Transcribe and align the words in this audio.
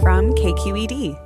from 0.00 0.34
KQED. 0.34 1.18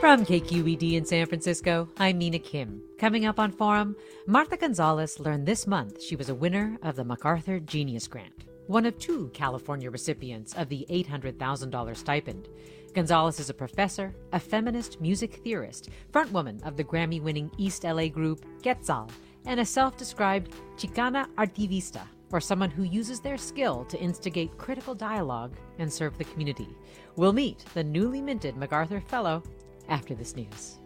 From 0.00 0.24
KQED 0.24 0.92
in 0.92 1.04
San 1.04 1.26
Francisco, 1.26 1.88
I'm 1.98 2.18
Mina 2.18 2.38
Kim. 2.38 2.80
Coming 2.98 3.26
up 3.26 3.40
on 3.40 3.50
Forum, 3.50 3.96
Martha 4.26 4.56
Gonzalez 4.56 5.18
learned 5.18 5.46
this 5.46 5.66
month 5.66 6.00
she 6.00 6.16
was 6.16 6.28
a 6.28 6.34
winner 6.34 6.78
of 6.82 6.96
the 6.96 7.04
MacArthur 7.04 7.58
Genius 7.58 8.06
Grant 8.06 8.44
one 8.66 8.86
of 8.86 8.98
two 8.98 9.30
California 9.32 9.90
recipients 9.90 10.54
of 10.54 10.68
the 10.68 10.86
$800,000 10.90 11.96
stipend. 11.96 12.48
Gonzalez 12.94 13.38
is 13.38 13.50
a 13.50 13.54
professor, 13.54 14.14
a 14.32 14.40
feminist 14.40 15.00
music 15.00 15.34
theorist, 15.44 15.90
frontwoman 16.12 16.66
of 16.66 16.76
the 16.76 16.84
Grammy 16.84 17.20
winning 17.20 17.50
East 17.58 17.84
LA 17.84 18.08
group 18.08 18.44
Quetzal, 18.62 19.10
and 19.44 19.60
a 19.60 19.64
self 19.64 19.96
described 19.96 20.52
Chicana 20.76 21.26
artivista, 21.36 22.02
or 22.32 22.40
someone 22.40 22.70
who 22.70 22.82
uses 22.82 23.20
their 23.20 23.36
skill 23.36 23.84
to 23.84 24.00
instigate 24.00 24.58
critical 24.58 24.94
dialogue 24.94 25.54
and 25.78 25.92
serve 25.92 26.18
the 26.18 26.24
community. 26.24 26.68
We'll 27.16 27.32
meet 27.32 27.64
the 27.74 27.84
newly 27.84 28.20
minted 28.20 28.56
MacArthur 28.56 29.00
Fellow 29.00 29.42
after 29.88 30.14
this 30.14 30.34
news. 30.34 30.78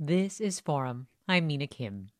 This 0.00 0.40
is 0.40 0.60
Forum. 0.60 1.08
I'm 1.26 1.48
Mina 1.48 1.66
Kim. 1.66 2.10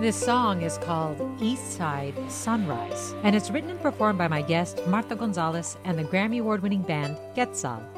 This 0.00 0.16
song 0.16 0.62
is 0.62 0.78
called 0.78 1.40
East 1.40 1.74
Side 1.74 2.14
Sunrise, 2.28 3.14
and 3.22 3.36
it's 3.36 3.52
written 3.52 3.70
and 3.70 3.80
performed 3.80 4.18
by 4.18 4.26
my 4.26 4.42
guest, 4.42 4.84
Martha 4.88 5.14
Gonzalez, 5.14 5.76
and 5.84 5.96
the 5.96 6.02
Grammy 6.02 6.40
Award 6.40 6.60
winning 6.60 6.82
band 6.82 7.16
Quetzal. 7.34 7.91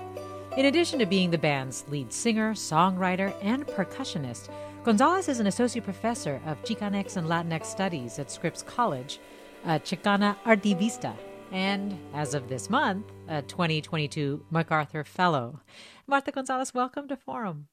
In 0.56 0.66
addition 0.66 1.00
to 1.00 1.06
being 1.06 1.32
the 1.32 1.38
band's 1.38 1.84
lead 1.88 2.12
singer, 2.12 2.54
songwriter, 2.54 3.34
and 3.42 3.66
percussionist, 3.66 4.50
Gonzalez 4.84 5.28
is 5.28 5.40
an 5.40 5.48
associate 5.48 5.82
professor 5.82 6.40
of 6.46 6.62
Chicanx 6.62 7.16
and 7.16 7.26
Latinx 7.26 7.64
studies 7.64 8.20
at 8.20 8.30
Scripps 8.30 8.62
College, 8.62 9.18
a 9.64 9.80
Chicana 9.80 10.36
Artivista, 10.44 11.16
and 11.50 11.98
as 12.14 12.34
of 12.34 12.48
this 12.48 12.70
month, 12.70 13.04
a 13.26 13.42
2022 13.42 14.46
MacArthur 14.52 15.02
Fellow. 15.02 15.60
Martha 16.06 16.30
Gonzalez, 16.30 16.72
welcome 16.72 17.08
to 17.08 17.16
Forum. 17.16 17.66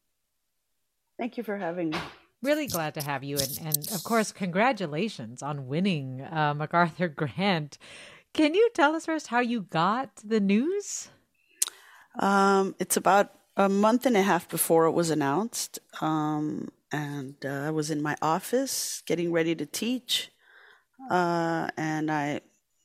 Thank 1.19 1.38
you 1.38 1.44
for 1.44 1.58
having 1.58 1.92
me. 1.92 2.00
Really 2.42 2.66
glad 2.66 2.96
to 2.96 3.03
have 3.03 3.24
you. 3.24 3.38
And, 3.38 3.59
and 3.63 3.92
of 3.92 4.03
course, 4.03 4.31
congratulations 4.31 5.44
on 5.44 5.68
winning 5.68 6.22
a 6.22 6.56
MacArthur 6.56 7.09
Grant. 7.09 7.78
Can 8.34 8.56
you 8.56 8.72
tell 8.74 8.96
us 8.96 9.06
first 9.06 9.28
how 9.28 9.40
you 9.40 9.62
got 9.62 10.16
the 10.25 10.40
news? 10.40 11.09
Um, 12.20 12.76
it's 12.80 12.98
about 12.98 13.32
a 13.56 13.70
month 13.70 14.06
and 14.06 14.18
a 14.18 14.22
half 14.22 14.50
before 14.50 14.86
it 14.86 14.92
was 14.92 15.10
announced. 15.10 15.80
Um, 16.02 16.70
and 16.92 17.36
uh, 17.46 17.64
I 17.68 17.70
was 17.72 17.90
in 17.90 18.02
my 18.02 18.16
office 18.22 19.02
getting 19.06 19.32
ready 19.32 19.56
to 19.56 19.66
teach. 19.66 20.32
Uh, 21.10 21.70
and 21.78 22.12
I, 22.12 22.42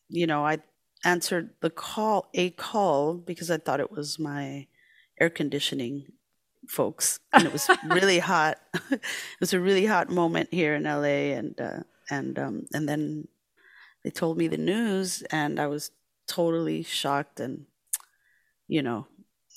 you 0.09 0.27
know, 0.27 0.45
I 0.45 0.59
answered 1.05 1.51
the 1.61 1.71
call, 1.71 2.29
a 2.35 2.51
call, 2.51 3.15
because 3.15 3.51
I 3.51 3.59
thought 3.59 3.81
it 3.81 3.91
was 3.91 4.19
my 4.19 4.67
air 5.21 5.31
conditioning 5.31 6.13
folks. 6.69 7.21
And 7.33 7.45
it 7.47 7.53
was 7.53 7.69
really 7.89 8.19
hot. 8.19 8.59
it 8.91 9.01
was 9.41 9.53
a 9.53 9.61
really 9.61 9.87
hot 9.87 10.11
moment 10.11 10.53
here 10.53 10.75
in 10.75 10.85
LA. 10.85 11.35
And, 11.37 11.61
uh, 11.61 11.81
and, 12.11 12.39
um, 12.39 12.67
and 12.73 12.89
then 12.89 13.29
they 14.05 14.11
told 14.11 14.39
me 14.39 14.47
the 14.47 14.57
news, 14.57 15.23
and 15.31 15.59
I 15.59 15.67
was 15.67 15.91
totally 16.29 16.85
shocked 16.85 17.41
and, 17.41 17.67
you 18.69 18.83
know, 18.83 19.09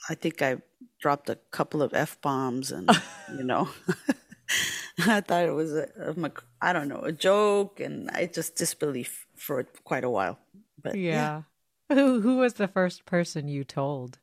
I 0.07 0.15
think 0.15 0.41
I 0.41 0.57
dropped 0.99 1.29
a 1.29 1.35
couple 1.51 1.81
of 1.81 1.93
f 1.93 2.19
bombs, 2.21 2.71
and 2.71 2.89
you 3.37 3.43
know, 3.43 3.69
I 4.99 5.21
thought 5.21 5.45
it 5.45 5.53
was 5.53 5.73
a, 5.73 5.87
a, 5.97 6.31
I 6.61 6.73
don't 6.73 6.87
know 6.87 7.01
a 7.01 7.11
joke, 7.11 7.79
and 7.79 8.09
I 8.11 8.25
just 8.27 8.55
disbelief 8.55 9.25
for 9.35 9.63
quite 9.83 10.03
a 10.03 10.09
while. 10.09 10.39
But 10.81 10.95
yeah. 10.95 11.41
yeah. 11.89 11.95
Who 11.95 12.21
who 12.21 12.37
was 12.37 12.53
the 12.53 12.67
first 12.67 13.05
person 13.05 13.47
you 13.47 13.63
told? 13.63 14.19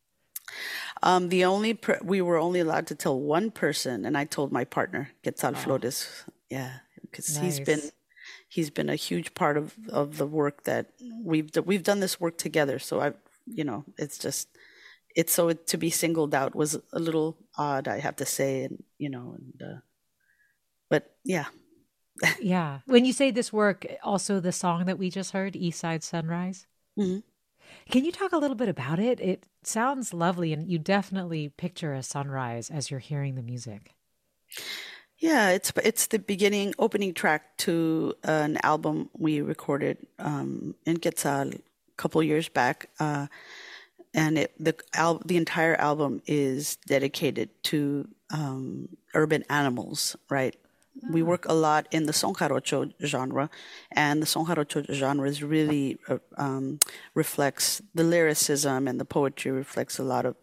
Um, 1.03 1.29
the 1.29 1.45
only 1.45 1.75
per- 1.75 2.01
we 2.03 2.23
were 2.23 2.39
only 2.39 2.61
allowed 2.61 2.87
to 2.89 2.95
tell 2.95 3.19
one 3.19 3.51
person, 3.51 4.05
and 4.05 4.17
I 4.17 4.25
told 4.25 4.53
my 4.53 4.65
partner 4.65 5.11
Quetzal 5.23 5.53
oh. 5.55 5.59
Flores. 5.59 6.25
Yeah, 6.49 6.79
because 7.03 7.35
nice. 7.35 7.57
he's 7.57 7.67
been 7.67 7.91
he's 8.49 8.71
been 8.71 8.89
a 8.89 8.95
huge 8.95 9.35
part 9.35 9.57
of 9.57 9.75
of 9.89 10.19
the 10.19 10.27
work 10.27 10.65
that 10.65 10.87
we've 11.23 11.51
we've 11.65 11.83
done 11.83 12.01
this 12.01 12.21
work 12.21 12.39
together. 12.39 12.79
So 12.79 13.01
I, 13.01 13.13
you 13.47 13.65
know, 13.65 13.85
it's 13.99 14.19
just 14.19 14.49
it's 15.17 15.33
so 15.33 15.53
to 15.53 15.77
be 15.79 15.91
singled 15.91 16.35
out 16.35 16.55
was 16.55 16.79
a 16.93 17.01
little 17.01 17.39
odd, 17.57 17.89
I 17.89 17.99
have 17.99 18.17
to 18.17 18.27
say, 18.27 18.65
and 18.65 18.85
you 18.99 19.09
know, 19.09 19.35
and 19.37 19.63
uh, 19.63 19.81
but 20.91 21.17
yeah. 21.25 21.47
yeah. 22.41 22.81
When 22.87 23.05
you 23.05 23.13
say 23.13 23.31
this 23.31 23.53
work, 23.53 23.87
also 24.03 24.41
the 24.41 24.53
song 24.53 24.85
that 24.85 24.99
we 24.99 25.11
just 25.11 25.33
heard, 25.33 25.57
East 25.57 25.81
Side 25.81 26.05
Sunrise. 26.05 26.67
Mm-hmm. 26.99 27.21
Can 27.91 28.05
you 28.05 28.13
talk 28.13 28.33
a 28.33 28.39
little 28.39 28.55
bit 28.55 28.69
about 28.69 28.99
it? 28.99 29.19
It 29.21 29.47
sounds 29.63 30.15
lovely, 30.15 30.53
and 30.53 30.71
you 30.71 30.79
definitely 30.79 31.49
picture 31.49 31.95
a 31.95 32.03
sunrise 32.03 32.71
as 32.71 32.91
you're 32.91 33.01
hearing 33.01 33.35
the 33.35 33.43
music. 33.43 33.95
Yeah, 35.19 35.51
it's 35.51 35.73
it's 35.83 36.09
the 36.09 36.19
beginning 36.19 36.75
opening 36.79 37.15
track 37.15 37.57
to 37.59 38.15
an 38.23 38.59
album 38.63 39.09
we 39.17 39.41
recorded 39.41 40.07
um, 40.19 40.75
in 40.85 40.99
Quetzal 40.99 41.49
a 41.49 41.61
couple 41.97 42.23
years 42.23 42.49
back. 42.51 42.91
Uh, 43.01 43.27
and 44.17 44.39
it, 44.39 44.53
the 44.59 44.75
al- 44.95 45.23
the 45.25 45.37
entire 45.37 45.77
album 45.77 46.23
is 46.27 46.77
dedicated 46.87 47.51
to 47.65 48.09
um, 48.33 48.89
urban 49.15 49.45
animals, 49.51 50.17
right? 50.31 50.57
We 51.11 51.21
ah. 51.21 51.27
work 51.27 51.45
a 51.47 51.53
lot 51.53 51.87
in 51.91 52.07
the 52.07 52.15
son 52.15 52.33
jarocho 52.33 52.91
genre, 53.05 53.51
and 53.93 54.23
the 54.23 54.27
son 54.27 54.47
jarocho 54.47 54.91
genre 54.91 55.29
is 55.29 55.43
really 55.43 55.99
uh, 56.09 56.19
um, 56.39 56.79
reflects 57.15 57.83
the 57.95 58.05
lyricism 58.05 58.89
and 58.89 58.99
the 58.99 59.05
poetry 59.05 59.53
reflects 59.53 59.99
a 59.99 60.03
lot 60.03 60.25
of, 60.25 60.35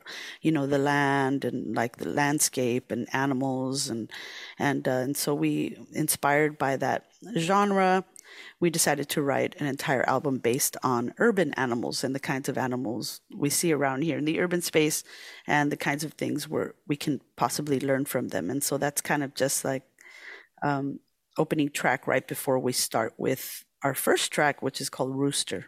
you 0.43 0.51
know, 0.51 0.67
the 0.67 0.77
land 0.77 1.43
and 1.43 1.75
like 1.75 1.97
the 1.97 2.07
landscape 2.07 2.91
and 2.91 3.07
animals 3.11 3.89
and 3.89 4.11
and 4.59 4.87
uh, 4.87 4.91
and 4.91 5.17
so 5.17 5.33
we 5.33 5.75
inspired 5.93 6.59
by 6.59 6.77
that 6.77 7.05
genre 7.35 8.05
we 8.59 8.69
decided 8.69 9.09
to 9.09 9.21
write 9.21 9.55
an 9.59 9.67
entire 9.67 10.07
album 10.07 10.37
based 10.37 10.77
on 10.83 11.13
urban 11.17 11.53
animals 11.53 12.03
and 12.03 12.15
the 12.15 12.19
kinds 12.19 12.49
of 12.49 12.57
animals 12.57 13.21
we 13.35 13.49
see 13.49 13.71
around 13.71 14.03
here 14.03 14.17
in 14.17 14.25
the 14.25 14.39
urban 14.39 14.61
space 14.61 15.03
and 15.47 15.71
the 15.71 15.77
kinds 15.77 16.03
of 16.03 16.13
things 16.13 16.47
where 16.47 16.75
we 16.87 16.95
can 16.95 17.21
possibly 17.35 17.79
learn 17.79 18.05
from 18.05 18.29
them. 18.29 18.49
And 18.49 18.63
so 18.63 18.77
that's 18.77 19.01
kind 19.01 19.23
of 19.23 19.33
just 19.35 19.65
like 19.65 19.83
um, 20.61 20.99
opening 21.37 21.69
track 21.69 22.07
right 22.07 22.27
before 22.27 22.59
we 22.59 22.73
start 22.73 23.13
with 23.17 23.65
our 23.83 23.93
first 23.93 24.31
track, 24.31 24.61
which 24.61 24.79
is 24.79 24.89
called 24.89 25.15
Rooster. 25.15 25.67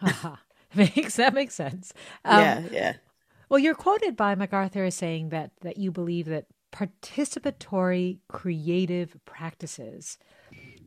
makes 0.74 1.16
that 1.16 1.34
makes 1.34 1.54
sense. 1.54 1.92
Um, 2.24 2.40
yeah, 2.40 2.62
yeah. 2.70 2.92
Well, 3.48 3.58
you're 3.58 3.74
quoted 3.74 4.16
by 4.16 4.34
MacArthur 4.34 4.84
as 4.84 4.94
saying 4.94 5.30
that 5.30 5.52
that 5.62 5.78
you 5.78 5.90
believe 5.90 6.26
that 6.26 6.46
participatory 6.72 8.18
creative 8.28 9.16
practices 9.24 10.18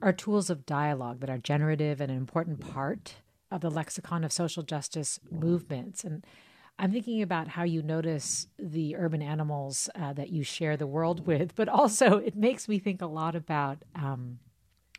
are 0.02 0.14
tools 0.14 0.50
of 0.50 0.66
dialogue 0.66 1.20
that 1.20 1.30
are 1.30 1.38
generative 1.38 2.02
and 2.02 2.12
an 2.12 2.18
important 2.18 2.60
part 2.60 3.16
of 3.52 3.62
the 3.62 3.70
lexicon 3.70 4.24
of 4.24 4.32
social 4.32 4.64
justice 4.64 5.20
movements. 5.30 6.04
And 6.04 6.26
I'm 6.80 6.92
thinking 6.92 7.22
about 7.22 7.50
how 7.50 7.64
you 7.64 7.84
notice 7.84 8.48
the 8.58 8.96
urban 8.96 9.22
animals 9.22 9.90
uh, 9.96 10.14
that 10.14 10.30
you 10.30 10.44
share 10.44 10.78
the 10.78 10.88
world 10.88 11.26
with, 11.28 11.56
but 11.56 11.70
also 11.70 12.18
it 12.18 12.36
makes 12.36 12.68
me 12.68 12.80
think 12.80 13.02
a 13.02 13.08
lot 13.08 13.36
about 13.36 13.80
um, 13.96 14.40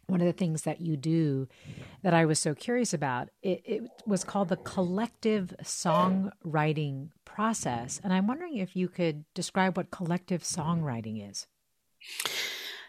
one 0.06 0.20
of 0.20 0.26
the 0.26 0.32
things 0.32 0.62
that 0.62 0.80
you 0.80 0.96
do 0.96 1.48
that 2.02 2.14
I 2.14 2.24
was 2.24 2.38
so 2.38 2.54
curious 2.54 2.92
about. 2.92 3.30
It, 3.42 3.62
it 3.64 3.82
was 4.06 4.24
called 4.24 4.48
the 4.48 4.56
collective 4.56 5.54
songwriting 5.62 7.08
process. 7.24 8.00
And 8.04 8.12
I'm 8.12 8.26
wondering 8.26 8.58
if 8.58 8.76
you 8.76 8.88
could 8.88 9.24
describe 9.34 9.76
what 9.76 9.90
collective 9.90 10.42
songwriting 10.42 11.28
is. 11.28 11.46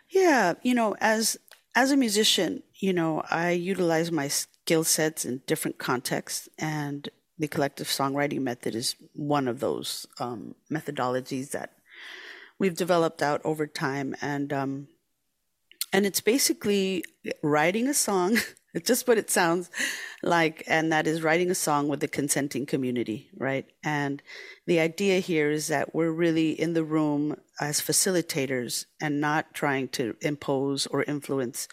Yeah, 0.10 0.54
you 0.62 0.76
know, 0.76 0.96
as 1.00 1.38
as 1.76 1.92
a 1.92 1.98
musician, 1.98 2.64
you 2.76 2.94
know, 2.94 3.24
I 3.30 3.52
utilize 3.52 4.12
my 4.12 4.28
skill 4.28 4.84
sets 4.84 5.26
in 5.26 5.42
different 5.48 5.78
contexts, 5.78 6.50
and 6.60 7.10
the 7.38 7.48
collective 7.48 7.88
songwriting 7.88 8.42
method 8.42 8.76
is 8.76 8.96
one 9.14 9.48
of 9.48 9.60
those 9.60 10.06
um, 10.20 10.56
methodologies 10.72 11.52
that 11.52 11.74
we've 12.60 12.76
developed 12.76 13.22
out 13.22 13.42
over 13.44 13.66
time. 13.68 14.16
And 14.22 14.54
um, 14.54 14.88
and 15.92 16.06
it's 16.06 16.22
basically 16.22 17.04
writing 17.42 17.88
a 17.88 17.94
song. 17.94 18.38
it's 18.76 18.88
just 18.88 19.08
what 19.08 19.18
it 19.18 19.30
sounds 19.30 19.70
like, 20.22 20.64
and 20.68 20.92
that 20.92 21.08
is 21.08 21.22
writing 21.22 21.52
a 21.52 21.56
song 21.56 21.88
with 21.88 22.00
the 22.00 22.08
consenting 22.08 22.66
community, 22.66 23.30
right? 23.38 23.66
And 23.84 24.22
the 24.66 24.80
idea 24.80 25.20
here 25.20 25.52
is 25.52 25.68
that 25.68 25.94
we're 25.94 26.12
really 26.12 26.52
in 26.52 26.74
the 26.74 26.84
room 26.84 27.38
as 27.60 27.82
facilitators 27.82 28.86
and 29.02 29.22
not 29.22 29.54
trying 29.54 29.90
to 29.90 30.16
impose 30.22 30.88
or 30.88 31.04
influence 31.04 31.68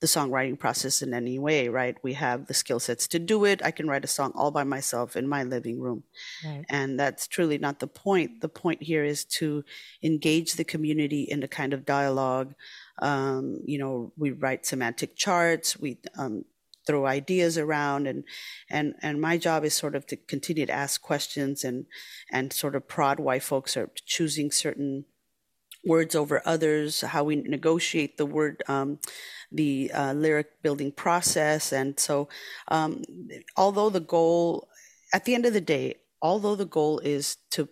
the 0.00 0.06
songwriting 0.06 0.58
process 0.58 1.00
in 1.00 1.14
any 1.14 1.38
way, 1.38 1.68
right? 1.68 1.96
We 2.02 2.12
have 2.12 2.46
the 2.46 2.52
skill 2.52 2.78
sets 2.78 3.08
to 3.08 3.18
do 3.18 3.46
it. 3.46 3.64
I 3.64 3.70
can 3.70 3.88
write 3.88 4.04
a 4.04 4.08
song 4.08 4.32
all 4.34 4.50
by 4.50 4.64
myself 4.64 5.16
in 5.16 5.26
my 5.26 5.44
living 5.44 5.80
room. 5.80 6.04
Right. 6.44 6.64
And 6.68 7.00
that's 7.00 7.26
truly 7.26 7.56
not 7.56 7.80
the 7.80 7.86
point. 7.86 8.42
The 8.42 8.50
point 8.50 8.82
here 8.82 9.02
is 9.02 9.24
to 9.40 9.64
engage 10.02 10.54
the 10.54 10.64
community 10.64 11.22
in 11.22 11.42
a 11.42 11.48
kind 11.48 11.72
of 11.72 11.86
dialogue 11.86 12.54
um, 13.00 13.60
you 13.64 13.78
know, 13.78 14.12
we 14.16 14.30
write 14.30 14.66
semantic 14.66 15.16
charts. 15.16 15.78
We 15.78 15.98
um, 16.16 16.44
throw 16.86 17.06
ideas 17.06 17.58
around, 17.58 18.06
and 18.06 18.24
and 18.70 18.94
and 19.02 19.20
my 19.20 19.38
job 19.38 19.64
is 19.64 19.74
sort 19.74 19.94
of 19.94 20.06
to 20.06 20.16
continue 20.16 20.66
to 20.66 20.72
ask 20.72 21.02
questions 21.02 21.64
and 21.64 21.86
and 22.30 22.52
sort 22.52 22.74
of 22.74 22.88
prod 22.88 23.18
why 23.18 23.38
folks 23.38 23.76
are 23.76 23.90
choosing 24.06 24.50
certain 24.50 25.04
words 25.84 26.14
over 26.14 26.40
others, 26.46 27.02
how 27.02 27.24
we 27.24 27.36
negotiate 27.36 28.16
the 28.16 28.26
word, 28.26 28.62
um, 28.68 28.98
the 29.52 29.90
uh, 29.92 30.12
lyric 30.14 30.62
building 30.62 30.92
process, 30.92 31.72
and 31.72 31.98
so 31.98 32.28
um, 32.68 33.02
although 33.56 33.90
the 33.90 34.00
goal, 34.00 34.68
at 35.12 35.24
the 35.24 35.34
end 35.34 35.46
of 35.46 35.52
the 35.52 35.60
day, 35.60 35.96
although 36.22 36.56
the 36.56 36.64
goal 36.64 37.00
is 37.00 37.36
to 37.50 37.68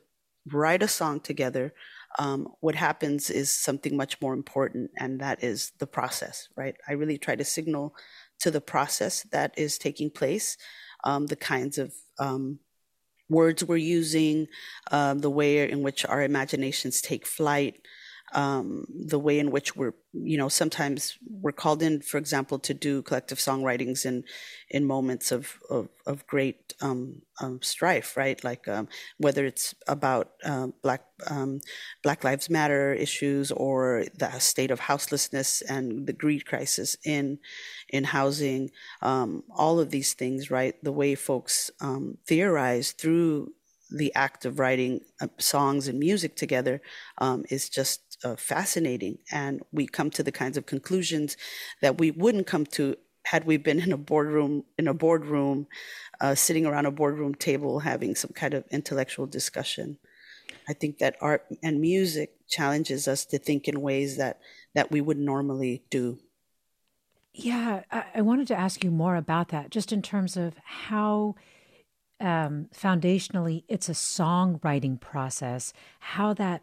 write 0.50 0.82
a 0.82 0.88
song 0.88 1.20
together 1.20 1.72
um, 2.18 2.48
what 2.60 2.74
happens 2.74 3.30
is 3.30 3.50
something 3.50 3.96
much 3.96 4.20
more 4.20 4.34
important, 4.34 4.90
and 4.98 5.20
that 5.20 5.42
is 5.42 5.72
the 5.78 5.86
process, 5.86 6.48
right? 6.56 6.74
I 6.88 6.92
really 6.92 7.18
try 7.18 7.36
to 7.36 7.44
signal 7.44 7.94
to 8.40 8.50
the 8.50 8.60
process 8.60 9.22
that 9.32 9.54
is 9.56 9.78
taking 9.78 10.10
place, 10.10 10.56
um, 11.04 11.26
the 11.26 11.36
kinds 11.36 11.78
of 11.78 11.94
um, 12.18 12.58
words 13.28 13.64
we're 13.64 13.76
using, 13.76 14.46
um, 14.90 15.20
the 15.20 15.30
way 15.30 15.68
in 15.68 15.82
which 15.82 16.04
our 16.04 16.22
imaginations 16.22 17.00
take 17.00 17.26
flight, 17.26 17.80
um, 18.34 18.86
the 18.88 19.18
way 19.18 19.38
in 19.38 19.50
which 19.50 19.76
we're, 19.76 19.94
you 20.12 20.36
know, 20.36 20.48
sometimes 20.48 21.18
we're 21.30 21.52
called 21.52 21.82
in, 21.82 22.00
for 22.00 22.18
example, 22.18 22.58
to 22.60 22.74
do 22.74 23.02
collective 23.02 23.38
songwritings 23.38 24.04
in 24.04 24.24
in 24.70 24.84
moments 24.84 25.32
of 25.32 25.58
of, 25.70 25.88
of 26.06 26.26
great 26.26 26.74
um, 26.80 27.22
um, 27.40 27.60
strife, 27.62 28.16
right? 28.16 28.42
Like 28.42 28.68
um, 28.68 28.88
whether 29.18 29.44
it's 29.44 29.74
about 29.86 30.32
uh, 30.44 30.68
Black 30.82 31.04
um, 31.28 31.60
Black 32.02 32.24
Lives 32.24 32.48
Matter 32.50 32.92
issues 32.94 33.52
or 33.52 34.04
the 34.18 34.30
state 34.38 34.70
of 34.70 34.80
houselessness 34.80 35.62
and 35.62 36.06
the 36.06 36.12
greed 36.12 36.46
crisis 36.46 36.96
in 37.04 37.38
in 37.88 38.04
housing, 38.04 38.70
all 39.02 39.80
of 39.80 39.90
these 39.90 40.14
things, 40.14 40.50
right? 40.50 40.74
The 40.82 40.92
way 40.92 41.14
folks 41.14 41.70
theorize 42.26 42.92
through 42.92 43.52
the 43.92 44.14
act 44.14 44.44
of 44.44 44.58
writing 44.58 45.00
uh, 45.20 45.28
songs 45.38 45.88
and 45.88 45.98
music 45.98 46.36
together 46.36 46.80
um, 47.18 47.44
is 47.50 47.68
just 47.68 48.11
uh, 48.24 48.36
fascinating. 48.36 49.18
And 49.30 49.62
we 49.72 49.86
come 49.86 50.10
to 50.10 50.22
the 50.22 50.32
kinds 50.32 50.56
of 50.56 50.66
conclusions 50.66 51.36
that 51.80 51.98
we 51.98 52.10
wouldn't 52.10 52.46
come 52.46 52.66
to 52.66 52.96
had 53.24 53.44
we 53.44 53.56
been 53.56 53.80
in 53.80 53.92
a 53.92 53.96
boardroom, 53.96 54.64
in 54.78 54.88
a 54.88 54.94
boardroom, 54.94 55.66
uh, 56.20 56.34
sitting 56.34 56.66
around 56.66 56.86
a 56.86 56.90
boardroom 56.90 57.34
table 57.34 57.78
having 57.78 58.14
some 58.14 58.32
kind 58.34 58.54
of 58.54 58.64
intellectual 58.70 59.26
discussion. 59.26 59.98
I 60.68 60.72
think 60.72 60.98
that 60.98 61.16
art 61.20 61.46
and 61.62 61.80
music 61.80 62.34
challenges 62.48 63.08
us 63.08 63.24
to 63.26 63.38
think 63.38 63.68
in 63.68 63.80
ways 63.80 64.16
that 64.16 64.40
that 64.74 64.90
we 64.90 65.00
would 65.00 65.18
normally 65.18 65.82
do. 65.90 66.18
Yeah, 67.34 67.82
I, 67.90 68.04
I 68.16 68.20
wanted 68.22 68.48
to 68.48 68.58
ask 68.58 68.84
you 68.84 68.90
more 68.90 69.16
about 69.16 69.48
that, 69.48 69.70
just 69.70 69.92
in 69.92 70.02
terms 70.02 70.36
of 70.36 70.54
how 70.64 71.36
um, 72.20 72.68
foundationally 72.74 73.64
it's 73.68 73.88
a 73.88 73.92
songwriting 73.92 75.00
process, 75.00 75.72
how 76.00 76.34
that 76.34 76.62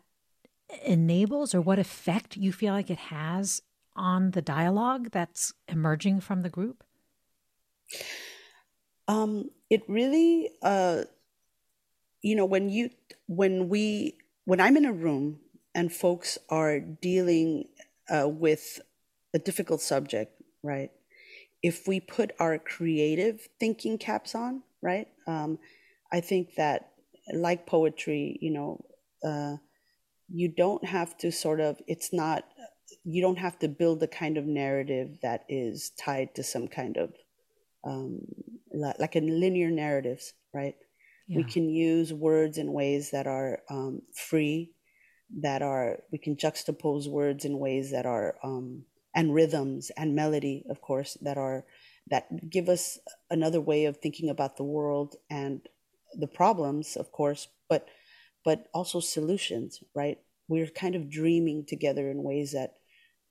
enables 0.85 1.53
or 1.55 1.61
what 1.61 1.79
effect 1.79 2.37
you 2.37 2.51
feel 2.51 2.73
like 2.73 2.89
it 2.89 2.97
has 2.97 3.61
on 3.95 4.31
the 4.31 4.41
dialogue 4.41 5.09
that's 5.11 5.53
emerging 5.67 6.21
from 6.21 6.41
the 6.41 6.49
group? 6.49 6.83
Um, 9.07 9.49
it 9.69 9.83
really, 9.87 10.51
uh, 10.61 11.03
you 12.21 12.35
know, 12.35 12.45
when 12.45 12.69
you, 12.69 12.91
when 13.27 13.69
we, 13.69 14.17
when 14.45 14.59
I'm 14.59 14.77
in 14.77 14.85
a 14.85 14.93
room 14.93 15.39
and 15.73 15.91
folks 15.91 16.37
are 16.49 16.79
dealing 16.79 17.65
uh, 18.09 18.27
with 18.27 18.79
a 19.33 19.39
difficult 19.39 19.81
subject, 19.81 20.41
right? 20.63 20.91
If 21.61 21.87
we 21.87 21.99
put 21.99 22.31
our 22.39 22.57
creative 22.57 23.47
thinking 23.59 23.97
caps 23.97 24.35
on, 24.35 24.63
right? 24.81 25.07
Um, 25.27 25.59
I 26.11 26.21
think 26.21 26.55
that, 26.55 26.91
like 27.33 27.67
poetry, 27.67 28.37
you 28.41 28.51
know, 28.51 28.85
uh, 29.23 29.57
you 30.31 30.47
don't 30.47 30.85
have 30.85 31.17
to 31.19 31.31
sort 31.31 31.59
of, 31.59 31.79
it's 31.87 32.13
not, 32.13 32.43
you 33.03 33.21
don't 33.21 33.39
have 33.39 33.57
to 33.59 33.67
build 33.67 34.01
a 34.03 34.07
kind 34.07 34.37
of 34.37 34.45
narrative 34.45 35.17
that 35.21 35.45
is 35.49 35.91
tied 35.91 36.35
to 36.35 36.43
some 36.43 36.67
kind 36.67 36.97
of, 36.97 37.13
um, 37.83 38.19
like 38.71 39.15
in 39.15 39.39
linear 39.39 39.71
narratives, 39.71 40.33
right? 40.53 40.75
Yeah. 41.27 41.37
We 41.37 41.43
can 41.43 41.69
use 41.69 42.13
words 42.13 42.57
in 42.57 42.73
ways 42.73 43.11
that 43.11 43.27
are 43.27 43.59
um, 43.69 44.01
free, 44.13 44.71
that 45.41 45.61
are, 45.61 45.99
we 46.11 46.17
can 46.17 46.35
juxtapose 46.35 47.07
words 47.07 47.45
in 47.45 47.59
ways 47.59 47.91
that 47.91 48.05
are, 48.05 48.35
um, 48.43 48.83
and 49.15 49.33
rhythms 49.33 49.91
and 49.97 50.15
melody, 50.15 50.63
of 50.69 50.81
course, 50.81 51.17
that 51.21 51.37
are 51.37 51.65
that 52.09 52.49
give 52.49 52.69
us 52.69 52.97
another 53.29 53.61
way 53.61 53.85
of 53.85 53.97
thinking 53.97 54.29
about 54.29 54.57
the 54.57 54.63
world 54.63 55.15
and 55.29 55.61
the 56.17 56.27
problems, 56.27 56.95
of 56.95 57.11
course, 57.11 57.47
but 57.69 57.87
but 58.43 58.67
also 58.73 58.99
solutions, 58.99 59.81
right? 59.95 60.17
We're 60.47 60.67
kind 60.67 60.95
of 60.95 61.09
dreaming 61.09 61.65
together 61.67 62.09
in 62.09 62.23
ways 62.23 62.53
that 62.53 62.75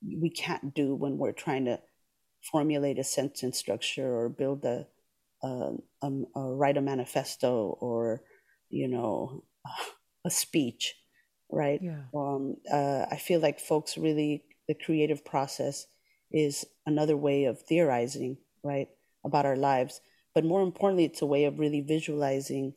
we 0.02 0.30
can't 0.30 0.74
do 0.74 0.94
when 0.94 1.18
we're 1.18 1.32
trying 1.32 1.64
to 1.64 1.80
formulate 2.42 2.98
a 2.98 3.04
sentence 3.04 3.58
structure 3.58 4.06
or 4.06 4.28
build 4.28 4.64
a, 4.64 4.86
a, 5.42 5.72
a, 6.02 6.10
a 6.36 6.54
write 6.54 6.76
a 6.76 6.80
manifesto 6.80 7.76
or 7.80 8.22
you 8.70 8.88
know 8.88 9.44
a 10.24 10.30
speech, 10.30 10.94
right? 11.50 11.80
Yeah. 11.82 12.02
Um, 12.14 12.56
uh, 12.72 13.06
I 13.10 13.16
feel 13.16 13.40
like 13.40 13.60
folks 13.60 13.98
really 13.98 14.44
the 14.68 14.74
creative 14.74 15.24
process 15.24 15.86
is 16.30 16.64
another 16.86 17.16
way 17.16 17.44
of 17.44 17.62
theorizing 17.62 18.36
right, 18.62 18.88
about 19.24 19.46
our 19.46 19.56
lives. 19.56 20.00
But 20.34 20.44
more 20.44 20.62
importantly, 20.62 21.04
it's 21.04 21.22
a 21.22 21.26
way 21.26 21.44
of 21.44 21.58
really 21.58 21.80
visualizing 21.80 22.74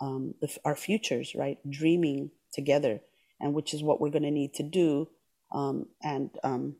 um, 0.00 0.34
the, 0.40 0.54
our 0.64 0.76
futures, 0.76 1.34
right? 1.34 1.58
Dreaming 1.68 2.30
together, 2.52 3.00
and 3.40 3.54
which 3.54 3.74
is 3.74 3.82
what 3.82 4.00
we're 4.00 4.10
going 4.10 4.22
to 4.22 4.30
need 4.30 4.54
to 4.54 4.62
do. 4.62 5.08
Um, 5.52 5.86
and 6.02 6.30
um, 6.42 6.76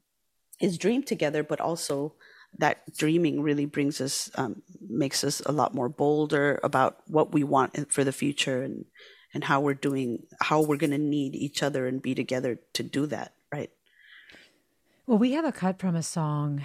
is 0.61 0.79
dream 0.79 1.03
together, 1.03 1.43
but 1.43 1.61
also 1.61 2.15
that 2.59 2.83
dreaming 2.97 3.43
really 3.43 3.67
brings 3.67 4.01
us, 4.01 4.31
um, 4.35 4.63
makes 4.89 5.23
us 5.23 5.41
a 5.47 5.53
lot 5.53 5.75
more 5.75 5.89
bolder 5.89 6.59
about 6.65 6.99
what 7.07 7.33
we 7.33 7.45
want 7.45 7.93
for 7.93 8.03
the 8.03 8.13
future 8.13 8.63
and 8.63 8.87
and 9.35 9.45
how 9.45 9.61
we're 9.61 9.75
doing, 9.75 10.23
how 10.41 10.63
we're 10.63 10.79
going 10.79 10.93
to 10.93 10.99
need 10.99 11.35
each 11.35 11.63
other 11.63 11.87
and 11.87 12.01
be 12.01 12.15
together 12.15 12.59
to 12.73 12.83
do 12.83 13.05
that, 13.05 13.35
right? 13.53 13.71
Well, 15.07 15.19
we 15.19 15.33
have 15.33 15.45
a 15.45 15.53
cut 15.53 15.79
from 15.79 15.95
a 15.95 16.03
song 16.03 16.63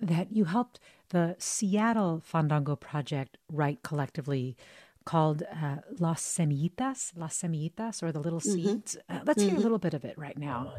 that 0.00 0.32
you 0.32 0.46
helped 0.46 0.80
the 1.10 1.36
Seattle 1.38 2.22
Fandango 2.24 2.76
Project 2.76 3.36
write 3.52 3.82
collectively 3.82 4.56
called 5.04 5.42
uh, 5.42 5.76
Las 5.98 6.22
Semillitas, 6.22 7.12
Las 7.16 7.40
Semillitas, 7.40 8.02
or 8.02 8.12
the 8.12 8.20
Little 8.20 8.40
mm-hmm. 8.40 8.52
Seeds. 8.52 8.96
Uh, 9.08 9.20
let's 9.24 9.42
mm-hmm. 9.42 9.48
hear 9.48 9.48
a 9.48 9.52
mm-hmm. 9.52 9.62
little 9.62 9.78
bit 9.78 9.94
of 9.94 10.04
it 10.04 10.16
right 10.18 10.38
now. 10.38 10.72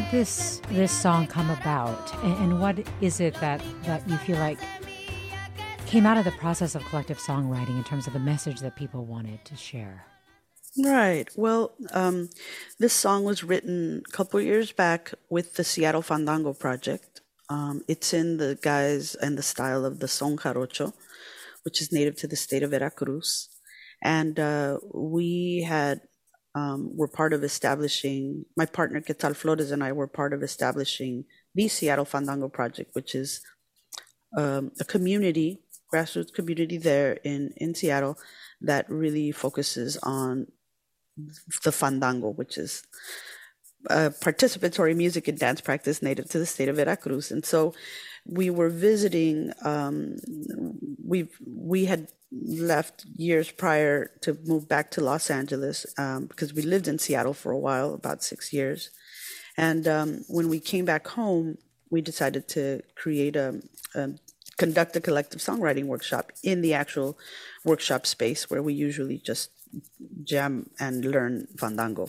Did 0.00 0.10
this 0.10 0.62
this 0.68 0.92
song 0.92 1.26
come 1.26 1.50
about, 1.50 2.14
and, 2.24 2.34
and 2.42 2.60
what 2.60 2.76
is 3.02 3.20
it 3.20 3.34
that 3.34 3.60
that 3.84 4.00
you 4.08 4.16
feel 4.18 4.38
like 4.38 4.58
came 5.86 6.06
out 6.06 6.16
of 6.16 6.24
the 6.24 6.36
process 6.44 6.74
of 6.74 6.82
collective 6.86 7.18
songwriting 7.18 7.76
in 7.76 7.84
terms 7.84 8.06
of 8.06 8.14
the 8.14 8.18
message 8.18 8.60
that 8.60 8.76
people 8.76 9.04
wanted 9.04 9.44
to 9.44 9.56
share? 9.56 10.06
Right. 10.78 11.28
Well, 11.36 11.74
um, 11.92 12.30
this 12.78 12.94
song 12.94 13.24
was 13.24 13.44
written 13.44 14.02
a 14.08 14.10
couple 14.10 14.40
years 14.40 14.72
back 14.72 15.12
with 15.28 15.56
the 15.56 15.64
Seattle 15.64 16.02
Fandango 16.02 16.54
Project. 16.54 17.20
Um, 17.50 17.82
it's 17.86 18.14
in 18.14 18.38
the 18.38 18.58
guise 18.62 19.16
and 19.16 19.36
the 19.36 19.42
style 19.42 19.84
of 19.84 19.98
the 19.98 20.08
son 20.08 20.38
jarocho, 20.38 20.94
which 21.64 21.82
is 21.82 21.92
native 21.92 22.16
to 22.20 22.26
the 22.26 22.36
state 22.36 22.62
of 22.62 22.70
Veracruz. 22.70 23.48
And 24.02 24.40
uh, 24.40 24.78
we 24.94 25.66
had 25.68 26.00
um, 26.60 26.78
were 27.00 27.08
part 27.20 27.32
of 27.32 27.40
establishing. 27.50 28.44
My 28.56 28.66
partner 28.66 29.00
Quetzal 29.00 29.34
Flores 29.34 29.70
and 29.70 29.82
I 29.88 29.92
were 29.92 30.06
part 30.20 30.32
of 30.32 30.42
establishing 30.42 31.24
the 31.54 31.66
Seattle 31.68 32.10
Fandango 32.12 32.48
Project, 32.48 32.90
which 32.98 33.14
is 33.14 33.40
um, 34.36 34.70
a 34.84 34.84
community, 34.84 35.50
grassroots 35.92 36.32
community 36.38 36.78
there 36.78 37.12
in 37.32 37.42
in 37.56 37.74
Seattle 37.74 38.16
that 38.70 38.84
really 39.02 39.32
focuses 39.32 39.96
on 40.02 40.46
the 41.64 41.72
fandango, 41.72 42.30
which 42.30 42.56
is 42.64 42.82
a 43.88 44.10
participatory 44.10 44.94
music 44.94 45.28
and 45.28 45.38
dance 45.38 45.60
practice 45.60 46.02
native 46.02 46.28
to 46.28 46.38
the 46.38 46.46
state 46.46 46.68
of 46.68 46.76
Veracruz. 46.76 47.30
And 47.30 47.44
so 47.44 47.74
we 48.26 48.50
were 48.50 48.68
visiting, 48.68 49.52
um, 49.64 50.16
we 51.12 51.28
we 51.46 51.86
had 51.86 52.08
left 52.32 53.04
years 53.16 53.50
prior 53.50 54.10
to 54.22 54.38
move 54.44 54.68
back 54.68 54.90
to 54.92 55.00
Los 55.00 55.30
Angeles 55.30 55.86
um, 55.98 56.26
because 56.26 56.54
we 56.54 56.62
lived 56.62 56.88
in 56.88 56.98
Seattle 56.98 57.34
for 57.34 57.52
a 57.52 57.58
while, 57.58 57.94
about 57.94 58.22
six 58.22 58.52
years. 58.52 58.90
And 59.56 59.86
um, 59.88 60.24
when 60.28 60.48
we 60.48 60.60
came 60.60 60.84
back 60.84 61.06
home, 61.08 61.58
we 61.90 62.00
decided 62.00 62.48
to 62.48 62.82
create 62.94 63.36
a, 63.36 63.60
a 63.94 64.10
conduct 64.56 64.94
a 64.94 65.00
collective 65.00 65.40
songwriting 65.40 65.86
workshop 65.86 66.30
in 66.44 66.60
the 66.60 66.74
actual 66.74 67.18
workshop 67.64 68.06
space 68.06 68.50
where 68.50 68.62
we 68.62 68.74
usually 68.74 69.18
just 69.18 69.50
jam 70.24 70.70
and 70.78 71.04
learn 71.04 71.48
fandango. 71.58 72.08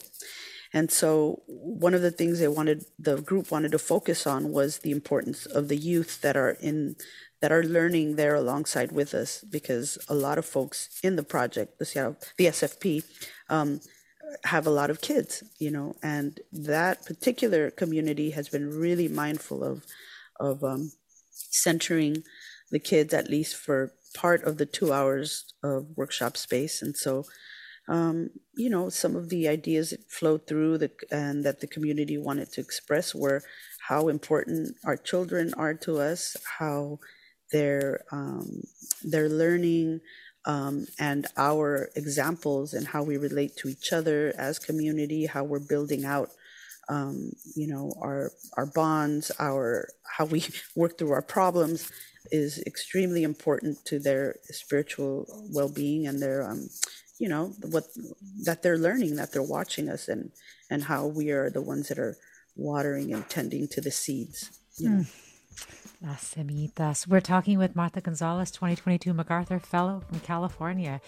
And 0.73 0.89
so 0.89 1.41
one 1.47 1.93
of 1.93 2.01
the 2.01 2.11
things 2.11 2.39
they 2.39 2.47
wanted 2.47 2.85
the 2.97 3.21
group 3.21 3.51
wanted 3.51 3.71
to 3.73 3.79
focus 3.79 4.25
on 4.25 4.51
was 4.51 4.79
the 4.79 4.91
importance 4.91 5.45
of 5.45 5.67
the 5.67 5.75
youth 5.75 6.21
that 6.21 6.37
are 6.37 6.51
in 6.61 6.95
that 7.41 7.51
are 7.51 7.63
learning 7.63 8.15
there 8.15 8.35
alongside 8.35 8.91
with 8.91 9.13
us 9.13 9.43
because 9.49 9.97
a 10.07 10.13
lot 10.13 10.37
of 10.37 10.45
folks 10.45 10.99
in 11.03 11.15
the 11.15 11.23
project, 11.23 11.79
the 11.79 11.85
Seattle, 11.85 12.15
the 12.37 12.45
SFP, 12.45 13.03
um, 13.49 13.81
have 14.45 14.67
a 14.67 14.71
lot 14.71 14.89
of 14.89 15.01
kids, 15.01 15.43
you 15.59 15.71
know, 15.71 15.95
and 16.01 16.39
that 16.53 17.05
particular 17.05 17.71
community 17.71 18.29
has 18.31 18.47
been 18.47 18.69
really 18.69 19.07
mindful 19.07 19.63
of 19.63 19.85
of 20.39 20.63
um, 20.63 20.91
centering 21.31 22.23
the 22.71 22.79
kids 22.79 23.13
at 23.13 23.29
least 23.29 23.55
for 23.55 23.93
part 24.15 24.43
of 24.43 24.57
the 24.57 24.65
two 24.65 24.93
hours 24.93 25.53
of 25.63 25.87
workshop 25.95 26.37
space, 26.37 26.81
and 26.81 26.95
so 26.95 27.25
um, 27.91 28.29
you 28.55 28.69
know, 28.69 28.89
some 28.89 29.17
of 29.17 29.27
the 29.27 29.49
ideas 29.49 29.89
that 29.89 30.09
flowed 30.09 30.47
through 30.47 30.77
the, 30.77 30.91
and 31.11 31.43
that 31.43 31.59
the 31.59 31.67
community 31.67 32.17
wanted 32.17 32.49
to 32.53 32.61
express 32.61 33.13
were 33.13 33.43
how 33.89 34.07
important 34.07 34.77
our 34.85 34.95
children 34.95 35.53
are 35.57 35.73
to 35.73 35.99
us, 35.99 36.37
how 36.57 36.99
they're 37.51 37.99
um, 38.13 38.61
they're 39.03 39.27
learning, 39.27 39.99
um, 40.45 40.87
and 40.99 41.27
our 41.35 41.89
examples 41.97 42.73
and 42.73 42.87
how 42.87 43.03
we 43.03 43.17
relate 43.17 43.57
to 43.57 43.67
each 43.67 43.91
other 43.91 44.33
as 44.37 44.57
community, 44.57 45.25
how 45.25 45.43
we're 45.43 45.59
building 45.59 46.05
out, 46.05 46.29
um, 46.87 47.33
you 47.57 47.67
know, 47.67 47.91
our 48.01 48.31
our 48.55 48.67
bonds, 48.67 49.33
our 49.37 49.89
how 50.17 50.23
we 50.23 50.45
work 50.77 50.97
through 50.97 51.11
our 51.11 51.21
problems 51.21 51.91
is 52.31 52.63
extremely 52.65 53.23
important 53.23 53.83
to 53.83 53.99
their 53.99 54.37
spiritual 54.45 55.25
well-being 55.51 56.07
and 56.07 56.21
their 56.21 56.49
um, 56.49 56.69
you 57.21 57.29
know 57.29 57.53
what 57.69 57.85
that 58.43 58.63
they're 58.63 58.83
learning 58.87 59.15
that 59.15 59.31
they're 59.31 59.51
watching 59.57 59.87
us 59.87 60.07
and 60.07 60.31
and 60.71 60.85
how 60.85 61.05
we 61.05 61.29
are 61.29 61.51
the 61.51 61.61
ones 61.61 61.87
that 61.89 61.99
are 61.99 62.17
watering 62.55 63.13
and 63.13 63.29
tending 63.29 63.67
to 63.67 63.79
the 63.79 63.91
seeds 63.91 64.49
mm. 64.81 65.05
Las 66.03 66.33
Semillitas. 66.33 67.07
We're 67.07 67.19
talking 67.21 67.59
with 67.59 67.75
Martha 67.75 68.01
Gonzalez, 68.01 68.49
2022 68.49 69.13
MacArthur 69.13 69.59
Fellow 69.59 70.01
from 70.09 70.19
California, 70.21 70.99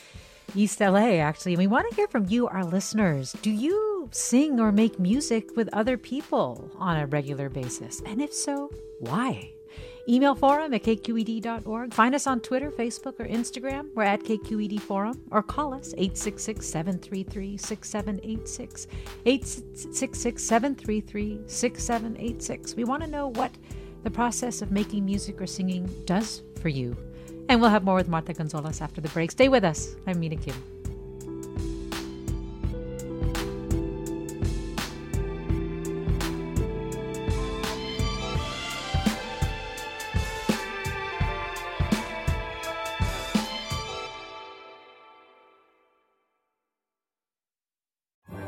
East 0.54 0.80
LA, 0.80 1.18
actually. 1.18 1.54
And 1.54 1.60
we 1.60 1.66
want 1.66 1.90
to 1.90 1.96
hear 1.96 2.08
from 2.08 2.28
you, 2.30 2.48
our 2.48 2.64
listeners. 2.64 3.36
Do 3.42 3.50
you 3.50 4.08
sing 4.12 4.60
or 4.60 4.72
make 4.72 5.00
music 5.00 5.56
with 5.58 5.68
other 5.74 5.98
people 5.98 6.70
on 6.78 6.98
a 6.98 7.08
regular 7.08 7.50
basis? 7.50 8.04
And 8.06 8.22
if 8.22 8.32
so, 8.32 8.70
why? 9.00 9.54
Email 10.08 10.36
forum 10.36 10.74
at 10.74 10.84
kqed.org. 10.84 11.94
Find 11.94 12.14
us 12.14 12.28
on 12.28 12.42
Twitter, 12.42 12.70
Facebook, 12.72 13.20
or 13.20 13.26
Instagram. 13.26 13.88
We're 13.96 14.04
at 14.04 14.22
KQED 14.24 14.82
Forum. 14.82 15.22
Or 15.32 15.42
call 15.42 15.74
us 15.74 15.94
866 15.98 16.66
733 16.66 17.58
6786. 17.58 18.88
866 19.26 20.44
733 20.44 21.40
6786. 21.46 22.76
We 22.76 22.84
want 22.84 23.04
to 23.04 23.10
know 23.10 23.28
what 23.30 23.52
the 24.04 24.12
process 24.12 24.62
of 24.62 24.72
making 24.72 25.06
music 25.06 25.42
or 25.42 25.48
singing 25.48 25.90
does 26.06 26.42
for 26.62 26.68
you. 26.68 26.98
And 27.48 27.62
we'll 27.62 27.70
have 27.70 27.84
more 27.84 27.96
with 27.96 28.10
Martha 28.10 28.34
Gonzalez 28.34 28.82
after 28.82 29.00
the 29.00 29.10
break. 29.10 29.32
Stay 29.32 29.48
with 29.48 29.64
us. 29.64 29.96
I'm 30.06 30.20
Mina 30.20 30.36
Kim. 30.36 30.73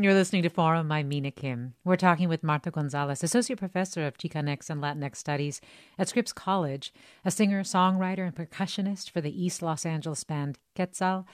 You're 0.00 0.14
listening 0.14 0.44
to 0.44 0.48
Forum. 0.48 0.92
I'm 0.92 1.08
Mina 1.08 1.32
Kim. 1.32 1.74
We're 1.82 1.96
talking 1.96 2.28
with 2.28 2.44
Martha 2.44 2.70
Gonzalez, 2.70 3.24
Associate 3.24 3.58
Professor 3.58 4.06
of 4.06 4.16
Chicanx 4.16 4.70
and 4.70 4.80
Latinx 4.80 5.16
Studies 5.16 5.60
at 5.98 6.08
Scripps 6.08 6.32
College, 6.32 6.94
a 7.24 7.32
singer, 7.32 7.64
songwriter, 7.64 8.24
and 8.24 8.32
percussionist 8.32 9.10
for 9.10 9.20
the 9.20 9.44
East 9.44 9.60
Los 9.60 9.84
Angeles 9.84 10.22
band 10.22 10.56
Quetzal, 10.76 11.26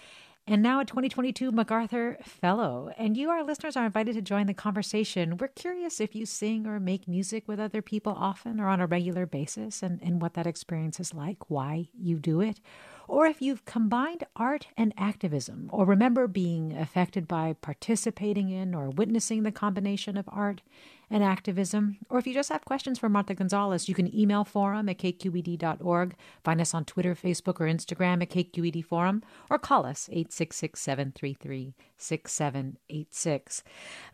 and 0.47 0.63
now 0.63 0.81
a 0.81 0.87
2022 0.87 1.53
MacArthur 1.53 2.17
Fellow. 2.23 2.91
And 2.97 3.19
you, 3.19 3.29
our 3.29 3.45
listeners, 3.45 3.77
are 3.77 3.85
invited 3.85 4.15
to 4.15 4.23
join 4.23 4.47
the 4.47 4.55
conversation. 4.55 5.37
We're 5.37 5.49
curious 5.49 6.01
if 6.01 6.15
you 6.15 6.25
sing 6.25 6.67
or 6.67 6.81
make 6.81 7.07
music 7.07 7.47
with 7.47 7.61
other 7.61 7.83
people 7.83 8.15
often 8.19 8.59
or 8.59 8.69
on 8.69 8.81
a 8.81 8.87
regular 8.87 9.27
basis 9.27 9.83
and, 9.83 10.01
and 10.03 10.23
what 10.23 10.33
that 10.35 10.47
experience 10.47 10.99
is 10.99 11.13
like, 11.13 11.51
why 11.51 11.91
you 11.93 12.19
do 12.19 12.41
it 12.41 12.61
or 13.09 13.27
if 13.27 13.43
you've 13.43 13.65
combined 13.65 14.25
art 14.37 14.69
and 14.77 14.93
activism, 14.97 15.69
or 15.73 15.85
remember 15.85 16.27
being 16.27 16.77
affected 16.77 17.29
by 17.29 17.55
participating 17.61 18.51
in 18.51 18.75
or 18.75 18.91
witnessing 18.91 19.43
the 19.43 19.53
combination 19.53 20.17
of 20.17 20.29
art 20.29 20.63
and 21.11 21.23
activism, 21.23 21.99
or 22.09 22.19
if 22.19 22.27
you 22.27 22.35
just 22.35 22.49
have 22.49 22.65
questions 22.65 22.99
for 22.99 23.09
Martha 23.09 23.35
Gonzalez, 23.35 23.89
you 23.89 23.95
can 23.95 24.15
email 24.15 24.45
forum 24.45 24.89
at 24.89 24.99
kqed.org, 24.99 26.15
find 26.43 26.61
us 26.61 26.75
on 26.75 26.85
Twitter, 26.85 27.15
Facebook, 27.15 27.61
or 27.61 27.67
Instagram 27.67 28.23
at 28.23 28.31
KQED 28.31 28.85
Forum, 28.85 29.23
or 29.51 29.59
call 29.59 29.85
us 29.85 30.09
866 30.11 30.81
733 30.81 31.75
6786. 31.99 33.63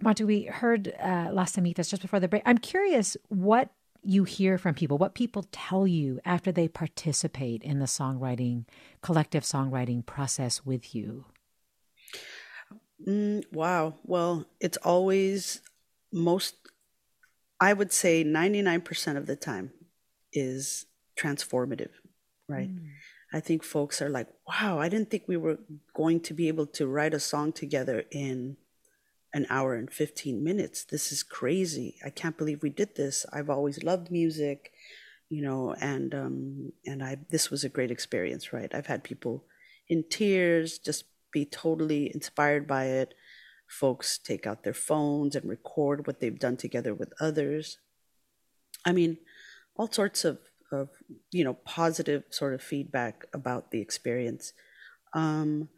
Martha, 0.02 0.26
we 0.26 0.44
heard 0.44 0.94
uh, 1.00 1.30
Las 1.32 1.52
Semillitas 1.52 1.88
just 1.88 2.02
before 2.02 2.20
the 2.20 2.28
break. 2.28 2.42
I'm 2.44 2.58
curious 2.58 3.16
what 3.28 3.70
you 4.02 4.24
hear 4.24 4.58
from 4.58 4.74
people, 4.74 4.98
what 4.98 5.14
people 5.14 5.46
tell 5.52 5.86
you 5.86 6.20
after 6.24 6.50
they 6.50 6.68
participate 6.68 7.62
in 7.62 7.78
the 7.78 7.86
songwriting, 7.86 8.64
collective 9.02 9.42
songwriting 9.42 10.04
process 10.04 10.64
with 10.64 10.94
you. 10.94 11.26
Mm, 13.06 13.44
wow. 13.52 13.94
Well, 14.04 14.46
it's 14.60 14.76
always 14.78 15.60
most, 16.12 16.56
I 17.60 17.72
would 17.72 17.92
say 17.92 18.24
99% 18.24 19.16
of 19.16 19.26
the 19.26 19.36
time 19.36 19.72
is 20.32 20.86
transformative, 21.18 21.90
right? 22.48 22.70
Mm. 22.70 22.88
I 23.32 23.40
think 23.40 23.62
folks 23.62 24.02
are 24.02 24.08
like, 24.08 24.28
wow, 24.48 24.78
I 24.78 24.88
didn't 24.88 25.10
think 25.10 25.24
we 25.26 25.36
were 25.36 25.58
going 25.94 26.20
to 26.20 26.34
be 26.34 26.48
able 26.48 26.66
to 26.66 26.86
write 26.86 27.14
a 27.14 27.20
song 27.20 27.52
together 27.52 28.04
in 28.10 28.56
an 29.32 29.46
hour 29.48 29.74
and 29.74 29.92
15 29.92 30.42
minutes. 30.42 30.84
This 30.84 31.12
is 31.12 31.22
crazy. 31.22 31.96
I 32.04 32.10
can't 32.10 32.36
believe 32.36 32.62
we 32.62 32.70
did 32.70 32.96
this. 32.96 33.24
I've 33.32 33.50
always 33.50 33.82
loved 33.82 34.10
music, 34.10 34.72
you 35.28 35.42
know, 35.42 35.74
and 35.80 36.14
um 36.14 36.72
and 36.84 37.02
I 37.02 37.18
this 37.30 37.50
was 37.50 37.64
a 37.64 37.68
great 37.68 37.90
experience, 37.90 38.52
right? 38.52 38.74
I've 38.74 38.86
had 38.86 39.04
people 39.04 39.44
in 39.88 40.04
tears 40.08 40.78
just 40.78 41.04
be 41.32 41.44
totally 41.44 42.10
inspired 42.12 42.66
by 42.66 42.86
it. 42.86 43.14
Folks 43.68 44.18
take 44.18 44.46
out 44.46 44.64
their 44.64 44.74
phones 44.74 45.36
and 45.36 45.48
record 45.48 46.06
what 46.06 46.20
they've 46.20 46.38
done 46.38 46.56
together 46.56 46.92
with 46.92 47.12
others. 47.20 47.78
I 48.84 48.92
mean, 48.92 49.18
all 49.76 49.90
sorts 49.90 50.24
of 50.24 50.38
of 50.72 50.88
you 51.30 51.44
know 51.44 51.54
positive 51.54 52.24
sort 52.30 52.54
of 52.54 52.62
feedback 52.62 53.26
about 53.32 53.70
the 53.70 53.80
experience. 53.80 54.52
Um, 55.14 55.68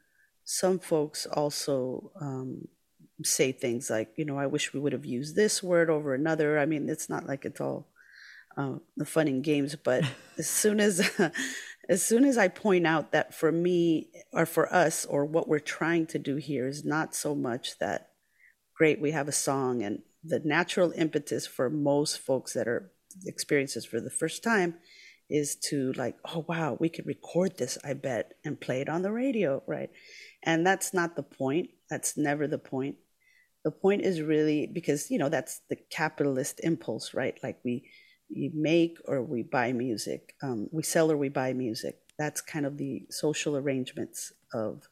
some 0.45 0.79
folks 0.79 1.27
also 1.27 2.13
um, 2.21 2.69
say 3.25 3.53
things 3.53 3.91
like, 3.91 4.13
you 4.17 4.25
know, 4.25 4.39
I 4.39 4.47
wish 4.47 4.73
we 4.73 4.81
would 4.81 4.93
have 4.93 5.05
used 5.07 5.37
this 5.37 5.63
word 5.63 5.91
over 5.91 6.15
another. 6.15 6.59
I 6.59 6.67
mean, 6.67 6.89
it's 6.89 7.09
not 7.09 7.27
like 7.27 7.45
it's 7.45 7.61
all 7.61 7.89
uh, 8.57 8.77
the 8.97 9.07
fun 9.07 9.29
and 9.29 9.45
games, 9.45 9.77
but 9.77 10.05
as 10.39 10.49
soon 10.49 10.81
as 10.81 11.11
as 11.89 12.03
soon 12.03 12.25
as 12.25 12.39
I 12.39 12.49
point 12.49 12.87
out 12.87 13.13
that 13.13 13.35
for 13.35 13.51
me 13.51 14.09
or 14.33 14.47
for 14.47 14.73
us 14.73 15.05
or 15.05 15.25
what 15.25 15.49
we're 15.49 15.59
trying 15.59 16.07
to 16.09 16.19
do 16.19 16.37
here 16.37 16.67
is 16.67 16.85
not 16.85 17.15
so 17.15 17.35
much 17.35 17.79
that 17.79 18.11
great 18.77 19.01
we 19.01 19.11
have 19.11 19.29
a 19.29 19.33
song 19.33 19.83
and 19.83 20.03
the 20.25 20.41
natural 20.41 20.93
impetus 20.97 21.47
for 21.47 21.69
most 21.69 22.19
folks 22.19 22.53
that 22.53 22.69
are 22.69 22.93
experiences 23.27 23.85
for 23.85 24.01
the 24.01 24.11
first 24.11 24.43
time 24.43 24.75
is 25.29 25.57
to 25.57 25.93
like 25.95 26.17
oh 26.25 26.45
wow 26.49 26.77
we 26.81 26.89
could 26.89 27.07
record 27.07 27.59
this 27.59 27.77
i 27.85 27.93
bet 27.93 28.33
and 28.45 28.61
play 28.61 28.81
it 28.81 28.89
on 28.89 29.03
the 29.03 29.13
radio 29.13 29.63
right? 29.67 29.91
And 30.43 30.67
that's 30.67 30.93
not 30.93 31.17
the 31.17 31.23
point. 31.23 31.71
That's 31.89 32.17
never 32.17 32.47
the 32.47 32.59
point 32.59 32.97
the 33.65 33.71
point 33.71 34.03
is 34.03 34.21
really 34.21 34.67
because 34.67 35.11
you 35.11 35.19
know 35.19 35.29
that's 35.29 35.61
the 35.69 35.77
capitalist 35.91 36.61
impulse 36.63 37.15
right? 37.15 37.39
Like 37.43 37.59
we 37.65 37.89
we 38.35 38.51
make 38.55 38.99
or 39.05 39.23
we 39.23 39.43
buy 39.43 39.73
music 39.73 40.35
um, 40.43 40.69
we 40.73 40.83
sell 40.83 41.11
or 41.11 41.17
we 41.17 41.29
buy 41.29 41.53
music. 41.53 41.99
That's 42.19 42.41
kind 42.41 42.67
of 42.67 42.77
the 42.77 43.07
social 43.11 43.57
arrangements 43.57 44.33
of 44.53 44.89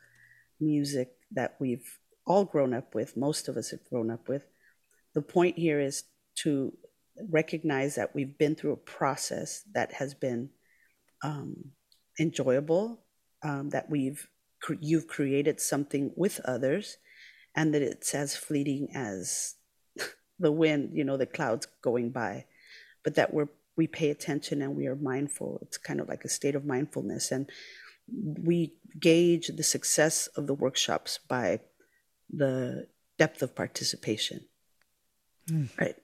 music 0.58 1.12
that 1.32 1.56
we've 1.58 1.98
all 2.26 2.44
grown 2.44 2.74
up 2.74 2.94
with 2.94 3.16
most 3.16 3.48
of 3.48 3.56
us 3.56 3.70
have 3.70 3.84
grown 3.88 4.10
up 4.10 4.28
with. 4.28 4.46
The 5.14 5.22
point 5.22 5.58
here 5.58 5.80
is 5.80 6.04
to 6.36 6.72
recognize 7.28 7.96
that 7.96 8.14
we've 8.14 8.38
been 8.38 8.54
through 8.54 8.72
a 8.72 8.76
process 8.76 9.62
that 9.74 9.92
has 9.92 10.14
been 10.14 10.50
um, 11.22 11.56
enjoyable 12.18 13.00
um, 13.42 13.70
that 13.70 13.90
we've 13.90 14.28
you've 14.80 15.06
created 15.06 15.60
something 15.60 16.12
with 16.16 16.40
others 16.44 16.98
and 17.54 17.74
that 17.74 17.82
it's 17.82 18.14
as 18.14 18.36
fleeting 18.36 18.88
as 18.94 19.54
the 20.38 20.52
wind, 20.52 20.90
you 20.94 21.04
know, 21.04 21.16
the 21.16 21.26
clouds 21.26 21.66
going 21.82 22.10
by, 22.10 22.46
but 23.02 23.14
that 23.14 23.32
we're 23.32 23.48
we 23.76 23.86
pay 23.86 24.10
attention 24.10 24.60
and 24.60 24.76
we 24.76 24.86
are 24.86 24.96
mindful. 24.96 25.58
It's 25.62 25.78
kind 25.78 26.00
of 26.00 26.08
like 26.08 26.24
a 26.24 26.28
state 26.28 26.54
of 26.54 26.66
mindfulness, 26.66 27.30
and 27.30 27.48
we 28.42 28.74
gauge 28.98 29.48
the 29.48 29.62
success 29.62 30.26
of 30.28 30.46
the 30.46 30.54
workshops 30.54 31.18
by 31.28 31.60
the 32.32 32.88
depth 33.18 33.42
of 33.42 33.54
participation. 33.54 34.44
Mm. 35.48 35.68
Right. 35.78 35.96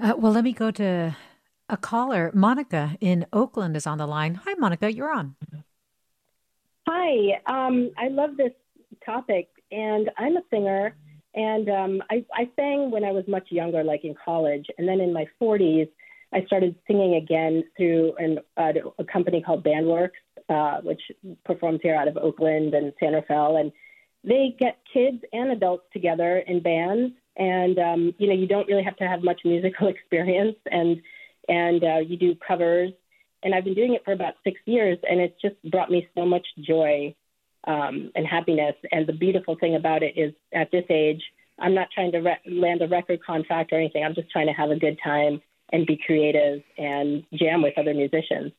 Uh, 0.00 0.14
well, 0.16 0.32
let 0.32 0.44
me 0.44 0.52
go 0.52 0.70
to 0.70 1.16
a 1.68 1.76
caller. 1.76 2.30
Monica 2.34 2.96
in 3.00 3.26
Oakland 3.32 3.76
is 3.76 3.86
on 3.86 3.98
the 3.98 4.06
line. 4.06 4.36
Hi, 4.36 4.54
Monica. 4.54 4.92
You're 4.92 5.12
on. 5.12 5.36
Hi. 6.86 7.40
Um, 7.46 7.90
I 7.96 8.08
love 8.08 8.36
this 8.36 8.52
topic. 9.08 9.48
And 9.72 10.10
I'm 10.18 10.36
a 10.36 10.42
singer, 10.50 10.94
and 11.34 11.68
um, 11.68 12.02
I, 12.10 12.24
I 12.34 12.50
sang 12.56 12.90
when 12.90 13.04
I 13.04 13.12
was 13.12 13.24
much 13.26 13.48
younger, 13.50 13.84
like 13.84 14.04
in 14.04 14.14
college. 14.22 14.66
And 14.76 14.88
then 14.88 15.00
in 15.00 15.12
my 15.12 15.26
40s, 15.40 15.88
I 16.32 16.44
started 16.44 16.74
singing 16.86 17.14
again 17.14 17.64
through 17.76 18.14
an, 18.18 18.38
uh, 18.56 18.72
a 18.98 19.04
company 19.04 19.42
called 19.42 19.64
Bandworks, 19.64 20.10
uh, 20.48 20.80
which 20.82 21.00
performs 21.44 21.80
here 21.82 21.94
out 21.94 22.08
of 22.08 22.16
Oakland 22.16 22.74
and 22.74 22.92
San 23.00 23.14
Rafael. 23.14 23.56
And 23.56 23.72
they 24.24 24.54
get 24.58 24.78
kids 24.92 25.22
and 25.32 25.50
adults 25.50 25.84
together 25.92 26.38
in 26.38 26.62
bands. 26.62 27.14
And, 27.36 27.78
um, 27.78 28.14
you 28.18 28.26
know, 28.26 28.34
you 28.34 28.46
don't 28.46 28.66
really 28.66 28.82
have 28.82 28.96
to 28.96 29.08
have 29.08 29.22
much 29.22 29.40
musical 29.44 29.88
experience. 29.94 30.56
And, 30.70 31.00
and 31.48 31.82
uh, 31.82 31.98
you 31.98 32.16
do 32.16 32.34
covers. 32.46 32.92
And 33.42 33.54
I've 33.54 33.64
been 33.64 33.74
doing 33.74 33.94
it 33.94 34.04
for 34.04 34.12
about 34.12 34.34
six 34.42 34.60
years, 34.64 34.98
and 35.08 35.20
it's 35.20 35.40
just 35.40 35.54
brought 35.70 35.92
me 35.92 36.08
so 36.16 36.26
much 36.26 36.44
joy 36.58 37.14
um, 37.64 38.10
and 38.14 38.26
happiness. 38.26 38.74
And 38.92 39.06
the 39.06 39.12
beautiful 39.12 39.56
thing 39.56 39.74
about 39.74 40.02
it 40.02 40.16
is, 40.16 40.32
at 40.52 40.70
this 40.70 40.84
age, 40.90 41.22
I'm 41.58 41.74
not 41.74 41.88
trying 41.92 42.12
to 42.12 42.18
re- 42.18 42.38
land 42.46 42.82
a 42.82 42.88
record 42.88 43.22
contract 43.24 43.72
or 43.72 43.76
anything. 43.76 44.04
I'm 44.04 44.14
just 44.14 44.30
trying 44.30 44.46
to 44.46 44.52
have 44.52 44.70
a 44.70 44.76
good 44.76 44.98
time 45.02 45.42
and 45.72 45.86
be 45.86 45.96
creative 46.04 46.62
and 46.78 47.24
jam 47.34 47.62
with 47.62 47.76
other 47.76 47.94
musicians. 47.94 48.52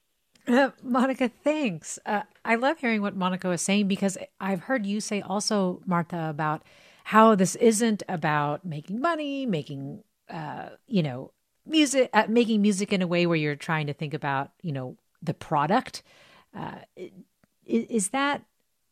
Uh, 0.47 0.71
Monica, 0.83 1.29
thanks. 1.43 1.99
Uh, 2.05 2.23
I 2.43 2.55
love 2.55 2.79
hearing 2.79 3.01
what 3.01 3.15
Monica 3.15 3.47
was 3.47 3.61
saying 3.61 3.87
because 3.87 4.17
I've 4.39 4.61
heard 4.61 4.85
you 4.85 4.99
say 4.99 5.21
also, 5.21 5.81
Martha, 5.85 6.29
about 6.29 6.63
how 7.05 7.35
this 7.35 7.55
isn't 7.55 8.03
about 8.09 8.65
making 8.65 8.99
money, 8.99 9.45
making, 9.45 10.03
uh, 10.29 10.69
you 10.87 11.03
know, 11.03 11.31
music, 11.65 12.09
uh, 12.13 12.25
making 12.27 12.61
music 12.61 12.91
in 12.91 13.01
a 13.01 13.07
way 13.07 13.25
where 13.25 13.37
you're 13.37 13.55
trying 13.55 13.87
to 13.87 13.93
think 13.93 14.13
about, 14.13 14.51
you 14.61 14.71
know, 14.71 14.97
the 15.21 15.33
product. 15.33 16.03
Uh, 16.55 16.79
is, 17.65 17.85
is 17.89 18.09
that 18.09 18.43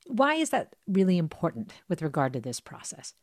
why 0.07 0.35
is 0.35 0.49
that 0.51 0.75
really 0.87 1.17
important 1.17 1.73
with 1.87 2.01
regard 2.01 2.33
to 2.33 2.39
this 2.39 2.59
process? 2.59 3.13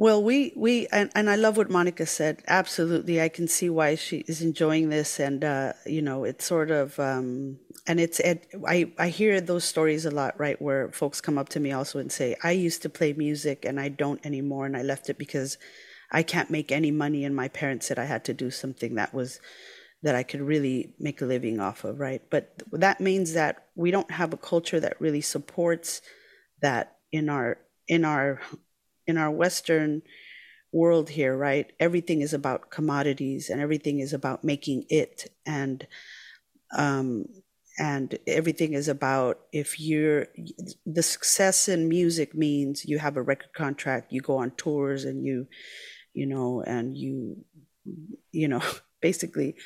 Well, 0.00 0.22
we 0.22 0.54
we 0.56 0.86
and, 0.86 1.10
and 1.14 1.28
I 1.28 1.36
love 1.36 1.58
what 1.58 1.68
Monica 1.68 2.06
said. 2.06 2.42
Absolutely, 2.48 3.20
I 3.20 3.28
can 3.28 3.46
see 3.46 3.68
why 3.68 3.96
she 3.96 4.24
is 4.26 4.40
enjoying 4.40 4.88
this, 4.88 5.20
and 5.20 5.44
uh, 5.44 5.74
you 5.84 6.00
know, 6.00 6.24
it's 6.24 6.46
sort 6.46 6.70
of 6.70 6.98
um, 6.98 7.58
and 7.86 8.00
it's 8.00 8.18
it, 8.20 8.46
I 8.66 8.92
I 8.98 9.08
hear 9.08 9.42
those 9.42 9.64
stories 9.64 10.06
a 10.06 10.10
lot, 10.10 10.40
right? 10.40 10.60
Where 10.62 10.90
folks 10.90 11.20
come 11.20 11.36
up 11.36 11.50
to 11.50 11.60
me 11.60 11.72
also 11.72 11.98
and 11.98 12.10
say, 12.10 12.34
"I 12.42 12.52
used 12.52 12.80
to 12.80 12.88
play 12.88 13.12
music 13.12 13.66
and 13.66 13.78
I 13.78 13.90
don't 13.90 14.24
anymore, 14.24 14.64
and 14.64 14.74
I 14.74 14.80
left 14.80 15.10
it 15.10 15.18
because 15.18 15.58
I 16.10 16.22
can't 16.22 16.50
make 16.50 16.72
any 16.72 16.90
money, 16.90 17.22
and 17.26 17.36
my 17.36 17.48
parents 17.48 17.86
said 17.86 17.98
I 17.98 18.04
had 18.06 18.24
to 18.24 18.32
do 18.32 18.50
something 18.50 18.94
that 18.94 19.12
was 19.12 19.38
that 20.02 20.14
I 20.14 20.22
could 20.22 20.40
really 20.40 20.94
make 20.98 21.20
a 21.20 21.26
living 21.26 21.60
off 21.60 21.84
of, 21.84 22.00
right? 22.00 22.22
But 22.30 22.62
that 22.72 23.00
means 23.00 23.34
that 23.34 23.66
we 23.74 23.90
don't 23.90 24.10
have 24.10 24.32
a 24.32 24.38
culture 24.38 24.80
that 24.80 25.00
really 25.00 25.20
supports 25.20 26.00
that 26.62 26.96
in 27.12 27.28
our 27.28 27.58
in 27.86 28.04
our 28.04 28.40
in 29.06 29.18
our 29.18 29.30
Western 29.30 30.02
world 30.72 31.10
here, 31.10 31.36
right? 31.36 31.72
Everything 31.80 32.22
is 32.22 32.32
about 32.32 32.70
commodities 32.70 33.50
and 33.50 33.60
everything 33.60 33.98
is 33.98 34.12
about 34.12 34.44
making 34.44 34.84
it 34.88 35.30
and 35.44 35.86
um 36.76 37.26
and 37.78 38.18
everything 38.26 38.74
is 38.74 38.88
about 38.88 39.40
if 39.52 39.80
you're 39.80 40.26
the 40.86 41.02
success 41.02 41.68
in 41.68 41.88
music 41.88 42.34
means 42.34 42.84
you 42.84 42.98
have 42.98 43.16
a 43.16 43.22
record 43.22 43.52
contract, 43.54 44.12
you 44.12 44.20
go 44.20 44.36
on 44.36 44.50
tours 44.52 45.04
and 45.04 45.24
you 45.24 45.46
you 46.12 46.26
know 46.26 46.62
and 46.66 46.96
you 46.96 47.44
you 48.32 48.48
know 48.48 48.62
basically 49.00 49.56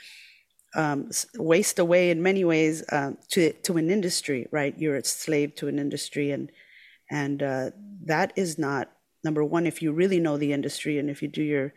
um, 0.74 1.10
waste 1.36 1.78
away 1.78 2.10
in 2.10 2.22
many 2.22 2.44
ways 2.44 2.82
uh, 2.90 3.12
to 3.30 3.52
to 3.52 3.76
an 3.76 3.90
industry, 3.90 4.46
right? 4.50 4.76
You're 4.78 4.96
a 4.96 5.04
slave 5.04 5.54
to 5.56 5.68
an 5.68 5.78
industry, 5.78 6.30
and 6.30 6.50
and 7.10 7.42
uh, 7.42 7.70
that 8.04 8.32
is 8.36 8.58
not 8.58 8.90
number 9.22 9.44
one. 9.44 9.66
If 9.66 9.82
you 9.82 9.92
really 9.92 10.20
know 10.20 10.36
the 10.36 10.52
industry 10.52 10.98
and 10.98 11.08
if 11.08 11.22
you 11.22 11.28
do 11.28 11.42
your 11.42 11.72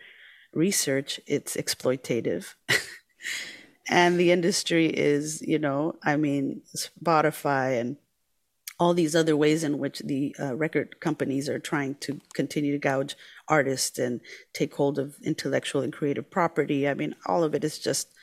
research, 0.54 1.20
it's 1.26 1.56
exploitative. 1.56 2.54
and 3.90 4.20
the 4.20 4.32
industry 4.32 4.88
is, 4.88 5.42
you 5.42 5.60
know, 5.60 5.96
I 6.04 6.18
mean, 6.18 6.62
Spotify 6.76 7.80
and 7.80 7.98
all 8.80 8.94
these 8.94 9.16
other 9.16 9.36
ways 9.36 9.64
in 9.64 9.80
which 9.80 10.00
the 10.00 10.36
uh, 10.40 10.56
record 10.56 11.00
companies 11.00 11.50
are 11.50 11.58
trying 11.58 11.96
to 11.96 12.20
continue 12.34 12.74
to 12.74 12.78
gouge 12.78 13.16
artists 13.48 13.98
and 13.98 14.22
take 14.54 14.76
hold 14.76 15.00
of 15.00 15.16
intellectual 15.24 15.82
and 15.82 15.94
creative 15.94 16.30
property. 16.30 16.88
I 16.88 16.94
mean, 16.94 17.16
all 17.26 17.44
of 17.44 17.56
it 17.56 17.64
is 17.64 17.80
just, 17.80 18.14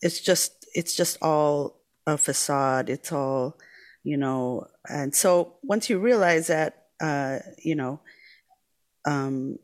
it's 0.00 0.20
just, 0.20 0.66
it's 0.74 0.94
just 0.94 1.18
all 1.22 1.80
a 2.06 2.16
facade. 2.16 2.88
It's 2.88 3.12
all, 3.12 3.58
you 4.02 4.16
know, 4.16 4.66
and 4.88 5.14
so 5.14 5.54
once 5.62 5.90
you 5.90 5.98
realize 5.98 6.46
that, 6.46 6.86
uh, 7.00 7.38
you 7.58 7.74
know, 7.74 8.00
um, 9.04 9.58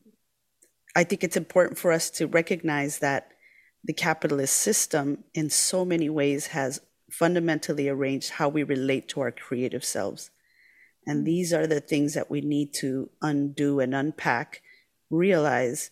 I 0.94 1.04
think 1.04 1.22
it's 1.22 1.36
important 1.36 1.78
for 1.78 1.92
us 1.92 2.10
to 2.10 2.26
recognize 2.26 3.00
that 3.00 3.32
the 3.84 3.92
capitalist 3.92 4.56
system, 4.56 5.24
in 5.34 5.50
so 5.50 5.84
many 5.84 6.08
ways, 6.08 6.48
has 6.48 6.80
fundamentally 7.10 7.88
arranged 7.88 8.30
how 8.30 8.48
we 8.48 8.62
relate 8.62 9.08
to 9.08 9.20
our 9.20 9.30
creative 9.30 9.84
selves. 9.84 10.30
And 11.06 11.22
mm. 11.22 11.24
these 11.26 11.52
are 11.52 11.66
the 11.66 11.80
things 11.80 12.14
that 12.14 12.30
we 12.30 12.40
need 12.40 12.74
to 12.74 13.10
undo 13.22 13.80
and 13.80 13.94
unpack, 13.94 14.62
realize, 15.10 15.90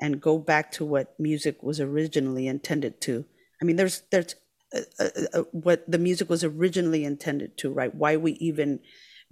and 0.00 0.20
go 0.20 0.38
back 0.38 0.72
to 0.72 0.84
what 0.84 1.18
music 1.20 1.62
was 1.62 1.80
originally 1.80 2.48
intended 2.48 3.00
to. 3.02 3.24
I 3.60 3.64
mean, 3.64 3.76
there's 3.76 4.02
there's 4.10 4.34
uh, 4.74 4.80
uh, 4.98 5.08
uh, 5.32 5.42
what 5.52 5.90
the 5.90 5.98
music 5.98 6.28
was 6.28 6.44
originally 6.44 7.04
intended 7.04 7.56
to, 7.58 7.72
right? 7.72 7.94
Why 7.94 8.16
we 8.16 8.32
even 8.32 8.80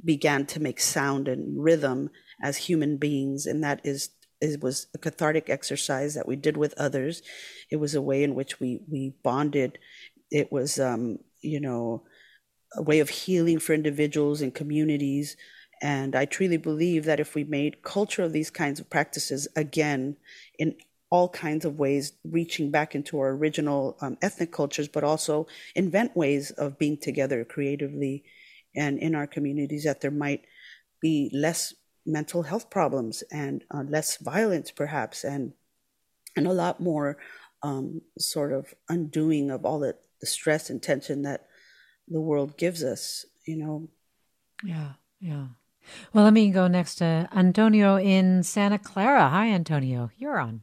began 0.05 0.47
to 0.47 0.61
make 0.61 0.81
sound 0.81 1.29
and 1.29 1.63
rhythm 1.63 2.11
as 2.43 2.57
human 2.57 2.97
beings, 2.97 3.47
and 3.47 3.63
that 3.65 3.81
is 3.85 4.11
it 4.41 4.63
was 4.63 4.87
a 4.95 4.99
cathartic 4.99 5.49
exercise 5.49 6.15
that 6.15 6.29
we 6.29 6.37
did 6.37 6.57
with 6.57 6.75
others. 6.79 7.23
It 7.71 7.77
was 7.77 7.95
a 7.95 8.03
way 8.03 8.23
in 8.23 8.35
which 8.35 8.61
we 8.61 8.81
we 8.91 9.15
bonded. 9.23 9.79
It 10.31 10.53
was 10.53 10.79
um, 10.79 11.19
you 11.41 11.61
know 11.61 12.05
a 12.75 12.83
way 12.83 13.01
of 13.01 13.09
healing 13.11 13.59
for 13.59 13.75
individuals 13.75 14.41
and 14.41 14.55
communities. 14.55 15.37
And 15.83 16.17
I 16.17 16.25
truly 16.25 16.57
believe 16.57 17.05
that 17.05 17.21
if 17.21 17.35
we 17.35 17.45
made 17.45 17.83
culture 17.83 18.23
of 18.23 18.33
these 18.33 18.51
kinds 18.51 18.81
of 18.81 18.91
practices 18.91 19.49
again 19.57 20.17
in 20.59 20.77
all 21.15 21.29
kinds 21.29 21.65
of 21.65 21.79
ways, 21.79 22.15
reaching 22.25 22.73
back 22.73 22.97
into 22.97 23.21
our 23.21 23.31
original 23.31 23.97
um, 24.01 24.19
ethnic 24.21 24.51
cultures, 24.51 24.89
but 24.89 25.05
also 25.05 25.47
invent 25.77 26.17
ways 26.17 26.51
of 26.51 26.77
being 26.77 26.97
together 26.97 27.45
creatively 27.45 28.25
and 28.75 28.99
in 28.99 29.15
our 29.15 29.29
communities, 29.29 29.85
that 29.85 30.01
there 30.01 30.11
might 30.11 30.43
be 31.01 31.31
less 31.33 31.73
mental 32.05 32.43
health 32.43 32.69
problems 32.69 33.23
and 33.31 33.63
uh, 33.71 33.85
less 33.89 34.17
violence, 34.17 34.73
perhaps, 34.73 35.23
and 35.23 35.53
and 36.35 36.49
a 36.49 36.53
lot 36.53 36.81
more 36.81 37.17
um, 37.63 38.01
sort 38.19 38.53
of 38.53 38.75
undoing 38.89 39.53
of 39.53 39.65
all 39.65 39.79
the, 39.79 39.95
the 40.21 40.27
stress 40.27 40.69
and 40.69 40.83
tension 40.83 41.23
that 41.23 41.47
the 42.09 42.21
world 42.21 42.59
gives 42.59 42.83
us. 42.83 43.25
You 43.47 43.59
know. 43.59 43.89
Yeah. 44.65 44.95
Yeah. 45.21 45.47
Well, 46.13 46.25
let 46.25 46.33
me 46.33 46.51
go 46.51 46.67
next 46.67 46.97
to 46.97 47.29
Antonio 47.33 47.99
in 47.99 48.43
Santa 48.43 48.81
Clara. 48.81 49.29
Hi, 49.29 49.47
Antonio. 49.51 50.11
You're 50.17 50.41
on. 50.41 50.63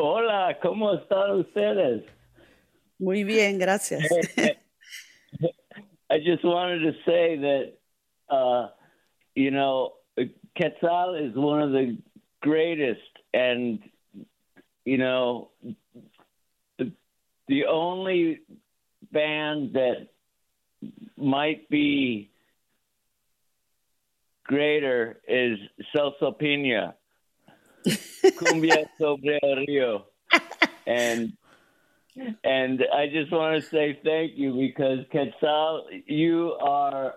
Hola, 0.00 0.56
¿cómo 0.62 0.94
están 0.94 1.40
ustedes? 1.40 2.04
Muy 3.00 3.24
bien, 3.24 3.58
gracias. 3.58 4.08
I 6.08 6.20
just 6.20 6.44
wanted 6.44 6.84
to 6.84 6.92
say 7.04 7.36
that, 7.36 7.72
uh, 8.32 8.68
you 9.34 9.50
know, 9.50 9.94
Quetzal 10.56 11.16
is 11.16 11.34
one 11.34 11.60
of 11.60 11.72
the 11.72 11.98
greatest, 12.40 13.00
and 13.34 13.80
you 14.84 14.98
know, 14.98 15.50
the 16.78 16.92
the 17.48 17.66
only 17.66 18.42
band 19.10 19.74
that 19.74 20.10
might 21.16 21.68
be 21.70 22.30
greater 24.44 25.20
is 25.26 25.58
Celso 25.92 26.38
Piña, 26.40 26.94
Cumbia 28.36 28.86
sobre 28.98 29.38
el 29.42 29.66
Rio, 29.66 30.06
and 30.86 31.32
and 32.44 32.84
I 32.92 33.06
just 33.08 33.30
want 33.30 33.62
to 33.62 33.68
say 33.68 33.98
thank 34.04 34.32
you 34.36 34.52
because 34.54 35.06
Quetzal, 35.10 35.86
you 36.06 36.54
are 36.60 37.14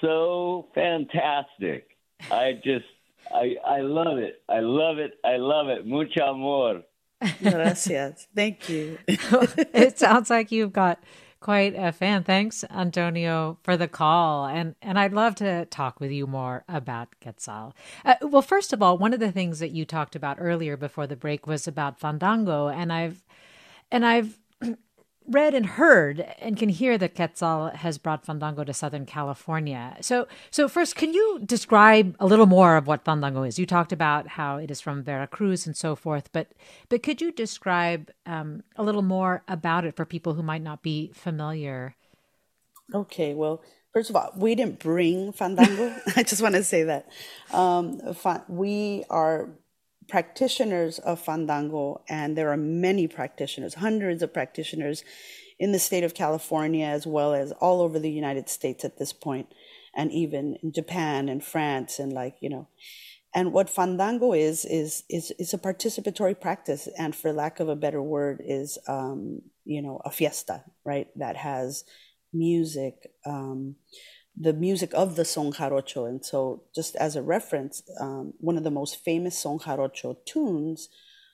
so 0.00 0.68
fantastic 0.74 1.96
I 2.30 2.60
just, 2.64 2.86
I, 3.32 3.56
I 3.64 3.80
love 3.80 4.18
it. 4.18 4.42
I 4.48 4.60
love 4.60 4.98
it. 4.98 5.18
I 5.24 5.36
love 5.36 5.68
it. 5.68 5.86
Mucho 5.86 6.22
amor. 6.24 6.82
Gracias. 7.42 8.28
Thank 8.34 8.68
you. 8.68 8.98
it 9.06 9.98
sounds 9.98 10.30
like 10.30 10.52
you've 10.52 10.72
got 10.72 10.98
quite 11.40 11.74
a 11.76 11.92
fan. 11.92 12.24
Thanks, 12.24 12.64
Antonio, 12.70 13.58
for 13.62 13.76
the 13.76 13.88
call. 13.88 14.46
And 14.46 14.74
and 14.82 14.98
I'd 14.98 15.12
love 15.12 15.34
to 15.36 15.66
talk 15.66 16.00
with 16.00 16.10
you 16.10 16.26
more 16.26 16.64
about 16.68 17.08
Quetzal. 17.20 17.74
Uh, 18.04 18.14
well, 18.22 18.42
first 18.42 18.72
of 18.72 18.82
all, 18.82 18.98
one 18.98 19.14
of 19.14 19.20
the 19.20 19.32
things 19.32 19.58
that 19.58 19.70
you 19.70 19.84
talked 19.84 20.16
about 20.16 20.38
earlier 20.40 20.76
before 20.76 21.06
the 21.06 21.16
break 21.16 21.46
was 21.46 21.66
about 21.68 22.00
Fandango, 22.00 22.68
and 22.68 22.92
I've 22.92 23.24
and 23.90 24.04
I've 24.04 24.38
read 25.28 25.54
and 25.54 25.66
heard 25.66 26.20
and 26.38 26.56
can 26.56 26.68
hear 26.68 26.96
that 26.98 27.14
Quetzal 27.14 27.70
has 27.76 27.98
brought 27.98 28.24
Fandango 28.24 28.64
to 28.64 28.72
Southern 28.72 29.06
California. 29.06 29.96
So, 30.00 30.28
so 30.50 30.68
first, 30.68 30.94
can 30.94 31.12
you 31.12 31.40
describe 31.44 32.16
a 32.20 32.26
little 32.26 32.46
more 32.46 32.76
of 32.76 32.86
what 32.86 33.04
Fandango 33.04 33.42
is? 33.42 33.58
You 33.58 33.66
talked 33.66 33.92
about 33.92 34.28
how 34.28 34.56
it 34.56 34.70
is 34.70 34.80
from 34.80 35.02
Veracruz 35.02 35.66
and 35.66 35.76
so 35.76 35.96
forth, 35.96 36.30
but 36.32 36.52
but 36.88 37.02
could 37.02 37.20
you 37.20 37.32
describe 37.32 38.10
um, 38.24 38.62
a 38.76 38.82
little 38.82 39.02
more 39.02 39.42
about 39.48 39.84
it 39.84 39.96
for 39.96 40.04
people 40.04 40.34
who 40.34 40.42
might 40.42 40.62
not 40.62 40.82
be 40.82 41.10
familiar? 41.14 41.96
Okay, 42.94 43.34
well, 43.34 43.62
first 43.92 44.10
of 44.10 44.16
all, 44.16 44.32
we 44.36 44.54
didn't 44.54 44.78
bring 44.78 45.32
Fandango. 45.32 45.94
I 46.16 46.22
just 46.22 46.42
want 46.42 46.54
to 46.54 46.62
say 46.62 46.84
that 46.84 47.08
um, 47.52 48.00
we 48.48 49.04
are 49.10 49.50
practitioners 50.08 50.98
of 50.98 51.20
Fandango, 51.20 52.02
and 52.08 52.36
there 52.36 52.50
are 52.50 52.56
many 52.56 53.06
practitioners, 53.08 53.74
hundreds 53.74 54.22
of 54.22 54.32
practitioners 54.32 55.04
in 55.58 55.72
the 55.72 55.78
state 55.78 56.04
of 56.04 56.14
California, 56.14 56.86
as 56.86 57.06
well 57.06 57.34
as 57.34 57.52
all 57.52 57.80
over 57.80 57.98
the 57.98 58.10
United 58.10 58.48
States 58.48 58.84
at 58.84 58.98
this 58.98 59.12
point, 59.12 59.48
and 59.94 60.12
even 60.12 60.56
in 60.62 60.72
Japan 60.72 61.28
and 61.28 61.42
France, 61.42 61.98
and 61.98 62.12
like, 62.12 62.36
you 62.40 62.50
know. 62.50 62.68
And 63.34 63.52
what 63.52 63.68
Fandango 63.68 64.32
is, 64.32 64.64
is, 64.64 65.02
is, 65.10 65.30
is 65.38 65.52
a 65.52 65.58
participatory 65.58 66.40
practice, 66.40 66.88
and 66.98 67.14
for 67.14 67.32
lack 67.32 67.60
of 67.60 67.68
a 67.68 67.76
better 67.76 68.02
word, 68.02 68.42
is, 68.44 68.78
um, 68.88 69.42
you 69.64 69.82
know, 69.82 70.00
a 70.04 70.10
fiesta, 70.10 70.64
right? 70.84 71.08
That 71.16 71.36
has 71.36 71.84
music, 72.32 73.10
um, 73.26 73.76
the 74.36 74.52
music 74.52 74.92
of 74.94 75.16
the 75.16 75.24
son 75.24 75.52
jarocho. 75.52 76.08
And 76.08 76.24
so, 76.24 76.62
just 76.74 76.96
as 76.96 77.16
a 77.16 77.22
reference, 77.22 77.82
um, 78.00 78.34
one 78.38 78.56
of 78.56 78.64
the 78.64 78.70
most 78.70 79.04
famous 79.04 79.38
son 79.38 79.58
jarocho 79.58 80.16
tunes 80.24 80.88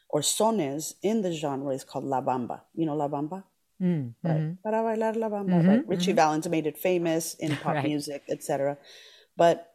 or 0.08 0.20
sones 0.20 0.94
in 1.02 1.22
the 1.22 1.32
genre 1.32 1.74
is 1.74 1.84
called 1.84 2.04
La 2.04 2.20
Bamba. 2.20 2.60
You 2.74 2.86
know 2.86 2.96
La 2.96 3.08
Bamba? 3.08 3.44
Mm, 3.82 4.14
right. 4.22 4.36
Mm-hmm. 4.36 4.52
Para 4.62 4.82
bailar 4.82 5.16
La 5.16 5.28
Bamba. 5.28 5.50
Mm-hmm, 5.50 5.68
right? 5.68 5.88
Ritchie 5.88 6.10
mm-hmm. 6.10 6.16
Valens 6.16 6.48
made 6.48 6.66
it 6.66 6.78
famous 6.78 7.34
in 7.34 7.56
pop 7.62 7.74
right. 7.74 7.84
music, 7.84 8.22
etc. 8.30 8.78
But 9.36 9.72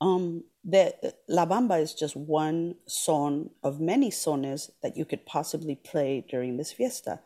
um, 0.00 0.44
the 0.64 0.94
La 1.28 1.46
Bamba 1.46 1.80
is 1.80 1.94
just 1.94 2.16
one 2.16 2.76
son 2.86 3.50
of 3.62 3.80
many 3.80 4.10
sones 4.10 4.70
that 4.82 4.96
you 4.96 5.04
could 5.04 5.26
possibly 5.26 5.74
play 5.74 6.24
during 6.28 6.56
this 6.56 6.72
fiesta. 6.72 7.20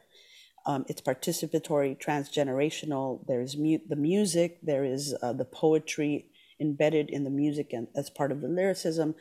Um, 0.66 0.84
it's 0.88 1.00
participatory, 1.00 1.98
transgenerational. 1.98 3.26
There 3.26 3.40
is 3.40 3.56
mu- 3.56 3.78
the 3.88 3.96
music, 3.96 4.58
there 4.62 4.84
is 4.84 5.14
uh, 5.22 5.32
the 5.32 5.44
poetry 5.44 6.26
embedded 6.60 7.08
in 7.10 7.24
the 7.24 7.30
music 7.30 7.72
and 7.72 7.88
as 7.96 8.10
part 8.10 8.30
of 8.30 8.40
the 8.42 8.48
lyricism. 8.48 9.14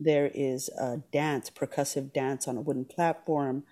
There 0.00 0.30
is 0.34 0.68
a 0.78 0.98
dance, 1.12 1.50
percussive 1.50 2.12
dance 2.12 2.48
on 2.48 2.56
a 2.56 2.60
wooden 2.60 2.84
platform. 2.86 3.64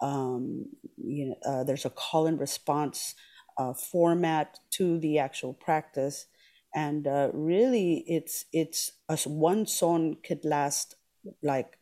Um, 0.00 0.66
you 0.96 1.26
know, 1.30 1.36
uh, 1.46 1.64
there's 1.64 1.84
a 1.84 1.90
call 1.90 2.26
and 2.26 2.38
response 2.38 3.14
uh, 3.58 3.72
format 3.74 4.58
to 4.72 4.98
the 4.98 5.18
actual 5.18 5.54
practice, 5.54 6.26
and 6.74 7.06
uh, 7.06 7.30
really, 7.32 8.04
it's 8.06 8.44
it's 8.52 8.92
as 9.08 9.26
one 9.26 9.66
song 9.66 10.16
could 10.22 10.44
last 10.44 10.96
like 11.42 11.78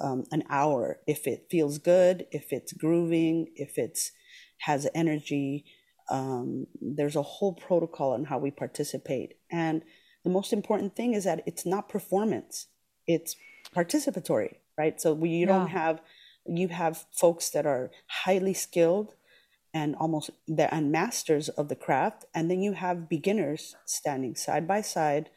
um, 0.00 0.24
an 0.32 0.42
hour 0.50 0.98
if 1.06 1.26
it 1.26 1.46
feels 1.50 1.78
good, 1.78 2.26
if 2.32 2.52
it's 2.52 2.72
grooving, 2.72 3.48
if 3.56 3.78
it's 3.78 4.12
has 4.58 4.88
energy. 4.94 5.64
Um, 6.10 6.66
there's 6.80 7.16
a 7.16 7.22
whole 7.22 7.54
protocol 7.54 8.12
on 8.12 8.24
how 8.24 8.38
we 8.38 8.50
participate. 8.50 9.34
And 9.50 9.82
the 10.24 10.30
most 10.30 10.52
important 10.52 10.96
thing 10.96 11.14
is 11.14 11.24
that 11.24 11.42
it's 11.46 11.66
not 11.66 11.88
performance, 11.88 12.66
it's 13.06 13.36
participatory, 13.74 14.56
right? 14.78 15.00
So 15.00 15.12
we, 15.12 15.30
you 15.30 15.46
yeah. 15.46 15.58
don't 15.58 15.68
have, 15.68 16.00
you 16.46 16.68
have 16.68 17.04
folks 17.12 17.50
that 17.50 17.66
are 17.66 17.90
highly 18.06 18.54
skilled 18.54 19.14
and 19.74 19.96
almost 19.96 20.30
they're 20.46 20.72
and 20.72 20.92
masters 20.92 21.48
of 21.50 21.68
the 21.68 21.76
craft. 21.76 22.24
And 22.34 22.50
then 22.50 22.62
you 22.62 22.72
have 22.72 23.08
beginners 23.08 23.74
standing 23.84 24.36
side 24.36 24.68
by 24.68 24.80
side, 24.80 25.30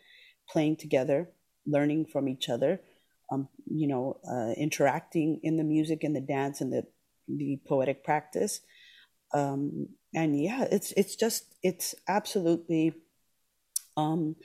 playing 0.47 0.77
together, 0.77 1.29
learning 1.65 2.05
from 2.05 2.29
each 2.29 2.47
other. 2.47 2.81
Um, 3.29 3.49
you 3.65 3.87
know, 3.87 4.21
uh, 4.31 4.53
interacting 4.55 5.41
in 5.43 5.57
the 5.57 5.63
music 5.63 6.03
and 6.03 6.15
the 6.15 6.21
dance 6.21 6.61
and 6.61 6.71
the 6.71 6.83
the 7.27 7.59
poetic 7.67 8.05
practice, 8.05 8.61
Um, 9.33 9.89
and 10.13 10.39
yeah, 10.41 10.65
it's 10.71 10.91
it's 10.93 11.15
just 11.15 11.55
it's 11.63 11.95
absolutely 12.07 12.93
um, 13.95 14.35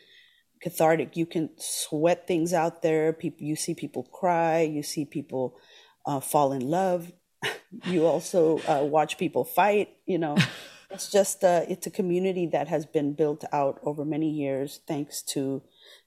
cathartic. 0.62 1.16
You 1.16 1.27
can 1.27 1.51
sweat 1.59 2.27
things 2.27 2.53
out 2.53 2.83
there. 2.83 3.12
People, 3.12 3.47
you 3.47 3.57
see 3.57 3.75
people 3.75 4.05
cry. 4.05 4.61
You 4.61 4.83
see 4.83 5.05
people 5.05 5.59
uh, 6.07 6.21
fall 6.21 6.53
in 6.53 6.68
love. 6.68 7.12
you 7.87 8.07
also 8.07 8.59
uh, 8.68 8.85
watch 8.85 9.18
people 9.18 9.45
fight. 9.45 9.90
You 10.07 10.18
know, 10.18 10.37
it's 10.90 11.11
just 11.11 11.45
uh, 11.45 11.62
it's 11.68 11.87
a 11.87 11.90
community 11.90 12.47
that 12.53 12.68
has 12.68 12.87
been 12.87 13.14
built 13.14 13.45
out 13.53 13.81
over 13.83 14.05
many 14.05 14.31
years, 14.31 14.81
thanks 14.87 15.23
to 15.23 15.62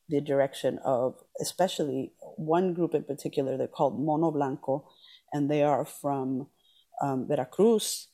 the 0.07 0.21
direction 0.21 0.79
of 0.85 1.15
especially 1.41 2.13
one 2.37 2.73
group 2.73 2.93
in 2.93 3.03
particular. 3.03 3.57
They're 3.57 3.67
called 3.67 3.99
Mono 3.99 4.31
Blanco, 4.31 4.87
and 5.33 5.49
they 5.49 5.63
are 5.63 5.85
from 5.85 6.47
um, 7.01 7.27
Veracruz, 7.27 8.07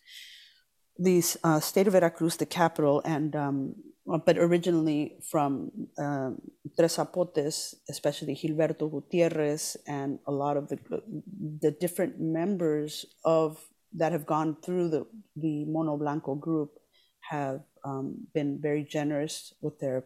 the 1.02 1.24
uh, 1.44 1.60
state 1.60 1.88
of 1.88 1.94
Veracruz, 1.94 2.38
the 2.38 2.46
capital, 2.46 3.02
and 3.04 3.36
um, 3.36 3.76
but 4.06 4.38
originally 4.38 5.18
from 5.30 5.72
um, 5.98 6.42
Tres 6.78 7.00
especially 7.90 8.36
Gilberto 8.36 8.90
Gutierrez, 8.90 9.78
and 9.88 10.20
a 10.28 10.32
lot 10.32 10.58
of 10.58 10.70
the 10.70 10.78
the 11.60 11.72
different 11.72 12.20
members 12.20 13.06
of 13.26 13.60
that 13.94 14.12
have 14.12 14.26
gone 14.26 14.58
through 14.64 14.90
the 14.90 15.08
the 15.36 15.66
Mono 15.66 15.98
Blanco 15.98 16.36
group 16.36 16.78
have 17.22 17.62
um, 17.84 18.28
been 18.34 18.60
very 18.62 18.84
generous 18.84 19.54
with 19.62 19.80
their 19.80 20.06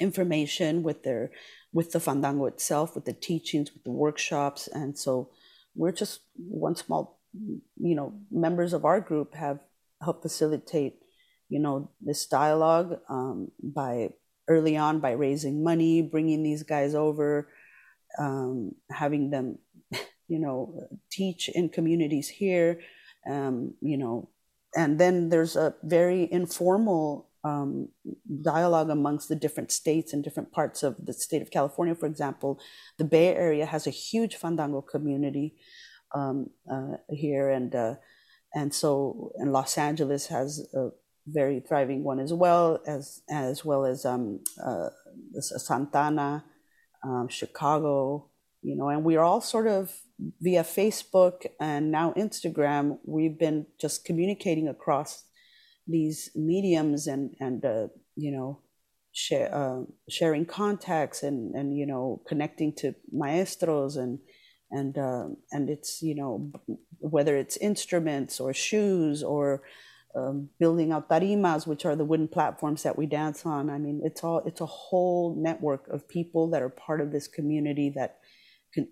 information, 0.00 0.82
with 0.82 1.04
their 1.04 1.30
with 1.72 1.92
the 1.92 2.00
fandango 2.00 2.46
itself, 2.46 2.96
with 2.96 3.04
the 3.04 3.12
teachings, 3.12 3.72
with 3.72 3.84
the 3.84 3.92
workshops, 3.92 4.66
and 4.66 4.98
so 4.98 5.30
we're 5.76 5.92
just 5.92 6.22
one 6.34 6.74
small, 6.74 7.20
you 7.76 7.94
know, 7.94 8.14
members 8.32 8.72
of 8.72 8.84
our 8.84 9.00
group 9.00 9.34
have 9.34 9.60
helped 10.02 10.22
facilitate 10.22 10.96
you 11.48 11.58
know 11.58 11.90
this 12.00 12.26
dialogue 12.26 12.98
um, 13.08 13.50
by 13.62 14.10
early 14.48 14.76
on 14.76 15.00
by 15.00 15.12
raising 15.12 15.62
money 15.62 16.02
bringing 16.02 16.42
these 16.42 16.62
guys 16.62 16.94
over 16.94 17.48
um, 18.18 18.72
having 18.90 19.30
them 19.30 19.58
you 20.28 20.38
know 20.38 20.88
teach 21.10 21.48
in 21.48 21.68
communities 21.68 22.28
here 22.28 22.80
um, 23.28 23.74
you 23.80 23.96
know 23.96 24.28
and 24.76 24.98
then 24.98 25.28
there's 25.28 25.56
a 25.56 25.74
very 25.82 26.30
informal 26.30 27.28
um, 27.44 27.88
dialogue 28.42 28.90
amongst 28.90 29.28
the 29.28 29.36
different 29.36 29.70
states 29.70 30.12
and 30.12 30.22
different 30.22 30.52
parts 30.52 30.82
of 30.82 30.96
the 31.04 31.12
state 31.12 31.42
of 31.42 31.50
California, 31.50 31.94
for 31.94 32.06
example. 32.06 32.60
The 32.98 33.04
Bay 33.04 33.34
Area 33.34 33.66
has 33.66 33.86
a 33.86 33.90
huge 33.90 34.36
fandango 34.36 34.82
community 34.82 35.56
um, 36.14 36.50
uh, 36.70 36.96
here, 37.10 37.50
and 37.50 37.74
uh, 37.74 37.94
and 38.58 38.74
so 38.74 39.30
and 39.36 39.52
Los 39.52 39.78
Angeles 39.78 40.26
has 40.26 40.66
a 40.74 40.90
very 41.26 41.60
thriving 41.60 42.02
one 42.02 42.18
as 42.18 42.32
well 42.32 42.80
as 42.86 43.22
as 43.30 43.64
well 43.64 43.84
as 43.84 44.04
um, 44.04 44.40
uh, 44.62 44.88
Santa 45.40 45.98
Ana, 45.98 46.44
um, 47.04 47.28
Chicago, 47.28 48.28
you 48.62 48.76
know, 48.76 48.88
and 48.88 49.04
we're 49.04 49.20
all 49.20 49.40
sort 49.40 49.68
of 49.68 49.92
via 50.40 50.64
Facebook 50.64 51.46
and 51.60 51.92
now 51.92 52.12
Instagram. 52.16 52.98
We've 53.04 53.38
been 53.38 53.66
just 53.80 54.04
communicating 54.04 54.68
across 54.68 55.24
these 55.86 56.30
mediums 56.34 57.06
and 57.06 57.34
and 57.40 57.64
uh, 57.64 57.88
you 58.16 58.32
know 58.32 58.60
share, 59.12 59.54
uh, 59.54 59.82
sharing 60.08 60.46
contacts 60.46 61.22
and 61.22 61.54
and 61.54 61.76
you 61.78 61.86
know 61.86 62.22
connecting 62.26 62.74
to 62.80 62.94
maestros 63.12 63.96
and 63.96 64.18
and 64.70 64.98
uh, 64.98 65.28
and 65.52 65.70
it's 65.70 66.02
you 66.02 66.14
know 66.14 66.50
whether 66.98 67.36
it's 67.36 67.56
instruments 67.56 68.40
or 68.40 68.52
shoes 68.52 69.22
or 69.22 69.62
um, 70.14 70.48
building 70.58 70.92
out 70.92 71.08
tarimas, 71.08 71.66
which 71.66 71.84
are 71.84 71.96
the 71.96 72.04
wooden 72.04 72.28
platforms 72.28 72.82
that 72.82 72.96
we 72.96 73.06
dance 73.06 73.44
on. 73.44 73.70
I 73.70 73.78
mean, 73.78 74.00
it's 74.04 74.24
all 74.24 74.42
it's 74.46 74.60
a 74.60 74.66
whole 74.66 75.36
network 75.38 75.88
of 75.88 76.08
people 76.08 76.50
that 76.50 76.62
are 76.62 76.68
part 76.68 77.00
of 77.00 77.12
this 77.12 77.28
community 77.28 77.90
that 77.94 78.18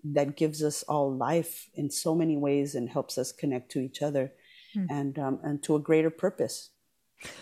that 0.03 0.35
gives 0.35 0.63
us 0.63 0.83
all 0.83 1.15
life 1.15 1.69
in 1.75 1.89
so 1.91 2.15
many 2.15 2.35
ways 2.35 2.75
and 2.75 2.89
helps 2.89 3.17
us 3.17 3.31
connect 3.31 3.71
to 3.71 3.79
each 3.79 4.01
other 4.01 4.31
hmm. 4.73 4.85
and 4.89 5.19
um, 5.19 5.39
and 5.43 5.63
to 5.63 5.75
a 5.75 5.79
greater 5.79 6.09
purpose. 6.09 6.71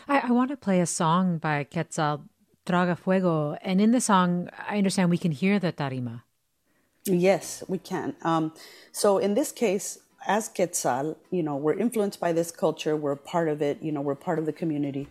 I, 0.08 0.20
I 0.20 0.32
want 0.32 0.52
to 0.52 0.58
play 0.58 0.80
a 0.80 0.86
song 0.86 1.38
by 1.38 1.64
Quetzal 1.66 2.24
Traga 2.66 2.98
Fuego, 2.98 3.58
and 3.62 3.82
in 3.82 3.92
the 3.92 4.02
song, 4.02 4.50
I 4.68 4.78
understand 4.78 5.10
we 5.10 5.18
can 5.18 5.32
hear 5.32 5.60
the 5.60 5.74
tarima. 5.74 6.24
Yes, 7.06 7.64
we 7.68 7.78
can. 7.78 8.16
Um, 8.24 8.54
so 8.92 9.20
in 9.20 9.36
this 9.36 9.52
case, 9.52 10.00
as 10.26 10.50
Quetzal, 10.50 11.18
you 11.30 11.44
know, 11.44 11.56
we're 11.56 11.78
influenced 11.78 12.20
by 12.20 12.34
this 12.34 12.52
culture. 12.52 12.96
We're 12.96 13.16
part 13.16 13.48
of 13.48 13.62
it. 13.62 13.82
You 13.82 13.92
know, 13.92 14.02
we're 14.02 14.16
part 14.16 14.40
of 14.40 14.46
the 14.46 14.54
community. 14.54 15.08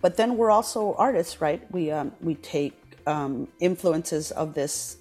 But 0.00 0.16
then 0.16 0.36
we're 0.36 0.50
also 0.50 0.94
artists, 0.94 1.40
right? 1.40 1.62
We 1.70 1.90
um, 1.90 2.12
we 2.20 2.34
take 2.36 2.74
um, 3.06 3.48
influences 3.60 4.30
of 4.32 4.54
this 4.54 4.98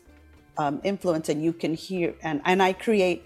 um, 0.58 0.82
influence, 0.84 1.30
and 1.30 1.44
you 1.44 1.54
can 1.54 1.74
hear 1.74 2.14
and 2.22 2.42
and 2.46 2.62
I 2.62 2.74
create 2.74 3.24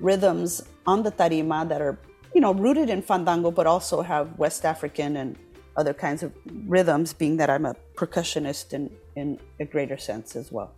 rhythms 0.00 0.62
on 0.86 1.02
the 1.02 1.12
tarima 1.12 1.68
that 1.68 1.82
are 1.82 1.98
you 2.34 2.40
know 2.40 2.52
rooted 2.52 2.88
in 2.88 3.02
fandango, 3.02 3.50
but 3.50 3.66
also 3.66 4.02
have 4.02 4.38
West 4.38 4.64
African 4.64 5.16
and 5.16 5.36
other 5.76 5.94
kinds 5.94 6.22
of 6.22 6.32
rhythms. 6.66 7.12
Being 7.12 7.36
that 7.38 7.50
I'm 7.50 7.66
a 7.66 7.74
percussionist 7.94 8.72
in 8.72 8.90
in 9.16 9.38
a 9.60 9.64
greater 9.64 9.98
sense 9.98 10.36
as 10.36 10.50
well. 10.50 10.72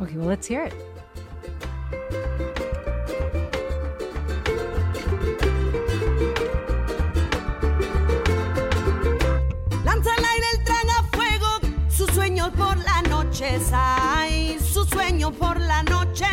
Okay. 0.00 0.16
Well, 0.16 0.26
let's 0.26 0.46
hear 0.46 0.64
it. 0.64 0.74
ay, 13.72 14.58
su 14.60 14.84
sueño 14.84 15.30
por 15.30 15.58
la 15.60 15.82
noche. 15.82 16.26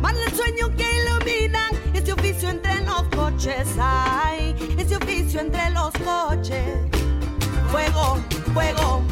Más 0.00 0.14
el 0.14 0.32
sueño 0.34 0.74
que 0.76 0.86
iluminan 1.02 1.70
ese 1.94 2.12
oficio 2.12 2.48
entre 2.48 2.80
los 2.82 3.02
coches, 3.14 3.66
ay, 3.78 4.54
ese 4.78 4.96
oficio 4.96 5.40
entre 5.40 5.70
los 5.70 5.92
coches. 6.04 6.76
Fuego, 7.70 8.18
fuego, 8.54 9.02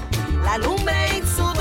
la 0.45 0.59
lumbre 0.59 1.19
y 1.19 1.27
su 1.27 1.58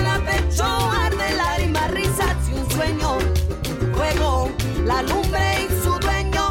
dueño. 0.00 0.24
Pecho 0.24 0.64
arde 0.64 1.36
lágrima, 1.36 1.88
risa 1.88 2.36
y 2.50 2.54
un 2.54 2.70
sueño. 2.70 3.18
Fuego, 3.94 4.50
la 4.84 5.02
lumbre 5.02 5.64
y 5.64 5.82
su 5.82 5.98
dueño. 5.98 6.48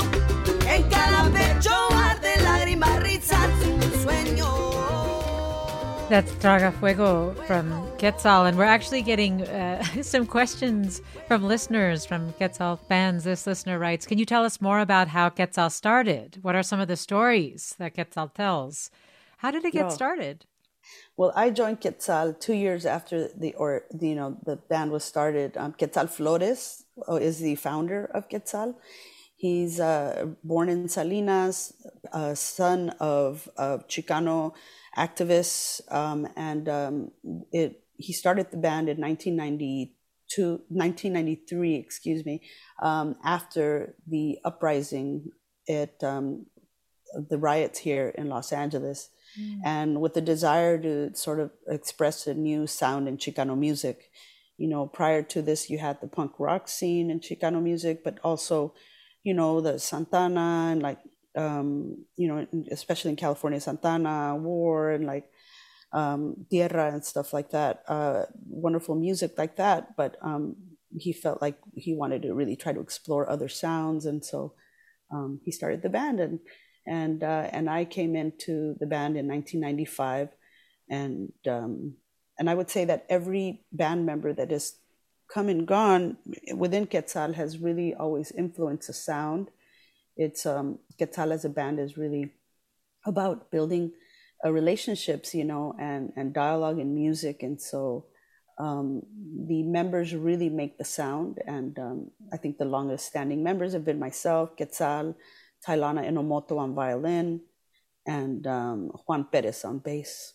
En 0.67 0.83
cada 0.89 1.29
pecho 1.29 1.73
arde 1.93 2.41
lágrima, 2.41 2.99
risa 2.99 3.37
y 3.63 3.69
un 3.69 4.03
sueño. 4.03 4.45
That's 6.09 6.31
Traga 6.35 6.71
Fuego 6.71 7.33
from 7.47 7.71
Quetzal. 7.97 8.45
And 8.45 8.57
we're 8.57 8.65
actually 8.65 9.01
getting 9.01 9.41
uh, 9.41 9.83
some 10.03 10.27
questions 10.27 11.01
from 11.27 11.43
listeners, 11.43 12.05
from 12.05 12.31
Quetzal 12.33 12.77
fans. 12.87 13.23
This 13.23 13.47
listener 13.47 13.79
writes 13.79 14.05
Can 14.05 14.19
you 14.19 14.25
tell 14.25 14.43
us 14.43 14.61
more 14.61 14.79
about 14.79 15.07
how 15.07 15.29
Quetzal 15.29 15.69
started? 15.71 16.37
What 16.41 16.55
are 16.55 16.63
some 16.63 16.79
of 16.79 16.87
the 16.87 16.95
stories 16.95 17.75
that 17.79 17.95
Quetzal 17.95 18.29
tells? 18.29 18.91
How 19.37 19.51
did 19.51 19.65
it 19.65 19.73
get 19.73 19.91
started? 19.91 20.45
Well, 21.17 21.31
I 21.33 21.49
joined 21.49 21.79
Quetzal 21.79 22.33
two 22.33 22.53
years 22.53 22.85
after 22.85 23.29
the 23.29 23.53
or 23.53 23.85
you 23.99 24.15
know 24.15 24.37
the 24.45 24.57
band 24.57 24.91
was 24.91 25.03
started. 25.03 25.55
Um, 25.55 25.71
Quetzal 25.71 26.07
Flores 26.07 26.83
uh, 27.09 27.15
is 27.15 27.39
the 27.39 27.55
founder 27.55 28.05
of 28.13 28.27
Quetzal. 28.27 28.75
He's 29.37 29.79
uh, 29.79 30.27
born 30.43 30.69
in 30.69 30.87
Salinas, 30.87 31.73
a 32.11 32.35
son 32.35 32.91
of, 32.99 33.49
of 33.57 33.87
Chicano 33.87 34.53
activists, 34.97 35.81
um, 35.93 36.27
and 36.37 36.69
um, 36.69 37.11
it, 37.51 37.83
he 37.97 38.13
started 38.13 38.49
the 38.51 38.57
band 38.57 38.87
in 38.87 38.97
1992, 38.99 40.63
1993, 40.69 41.75
excuse 41.75 42.25
me, 42.25 42.41
um, 42.81 43.17
after 43.23 43.95
the 44.07 44.39
uprising 44.45 45.31
at 45.67 46.01
um, 46.01 46.45
the 47.29 47.37
riots 47.37 47.79
here 47.79 48.09
in 48.17 48.29
Los 48.29 48.53
Angeles, 48.53 49.09
mm. 49.39 49.59
and 49.63 50.01
with 50.01 50.13
the 50.13 50.21
desire 50.21 50.77
to 50.79 51.15
sort 51.15 51.39
of 51.39 51.51
express 51.67 52.27
a 52.27 52.33
new 52.33 52.67
sound 52.67 53.07
in 53.07 53.17
Chicano 53.17 53.57
music. 53.57 54.11
You 54.57 54.69
know, 54.69 54.87
prior 54.87 55.21
to 55.23 55.41
this, 55.41 55.69
you 55.69 55.79
had 55.79 55.99
the 55.99 56.07
punk 56.07 56.33
rock 56.39 56.67
scene 56.67 57.11
in 57.11 57.19
Chicano 57.19 57.61
music, 57.61 58.03
but 58.03 58.19
also, 58.23 58.73
you 59.23 59.33
know, 59.33 59.59
the 59.59 59.79
Santana 59.79 60.69
and 60.71 60.81
like 60.81 60.99
um, 61.35 62.05
you 62.15 62.27
know, 62.27 62.47
especially 62.71 63.11
in 63.11 63.17
California, 63.17 63.59
Santana, 63.59 64.35
War, 64.35 64.91
and 64.91 65.05
like 65.05 65.29
um, 65.91 66.45
Tierra 66.49 66.91
and 66.93 67.03
stuff 67.03 67.33
like 67.33 67.51
that. 67.51 67.83
Uh, 67.87 68.25
wonderful 68.47 68.95
music 68.95 69.37
like 69.37 69.57
that, 69.57 69.95
but 69.95 70.17
um, 70.21 70.55
he 70.97 71.11
felt 71.13 71.41
like 71.41 71.57
he 71.75 71.93
wanted 71.93 72.21
to 72.23 72.33
really 72.33 72.55
try 72.55 72.71
to 72.73 72.79
explore 72.79 73.29
other 73.29 73.49
sounds, 73.49 74.05
and 74.05 74.23
so 74.23 74.53
um, 75.11 75.39
he 75.43 75.51
started 75.51 75.81
the 75.81 75.89
band, 75.89 76.19
and 76.19 76.39
and 76.87 77.23
uh, 77.23 77.49
and 77.51 77.69
I 77.69 77.85
came 77.85 78.15
into 78.15 78.75
the 78.79 78.85
band 78.85 79.17
in 79.17 79.27
1995, 79.27 80.29
and 80.89 81.31
um, 81.47 81.95
and 82.37 82.49
I 82.49 82.53
would 82.53 82.69
say 82.69 82.85
that 82.85 83.05
every 83.09 83.65
band 83.71 84.05
member 84.05 84.33
that 84.33 84.51
has 84.51 84.75
come 85.33 85.49
and 85.49 85.67
gone 85.67 86.17
within 86.55 86.85
Quetzal 86.85 87.33
has 87.33 87.57
really 87.59 87.93
always 87.95 88.31
influenced 88.31 88.87
the 88.87 88.93
sound. 88.93 89.49
It's 90.15 90.45
um, 90.45 90.79
Quetzal 90.97 91.31
as 91.31 91.45
a 91.45 91.49
band 91.49 91.79
is 91.79 91.97
really 91.97 92.31
about 93.05 93.51
building 93.51 93.91
uh, 94.45 94.51
relationships, 94.51 95.33
you 95.33 95.45
know, 95.45 95.75
and 95.79 96.13
and 96.15 96.33
dialogue 96.33 96.79
and 96.79 96.93
music, 96.93 97.41
and 97.41 97.59
so 97.59 98.05
um, 98.57 99.01
the 99.47 99.63
members 99.63 100.15
really 100.15 100.49
make 100.49 100.77
the 100.77 100.85
sound. 100.85 101.39
And 101.45 101.77
um, 101.79 102.11
I 102.31 102.37
think 102.37 102.57
the 102.57 102.65
longest 102.65 103.05
standing 103.07 103.43
members 103.43 103.73
have 103.73 103.85
been 103.85 103.99
myself, 103.99 104.55
Quetzal, 104.55 105.15
Tylana 105.65 106.05
Enomoto 106.05 106.57
on 106.57 106.75
violin, 106.75 107.41
and 108.05 108.45
um, 108.47 108.91
Juan 109.05 109.25
Perez 109.31 109.65
on 109.65 109.79
bass. 109.79 110.33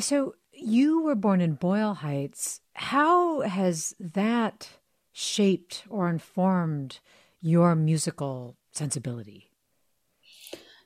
So 0.00 0.34
you 0.52 1.02
were 1.02 1.14
born 1.14 1.40
in 1.40 1.54
Boyle 1.54 1.94
Heights. 1.94 2.60
How 2.74 3.40
has 3.40 3.94
that 3.98 4.68
shaped 5.12 5.84
or 5.88 6.08
informed 6.08 7.00
your 7.40 7.74
musical 7.74 8.56
sensibility? 8.72 9.50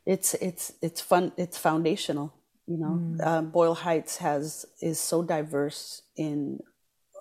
It's 0.04 0.34
it's 0.34 0.72
it's 0.82 1.00
fun. 1.00 1.32
It's 1.36 1.58
foundational. 1.58 2.32
You 2.66 2.78
know, 2.78 3.00
mm. 3.00 3.20
uh, 3.22 3.42
Boyle 3.42 3.74
Heights 3.74 4.16
has 4.18 4.66
is 4.80 4.98
so 4.98 5.22
diverse 5.22 6.02
in 6.16 6.60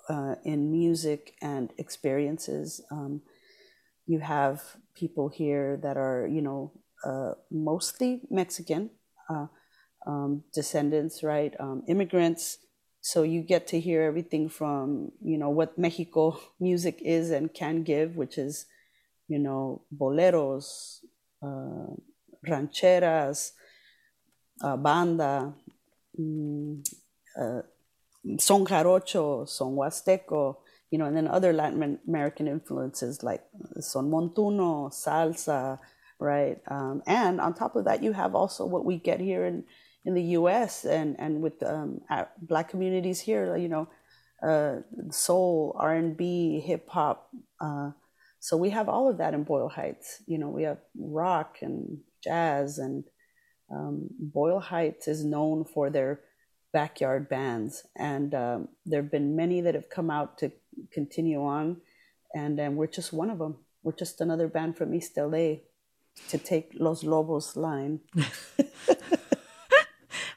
uh, 0.08 0.36
in 0.44 0.70
music 0.70 1.34
and 1.42 1.72
experiences. 1.78 2.80
Um, 2.90 3.22
you 4.06 4.20
have 4.20 4.62
people 4.96 5.28
here 5.28 5.78
that 5.82 5.96
are 5.96 6.26
you 6.26 6.42
know 6.42 6.72
uh, 7.04 7.32
mostly 7.50 8.22
Mexican 8.30 8.90
uh, 9.30 9.46
um, 10.06 10.42
descendants, 10.52 11.22
right? 11.22 11.54
Um, 11.60 11.82
immigrants. 11.86 12.58
So 13.00 13.22
you 13.22 13.42
get 13.42 13.68
to 13.68 13.78
hear 13.78 14.02
everything 14.02 14.48
from 14.48 15.12
you 15.22 15.38
know 15.38 15.50
what 15.50 15.78
Mexico 15.78 16.38
music 16.60 17.00
is 17.02 17.30
and 17.30 17.52
can 17.52 17.82
give, 17.82 18.16
which 18.16 18.38
is 18.38 18.66
you 19.28 19.38
know 19.38 19.82
boleros, 19.96 21.00
uh, 21.42 21.94
rancheras, 22.48 23.52
uh, 24.62 24.76
banda, 24.76 25.52
uh, 27.38 27.62
son 28.38 28.64
jarocho, 28.64 29.48
son 29.48 29.76
huasteco, 29.76 30.56
you 30.90 30.98
know, 30.98 31.06
and 31.06 31.16
then 31.16 31.28
other 31.28 31.52
Latin 31.52 31.98
American 32.06 32.46
influences 32.46 33.22
like 33.22 33.42
son 33.80 34.10
montuno, 34.10 34.90
salsa, 34.92 35.78
right? 36.18 36.58
Um, 36.68 37.02
and 37.06 37.40
on 37.40 37.54
top 37.54 37.76
of 37.76 37.84
that, 37.84 38.02
you 38.02 38.12
have 38.12 38.34
also 38.34 38.64
what 38.64 38.84
we 38.84 38.96
get 38.96 39.20
here 39.20 39.44
in, 39.44 39.64
in 40.04 40.14
the 40.14 40.22
U.S. 40.22 40.84
and 40.84 41.16
and 41.18 41.42
with 41.42 41.62
um, 41.62 42.00
black 42.40 42.68
communities 42.68 43.20
here, 43.20 43.56
you 43.56 43.68
know, 43.68 43.88
uh, 44.42 44.76
soul, 45.10 45.74
R 45.78 45.94
and 45.94 46.16
B, 46.16 46.60
hip 46.60 46.88
hop. 46.88 47.30
Uh, 47.60 47.90
so 48.38 48.56
we 48.56 48.70
have 48.70 48.88
all 48.88 49.10
of 49.10 49.18
that 49.18 49.34
in 49.34 49.42
Boyle 49.42 49.68
Heights. 49.68 50.22
You 50.26 50.38
know, 50.38 50.48
we 50.48 50.62
have 50.62 50.78
rock 50.96 51.58
and 51.62 51.98
jazz, 52.22 52.78
and 52.78 53.04
um, 53.72 54.08
Boyle 54.20 54.60
Heights 54.60 55.08
is 55.08 55.24
known 55.24 55.64
for 55.64 55.90
their 55.90 56.20
backyard 56.76 57.26
bands, 57.26 57.84
and 57.96 58.34
um, 58.34 58.68
there 58.84 59.00
have 59.00 59.10
been 59.10 59.34
many 59.34 59.62
that 59.62 59.74
have 59.74 59.88
come 59.88 60.10
out 60.10 60.36
to 60.36 60.52
continue 60.92 61.42
on, 61.42 61.78
and 62.34 62.60
um, 62.60 62.76
we're 62.76 62.86
just 62.86 63.14
one 63.14 63.30
of 63.30 63.38
them. 63.38 63.56
We're 63.82 63.92
just 63.92 64.20
another 64.20 64.46
band 64.46 64.76
from 64.76 64.92
East 64.92 65.16
LA 65.16 65.64
to 66.28 66.36
take 66.36 66.72
Los 66.74 67.02
Lobos 67.02 67.56
line. 67.56 68.00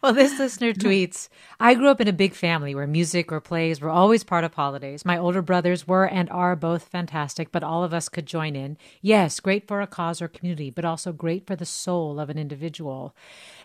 well, 0.02 0.14
this 0.14 0.40
listener 0.40 0.72
tweets 0.72 1.28
I 1.60 1.76
grew 1.76 1.90
up 1.90 2.00
in 2.00 2.08
a 2.08 2.14
big 2.14 2.34
family 2.34 2.74
where 2.74 2.88
music 2.88 3.34
or 3.34 3.42
plays 3.42 3.82
were 3.82 3.90
always 3.90 4.24
part 4.24 4.46
of 4.46 4.54
holidays. 4.54 5.04
My 5.04 5.18
older 5.18 5.42
brothers 5.42 5.90
were 5.90 6.08
and 6.08 6.30
are 6.30 6.56
both 6.56 6.84
fantastic, 6.88 7.52
but 7.52 7.66
all 7.66 7.84
of 7.84 7.94
us 7.94 8.08
could 8.08 8.26
join 8.26 8.56
in. 8.56 8.78
Yes, 9.02 9.42
great 9.42 9.68
for 9.68 9.82
a 9.82 9.88
cause 9.88 10.22
or 10.22 10.30
community, 10.30 10.70
but 10.70 10.86
also 10.86 11.12
great 11.12 11.46
for 11.46 11.58
the 11.58 11.66
soul 11.66 12.18
of 12.18 12.30
an 12.30 12.38
individual. 12.38 13.14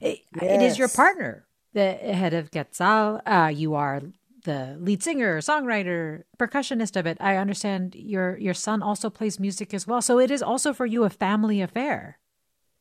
It, 0.00 0.22
yes. 0.34 0.60
it 0.60 0.62
is 0.62 0.76
your 0.76 0.88
partner, 0.88 1.46
the 1.74 1.92
head 1.92 2.32
of 2.32 2.50
Quetzal. 2.50 3.20
Uh, 3.26 3.52
you 3.54 3.74
are 3.74 4.00
the 4.44 4.76
lead 4.78 5.02
singer, 5.02 5.40
songwriter, 5.40 6.22
percussionist 6.38 6.96
of 6.96 7.06
it. 7.06 7.18
I 7.20 7.36
understand 7.36 7.94
your 7.94 8.38
your 8.38 8.54
son 8.54 8.82
also 8.82 9.10
plays 9.10 9.40
music 9.40 9.74
as 9.74 9.86
well. 9.86 10.00
So 10.00 10.18
it 10.18 10.30
is 10.30 10.42
also 10.42 10.72
for 10.72 10.86
you 10.86 11.04
a 11.04 11.10
family 11.10 11.60
affair. 11.60 12.18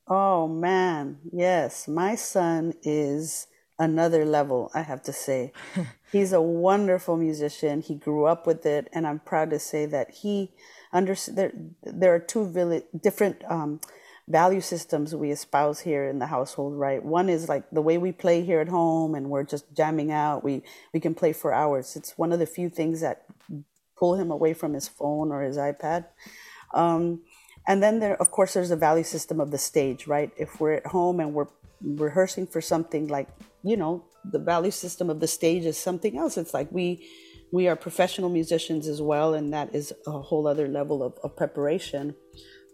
Oh 0.07 0.47
man, 0.47 1.17
yes. 1.31 1.87
My 1.87 2.15
son 2.15 2.73
is 2.83 3.47
another 3.79 4.25
level, 4.25 4.69
I 4.73 4.81
have 4.81 5.01
to 5.03 5.13
say. 5.13 5.53
He's 6.11 6.33
a 6.33 6.41
wonderful 6.41 7.17
musician. 7.17 7.81
He 7.81 7.95
grew 7.95 8.25
up 8.25 8.45
with 8.45 8.65
it 8.65 8.89
and 8.93 9.07
I'm 9.07 9.19
proud 9.19 9.49
to 9.49 9.59
say 9.59 9.85
that 9.87 10.11
he 10.11 10.51
under 10.91 11.15
there 11.27 11.53
there 11.81 12.13
are 12.13 12.19
two 12.19 12.83
different 13.01 13.43
um, 13.49 13.79
value 14.27 14.61
systems 14.61 15.13
we 15.13 15.31
espouse 15.31 15.81
here 15.81 16.05
in 16.05 16.19
the 16.19 16.27
household, 16.27 16.77
right? 16.77 17.03
One 17.03 17.29
is 17.29 17.49
like 17.49 17.69
the 17.71 17.81
way 17.81 17.97
we 17.97 18.11
play 18.11 18.43
here 18.43 18.61
at 18.61 18.69
home 18.69 19.15
and 19.15 19.29
we're 19.29 19.43
just 19.43 19.65
jamming 19.75 20.11
out. 20.11 20.43
We 20.43 20.63
we 20.93 20.99
can 20.99 21.13
play 21.13 21.33
for 21.33 21.53
hours. 21.53 21.95
It's 21.95 22.17
one 22.17 22.31
of 22.31 22.39
the 22.39 22.45
few 22.45 22.69
things 22.69 23.01
that 23.01 23.25
pull 23.97 24.15
him 24.15 24.31
away 24.31 24.53
from 24.53 24.73
his 24.73 24.87
phone 24.87 25.31
or 25.31 25.41
his 25.41 25.57
iPad. 25.57 26.05
Um, 26.73 27.21
and 27.67 27.81
then 27.81 27.99
there, 27.99 28.19
of 28.19 28.31
course, 28.31 28.53
there's 28.53 28.71
a 28.71 28.75
value 28.75 29.03
system 29.03 29.39
of 29.39 29.51
the 29.51 29.57
stage, 29.57 30.07
right? 30.07 30.31
If 30.37 30.59
we're 30.59 30.73
at 30.73 30.87
home 30.87 31.19
and 31.19 31.33
we're 31.33 31.47
rehearsing 31.81 32.47
for 32.47 32.61
something 32.61 33.07
like, 33.07 33.29
you 33.63 33.77
know, 33.77 34.05
the 34.29 34.39
value 34.39 34.71
system 34.71 35.09
of 35.09 35.19
the 35.19 35.27
stage 35.27 35.65
is 35.65 35.77
something 35.77 36.17
else. 36.17 36.37
It's 36.37 36.53
like 36.53 36.71
we 36.71 37.07
we 37.51 37.67
are 37.67 37.75
professional 37.75 38.29
musicians 38.29 38.87
as 38.87 38.99
well, 39.01 39.35
and 39.35 39.53
that 39.53 39.75
is 39.75 39.93
a 40.07 40.11
whole 40.11 40.47
other 40.47 40.67
level 40.67 41.03
of, 41.03 41.13
of 41.23 41.35
preparation. 41.35 42.15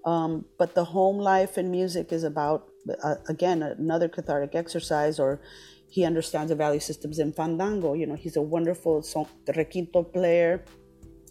Um, 0.06 0.46
but 0.58 0.76
the 0.76 0.86
home 0.86 1.18
life 1.18 1.58
and 1.58 1.70
music 1.72 2.12
is 2.12 2.24
about, 2.24 2.70
uh, 3.04 3.16
again, 3.28 3.62
another 3.64 4.08
cathartic 4.08 4.56
exercise, 4.56 5.20
or 5.20 5.42
he 5.90 6.06
understands 6.06 6.50
the 6.50 6.56
value 6.56 6.80
systems 6.80 7.20
in 7.20 7.34
Fandango. 7.34 7.94
You 7.94 8.08
know, 8.08 8.16
he's 8.16 8.38
a 8.38 8.42
wonderful 8.42 9.02
son, 9.02 9.26
requinto 9.48 10.12
player. 10.12 10.64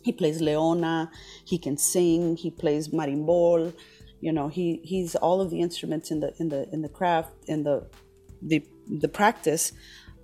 He 0.03 0.13
plays 0.13 0.41
leona, 0.41 1.11
he 1.45 1.59
can 1.59 1.77
sing, 1.77 2.37
he 2.37 2.51
plays 2.51 2.89
marimbol. 2.89 3.75
You 4.21 4.33
know, 4.33 4.49
he, 4.49 4.81
he's 4.85 5.15
all 5.15 5.41
of 5.41 5.51
the 5.51 5.61
instruments 5.61 6.11
in 6.11 6.21
the 6.21 6.35
in 6.39 6.49
the 6.49 6.69
in 6.73 6.83
the 6.83 6.89
craft 6.89 7.33
in 7.47 7.63
the 7.65 7.89
the 8.43 8.65
the 8.89 9.09
practice. 9.09 9.73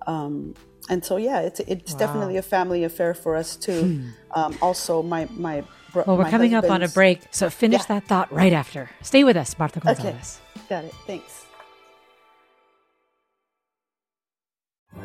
Um, 0.07 0.53
and 0.89 1.03
so 1.03 1.17
yeah, 1.17 1.39
it's 1.41 1.59
it's 1.61 1.93
wow. 1.93 1.99
definitely 1.99 2.37
a 2.37 2.41
family 2.41 2.83
affair 2.83 3.13
for 3.13 3.35
us 3.35 3.55
too. 3.55 3.81
Hmm. 3.81 4.09
Um, 4.39 4.57
also, 4.61 5.01
my 5.01 5.27
my 5.31 5.63
well, 5.95 6.17
we're 6.17 6.29
coming 6.29 6.53
up 6.53 6.69
on 6.69 6.83
a 6.83 6.87
break, 6.87 7.21
so 7.31 7.49
finish 7.49 7.81
yeah. 7.81 7.99
that 7.99 8.07
thought 8.07 8.31
right 8.31 8.53
after. 8.53 8.89
Stay 9.01 9.23
with 9.23 9.37
us, 9.37 9.57
Martha 9.57 9.79
Gonzalez. 9.79 10.41
Okay. 10.57 10.65
Got 10.69 10.85
it. 10.85 10.93
Thanks. 11.05 11.45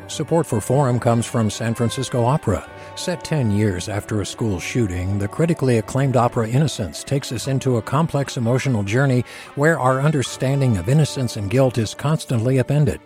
Support 0.07 0.45
for 0.45 0.59
Forum 0.59 0.99
comes 0.99 1.25
from 1.25 1.49
San 1.49 1.73
Francisco 1.73 2.25
Opera. 2.25 2.69
Set 2.95 3.23
10 3.23 3.51
years 3.51 3.87
after 3.87 4.19
a 4.19 4.25
school 4.25 4.59
shooting, 4.59 5.17
the 5.17 5.27
critically 5.27 5.77
acclaimed 5.77 6.17
opera 6.17 6.49
Innocence 6.49 7.03
takes 7.03 7.31
us 7.31 7.47
into 7.47 7.77
a 7.77 7.81
complex 7.81 8.35
emotional 8.35 8.83
journey 8.83 9.23
where 9.55 9.79
our 9.79 10.01
understanding 10.01 10.75
of 10.75 10.89
innocence 10.89 11.37
and 11.37 11.49
guilt 11.49 11.77
is 11.77 11.93
constantly 11.93 12.59
upended. 12.59 12.99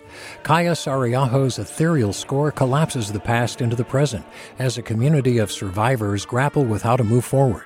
Kaija 0.43 0.71
Saariaho's 0.71 1.59
ethereal 1.59 2.13
score 2.13 2.51
collapses 2.51 3.11
the 3.11 3.19
past 3.19 3.61
into 3.61 3.75
the 3.75 3.85
present 3.85 4.25
as 4.57 4.77
a 4.77 4.81
community 4.81 5.37
of 5.37 5.51
survivors 5.51 6.25
grapple 6.25 6.65
with 6.65 6.81
how 6.81 6.97
to 6.97 7.03
move 7.03 7.25
forward. 7.25 7.65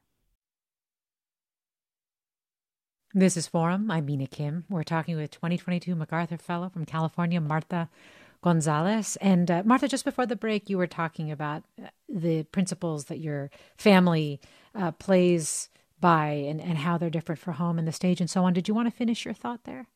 This 3.13 3.35
is 3.35 3.45
Forum. 3.45 3.91
I'm 3.91 4.05
Mina 4.05 4.25
Kim. 4.25 4.63
We're 4.69 4.83
talking 4.83 5.17
with 5.17 5.31
2022 5.31 5.95
MacArthur 5.95 6.37
Fellow 6.37 6.69
from 6.69 6.85
California, 6.85 7.41
Martha 7.41 7.89
Gonzalez. 8.41 9.17
And 9.17 9.51
uh, 9.51 9.63
Martha, 9.65 9.89
just 9.89 10.05
before 10.05 10.25
the 10.25 10.37
break, 10.37 10.69
you 10.69 10.77
were 10.77 10.87
talking 10.87 11.29
about 11.29 11.63
uh, 11.77 11.87
the 12.07 12.43
principles 12.43 13.05
that 13.05 13.19
your 13.19 13.51
family 13.75 14.39
uh, 14.73 14.91
plays 14.91 15.67
by 15.99 16.27
and, 16.27 16.61
and 16.61 16.77
how 16.77 16.97
they're 16.97 17.09
different 17.09 17.39
for 17.39 17.51
home 17.51 17.77
and 17.77 17.85
the 17.85 17.91
stage 17.91 18.21
and 18.21 18.29
so 18.29 18.45
on. 18.45 18.53
Did 18.53 18.69
you 18.69 18.73
want 18.73 18.87
to 18.87 18.95
finish 18.95 19.25
your 19.25 19.33
thought 19.33 19.65
there? 19.65 19.87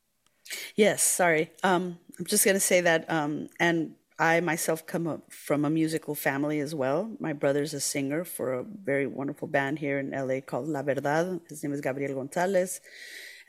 Yes, 0.75 1.01
sorry. 1.01 1.51
Um, 1.63 1.97
I'm 2.19 2.25
just 2.25 2.43
going 2.43 2.55
to 2.55 2.59
say 2.59 2.81
that, 2.81 3.09
um, 3.09 3.47
and 3.61 3.95
I 4.17 4.39
myself 4.39 4.85
come 4.85 5.07
up 5.07 5.31
from 5.33 5.65
a 5.65 5.69
musical 5.69 6.15
family 6.15 6.59
as 6.59 6.73
well. 6.73 7.11
My 7.19 7.33
brother's 7.33 7.73
a 7.73 7.81
singer 7.81 8.23
for 8.23 8.53
a 8.53 8.63
very 8.63 9.07
wonderful 9.07 9.47
band 9.47 9.79
here 9.79 9.99
in 9.99 10.11
LA 10.11 10.39
called 10.39 10.67
La 10.69 10.81
Verdad. 10.83 11.41
His 11.49 11.61
name 11.63 11.73
is 11.73 11.81
Gabriel 11.81 12.15
Gonzalez, 12.15 12.79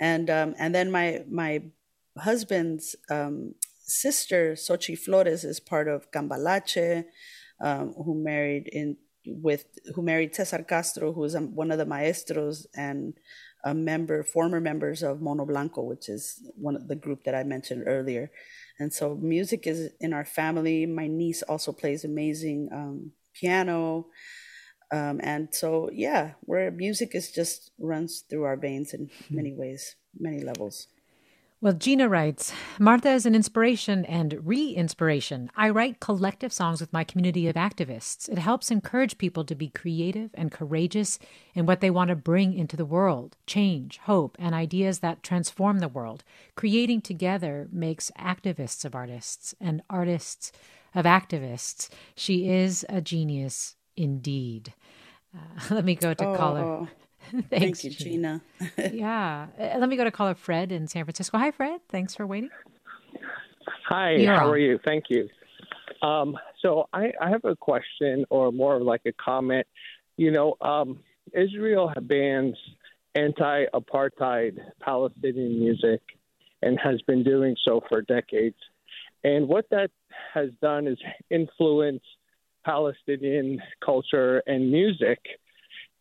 and 0.01 0.29
um, 0.29 0.55
and 0.59 0.75
then 0.75 0.91
my 0.91 1.23
my 1.31 1.62
husband's 2.19 2.97
um, 3.11 3.55
sister 3.79 4.55
Xochi 4.55 4.99
Flores 4.99 5.45
is 5.45 5.61
part 5.61 5.87
of 5.87 6.11
Cambalache, 6.11 7.05
um, 7.61 7.95
who 8.05 8.21
married 8.21 8.69
in 8.73 8.97
with 9.25 9.67
who 9.95 10.03
married 10.03 10.35
Cesar 10.35 10.64
Castro, 10.64 11.12
who 11.12 11.23
is 11.23 11.37
one 11.37 11.71
of 11.71 11.79
the 11.79 11.87
maestros 11.87 12.67
and 12.75 13.14
a 13.64 13.73
member, 13.73 14.25
former 14.25 14.61
members 14.61 15.03
of 15.03 15.21
Mono 15.21 15.47
Blanco, 15.47 15.83
which 15.83 16.09
is 16.09 16.41
one 16.57 16.75
of 16.75 16.89
the 16.89 16.97
group 16.97 17.23
that 17.25 17.35
I 17.37 17.45
mentioned 17.45 17.85
earlier. 17.87 18.31
And 18.79 18.93
so 18.93 19.14
music 19.16 19.66
is 19.66 19.91
in 20.01 20.12
our 20.12 20.24
family. 20.24 20.87
My 20.87 21.07
niece 21.07 21.43
also 21.43 21.72
plays 21.72 22.05
amazing 22.05 22.68
um, 22.72 23.12
piano. 23.35 24.09
Um, 24.93 25.20
and 25.22 25.49
so, 25.53 25.91
yeah, 25.93 26.33
where 26.43 26.70
music 26.70 27.14
is 27.14 27.33
just 27.33 27.70
runs 27.79 28.20
through 28.29 28.45
our 28.45 28.57
veins 28.57 28.95
in 28.95 29.11
many 29.31 29.53
ways, 29.53 29.97
many 30.18 30.43
levels. 30.43 30.89
Well, 31.59 31.73
Gina 31.73 32.07
writes 32.07 32.53
Martha 32.79 33.11
is 33.11 33.25
an 33.25 33.35
inspiration 33.35 34.05
and 34.05 34.47
re 34.47 34.69
inspiration. 34.73 35.51
I 35.57 35.71
write 35.71 36.01
collective 36.01 36.53
songs 36.53 36.83
with 36.83 36.93
my 36.93 37.03
community 37.03 37.49
of 37.49 37.57
activists. 37.57 38.29
It 38.29 38.37
helps 38.37 38.71
encourage 38.71 39.17
people 39.17 39.43
to 39.47 39.55
be 39.55 39.71
creative 39.71 40.33
and 40.35 40.53
courageous 40.53 41.19
in 41.55 41.65
what 41.65 41.81
they 41.81 41.89
want 41.89 42.09
to 42.09 42.15
bring 42.15 42.53
into 42.53 42.77
the 42.77 42.85
world 42.85 43.39
change, 43.47 43.97
hope, 44.05 44.37
and 44.39 44.55
ideas 44.55 44.99
that 44.99 45.23
transform 45.23 45.79
the 45.79 45.89
world. 45.89 46.25
Creating 46.57 47.01
together 47.01 47.69
makes 47.73 48.11
activists 48.19 48.85
of 48.85 48.95
artists 48.95 49.55
and 49.59 49.81
artists 49.89 50.53
of 50.95 51.07
activists. 51.07 51.89
She 52.15 52.51
is 52.51 52.85
a 52.91 53.01
genius 53.01 53.77
indeed. 53.97 54.75
Uh, 55.35 55.61
let 55.75 55.87
me 55.87 55.95
go 55.95 56.13
to 56.13 56.27
oh. 56.27 56.37
caller. 56.37 56.89
Thanks, 57.51 57.83
Thank 57.83 57.85
you, 57.85 57.91
Gina. 57.91 58.43
yeah. 58.93 59.47
Uh, 59.59 59.79
let 59.79 59.89
me 59.89 59.97
go 59.97 60.05
to 60.05 60.11
caller 60.11 60.35
Fred 60.35 60.72
in 60.72 60.87
San 60.87 61.05
Francisco. 61.05 61.39
Hi, 61.39 61.51
Fred. 61.51 61.81
Thanks 61.89 62.14
for 62.14 62.27
waiting. 62.27 62.51
Hi, 63.89 64.12
You're 64.12 64.35
how 64.35 64.47
on. 64.47 64.53
are 64.53 64.59
you? 64.59 64.79
Thank 64.85 65.05
you. 65.09 65.29
Um, 66.03 66.37
so 66.61 66.89
I, 66.93 67.12
I, 67.20 67.31
have 67.31 67.45
a 67.45 67.57
question 67.57 68.24
or 68.31 68.53
more 68.53 68.81
like 68.81 69.03
a 69.07 69.12
comment. 69.12 69.66
You 70.16 70.31
know, 70.31 70.57
um, 70.61 71.01
Israel 71.33 71.93
bans 72.03 72.57
anti 73.14 73.64
apartheid 73.74 74.59
Palestinian 74.81 75.59
music 75.59 76.01
and 76.62 76.79
has 76.83 77.01
been 77.03 77.22
doing 77.24 77.57
so 77.64 77.81
for 77.89 78.03
decades. 78.03 78.57
And 79.24 79.49
what 79.49 79.66
that 79.70 79.91
has 80.35 80.51
done 80.61 80.87
is 80.87 80.99
influence 81.31 82.03
Palestinian 82.64 83.61
culture 83.85 84.43
and 84.47 84.70
music 84.70 85.18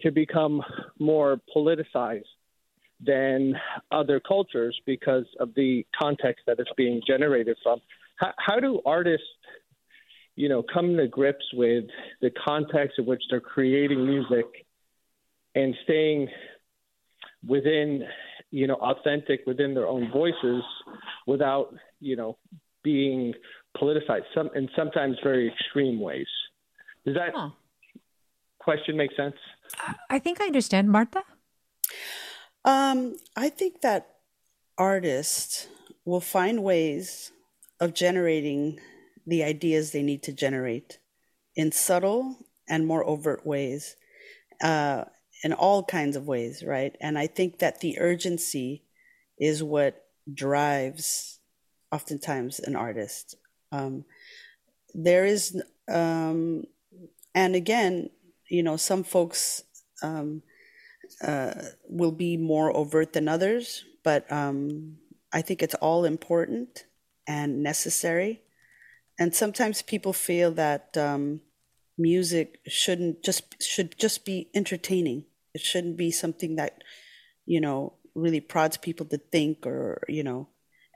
to 0.02 0.12
become 0.12 0.62
more 1.00 1.40
politicized 1.56 2.24
than 3.06 3.56
other 3.92 4.20
cultures 4.20 4.80
because 4.86 5.26
of 5.40 5.54
the 5.56 5.86
context 5.98 6.44
that 6.48 6.60
it's 6.60 6.70
being 6.78 7.02
generated 7.06 7.58
from. 7.64 7.80
How, 8.18 8.34
how 8.38 8.60
do 8.60 8.82
artists, 8.86 9.28
you 10.36 10.50
know, 10.50 10.64
come 10.64 10.96
to 10.98 11.08
grips 11.08 11.46
with 11.54 11.86
the 12.22 12.32
context 12.46 13.00
in 13.00 13.06
which 13.06 13.22
they're 13.30 13.42
creating 13.42 14.06
music 14.06 14.46
and 15.54 15.76
staying 15.84 16.30
within, 17.46 18.04
you 18.52 18.68
know, 18.68 18.76
authentic 18.76 19.42
within 19.46 19.74
their 19.74 19.88
own 19.88 20.12
voices 20.12 20.64
without, 21.28 21.74
you 22.00 22.16
know, 22.16 22.38
being 22.84 23.34
politicized 23.78 24.24
some 24.34 24.50
in 24.56 24.70
sometimes 24.76 25.18
very 25.24 25.50
extreme 25.50 26.00
ways? 26.00 26.28
Does 27.06 27.16
that 27.16 27.32
huh. 27.34 27.50
question 28.60 28.98
make 28.98 29.12
sense? 29.16 29.36
I 30.10 30.20
think 30.20 30.42
I 30.42 30.46
understand, 30.46 30.92
Martha. 30.92 31.24
Um, 32.64 33.16
I 33.36 33.50
think 33.50 33.82
that 33.82 34.16
artists 34.78 35.68
will 36.04 36.22
find 36.22 36.64
ways 36.64 37.32
of 37.80 37.94
generating 37.94 38.80
the 39.28 39.44
ideas 39.44 39.92
they 39.92 40.04
need 40.04 40.24
to 40.24 40.34
generate 40.34 41.00
in 41.56 41.72
subtle 41.72 42.38
and 42.68 42.88
more 42.88 43.06
overt 43.06 43.46
ways, 43.46 43.96
uh, 44.62 45.06
in 45.44 45.54
all 45.54 45.84
kinds 45.84 46.16
of 46.16 46.28
ways, 46.28 46.64
right? 46.66 46.96
And 47.00 47.18
I 47.18 47.28
think 47.28 47.60
that 47.60 47.82
the 47.82 48.00
urgency 48.00 48.84
is 49.38 49.64
what 49.64 50.06
drives 50.32 51.40
oftentimes 51.92 52.60
an 52.60 52.76
artist. 52.76 53.36
Um, 53.72 54.06
there 54.94 55.26
is, 55.26 55.62
um, 55.88 56.64
and 57.34 57.56
again, 57.56 58.10
you 58.50 58.64
know, 58.64 58.78
some 58.78 59.04
folks 59.04 59.64
um, 60.02 60.42
uh, 61.26 61.54
will 61.88 62.12
be 62.12 62.38
more 62.38 62.76
overt 62.76 63.14
than 63.14 63.28
others, 63.28 63.84
but 64.04 64.32
um, 64.32 64.98
I 65.34 65.42
think 65.42 65.62
it's 65.62 65.76
all 65.76 66.06
important 66.06 66.86
and 67.28 67.64
necessary. 67.64 68.42
And 69.20 69.34
sometimes 69.34 69.82
people 69.82 70.14
feel 70.14 70.52
that 70.52 70.98
um, 70.98 71.42
music 71.98 72.60
shouldn't 72.68 73.24
just 73.24 73.62
should 73.64 73.98
just 73.98 74.26
be 74.26 74.50
entertaining. 74.54 75.26
It 75.54 75.62
shouldn't 75.62 75.98
be 75.98 76.12
something 76.12 76.58
that 76.58 76.84
you 77.46 77.62
know 77.62 77.94
really 78.14 78.42
prods 78.42 78.78
people 78.78 79.06
to 79.08 79.18
think 79.18 79.66
or 79.66 80.04
you 80.08 80.24
know. 80.24 80.50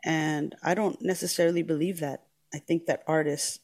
And 0.03 0.55
I 0.63 0.73
don't 0.75 1.01
necessarily 1.01 1.63
believe 1.63 1.99
that. 1.99 2.23
I 2.53 2.59
think 2.59 2.87
that 2.87 3.03
artists 3.07 3.59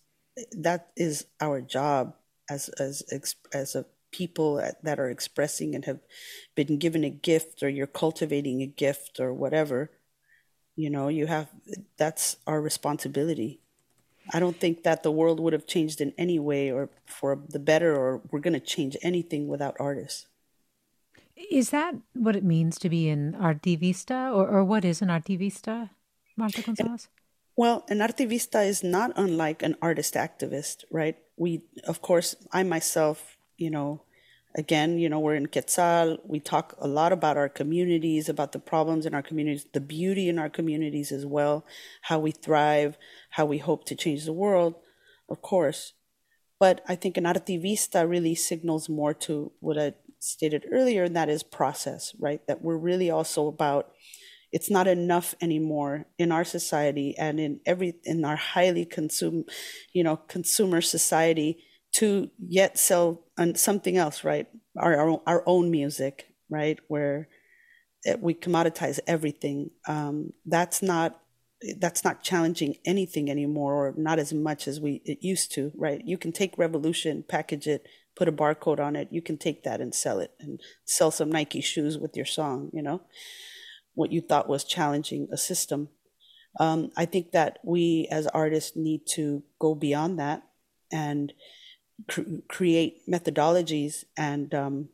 that 0.52 0.92
is 0.96 1.26
our 1.42 1.62
job 1.62 2.16
as 2.50 2.70
as 2.80 3.04
as 3.54 3.76
a 3.76 3.86
people 4.12 4.62
that 4.82 5.00
are 5.00 5.10
expressing 5.10 5.76
and 5.76 5.86
have 5.86 6.00
been 6.56 6.78
given 6.78 7.04
a 7.04 7.10
gift 7.10 7.62
or 7.62 7.68
you're 7.68 7.86
cultivating 7.86 8.62
a 8.62 8.66
gift 8.66 9.20
or 9.20 9.34
whatever 9.34 9.92
you 10.76 10.90
know 10.90 11.08
you 11.08 11.28
have 11.28 11.50
that's 11.98 12.38
our 12.46 12.62
responsibility. 12.62 13.60
I 14.34 14.40
don't 14.40 14.60
think 14.60 14.84
that 14.84 15.04
the 15.04 15.12
world 15.12 15.40
would 15.40 15.54
have 15.54 15.68
changed 15.68 16.02
in 16.02 16.14
any 16.18 16.40
way 16.40 16.72
or 16.72 16.90
for 17.06 17.40
the 17.48 17.60
better 17.60 17.96
or 17.96 18.22
we're 18.32 18.40
going 18.40 18.54
to 18.54 18.60
change 18.60 18.98
anything 19.02 19.48
without 19.48 19.78
artists. 19.80 20.26
Is 21.36 21.70
that 21.70 21.96
what 22.14 22.36
it 22.36 22.44
means 22.44 22.80
to 22.80 22.90
be 22.90 23.08
an 23.10 23.34
artivista 23.34 24.34
or, 24.34 24.48
or 24.48 24.64
what 24.64 24.84
is 24.84 25.02
an 25.02 25.10
artivista 25.10 25.92
martha 26.36 26.62
gonzalez 26.62 27.08
well 27.56 27.86
an 27.90 28.00
artivista 28.00 28.66
is 28.66 28.84
not 28.84 29.12
unlike 29.16 29.64
an 29.64 29.76
artist 29.82 30.14
activist 30.14 30.84
right 30.92 31.18
we 31.38 31.62
of 31.88 32.02
course 32.02 32.36
i 32.52 32.64
myself 32.64 33.38
you 33.58 33.70
know 33.70 34.02
again, 34.56 34.98
you 34.98 35.10
know, 35.10 35.20
we're 35.20 35.36
in 35.36 35.48
Quetzal. 35.48 36.18
We 36.26 36.40
talk 36.40 36.76
a 36.80 36.88
lot 36.88 37.12
about 37.12 37.38
our 37.38 37.50
communities, 37.50 38.30
about 38.30 38.54
the 38.54 38.60
problems 38.60 39.06
in 39.06 39.14
our 39.14 39.22
communities, 39.22 39.68
the 39.74 39.82
beauty 39.82 40.30
in 40.30 40.40
our 40.40 40.50
communities 40.50 41.12
as 41.12 41.26
well, 41.26 41.66
how 42.04 42.20
we 42.20 42.32
thrive, 42.32 42.98
how 43.32 43.46
we 43.46 43.58
hope 43.58 43.86
to 43.86 43.96
change 43.96 44.26
the 44.26 44.34
world, 44.34 44.76
of 45.30 45.42
course. 45.42 45.94
But 46.58 46.82
I 46.88 46.96
think 46.96 47.18
an 47.18 47.26
artivista 47.26 48.10
really 48.10 48.34
signals 48.34 48.88
more 48.88 49.14
to 49.16 49.52
what 49.60 49.78
I 49.78 49.94
stated 50.20 50.66
earlier, 50.72 51.04
and 51.04 51.16
that 51.16 51.30
is 51.30 51.44
process, 51.44 52.16
right? 52.18 52.46
That 52.48 52.62
we're 52.62 52.78
really 52.78 53.12
also 53.12 53.48
about 53.48 53.92
it's 54.56 54.70
not 54.70 54.88
enough 54.88 55.36
anymore 55.42 56.06
in 56.18 56.32
our 56.32 56.46
society 56.46 57.14
and 57.18 57.40
in 57.40 57.60
every 57.66 57.96
in 58.06 58.24
our 58.24 58.38
highly 58.38 58.86
consume 58.86 59.44
you 59.94 60.04
know 60.04 60.16
consumer 60.16 60.82
society 60.82 61.52
to 61.96 62.30
yet 62.46 62.78
sell 62.78 63.24
something 63.56 63.96
else, 63.96 64.26
right? 64.26 64.48
Our, 64.78 64.98
our, 64.98 65.22
our 65.26 65.44
own 65.46 65.72
music, 65.72 66.28
right? 66.50 66.78
Where 66.90 67.30
we 68.20 68.34
commoditize 68.34 69.00
everything. 69.08 69.72
Um, 69.88 70.34
that's 70.46 70.82
not 70.82 71.22
that's 71.80 72.04
not 72.04 72.22
challenging 72.22 72.76
anything 72.86 73.32
anymore, 73.32 73.74
or 73.74 73.94
not 73.98 74.20
as 74.20 74.34
much 74.34 74.68
as 74.68 74.80
we 74.80 75.02
it 75.06 75.20
used 75.22 75.54
to, 75.54 75.72
right? 75.76 76.02
You 76.06 76.18
can 76.18 76.34
take 76.34 76.58
Revolution, 76.58 77.24
package 77.28 77.66
it, 77.66 77.88
put 78.16 78.28
a 78.28 78.32
barcode 78.34 78.80
on 78.80 78.96
it. 78.98 79.08
You 79.10 79.22
can 79.22 79.38
take 79.38 79.64
that 79.64 79.80
and 79.80 79.96
sell 79.96 80.20
it, 80.20 80.32
and 80.40 80.60
sell 80.84 81.12
some 81.12 81.32
Nike 81.32 81.62
shoes 81.62 81.98
with 81.98 82.16
your 82.18 82.26
song. 82.26 82.70
You 82.74 82.84
know, 82.84 83.02
what 83.96 84.12
you 84.12 84.22
thought 84.22 84.48
was 84.48 84.64
challenging 84.64 85.28
a 85.32 85.38
system. 85.38 85.90
Um, 86.60 86.92
I 86.96 87.06
think 87.06 87.32
that 87.32 87.60
we 87.64 88.08
as 88.12 88.28
artists 88.28 88.78
need 88.78 89.02
to 89.16 89.44
go 89.60 89.76
beyond 89.76 90.20
that 90.20 90.44
and 90.92 91.34
cr- 92.08 92.22
create 92.48 93.02
methodologies 93.10 94.06
and 94.18 94.54
um, 94.54 94.90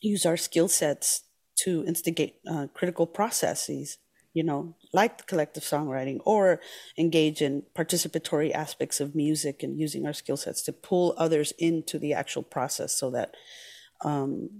use 0.00 0.26
our 0.26 0.36
skill 0.36 0.68
sets 0.68 1.22
to 1.64 1.84
instigate 1.86 2.36
uh, 2.50 2.66
critical 2.74 3.06
processes 3.06 3.98
you 4.36 4.42
know 4.42 4.76
like 4.92 5.16
the 5.16 5.24
collective 5.24 5.62
songwriting 5.62 6.18
or 6.26 6.60
engage 6.98 7.40
in 7.40 7.62
participatory 7.74 8.52
aspects 8.52 9.00
of 9.00 9.14
music 9.14 9.62
and 9.62 9.80
using 9.80 10.04
our 10.04 10.12
skill 10.12 10.36
sets 10.36 10.62
to 10.62 10.72
pull 10.72 11.14
others 11.16 11.52
into 11.58 11.98
the 11.98 12.12
actual 12.12 12.42
process 12.42 12.92
so 12.92 13.10
that 13.10 13.34
um, 14.04 14.50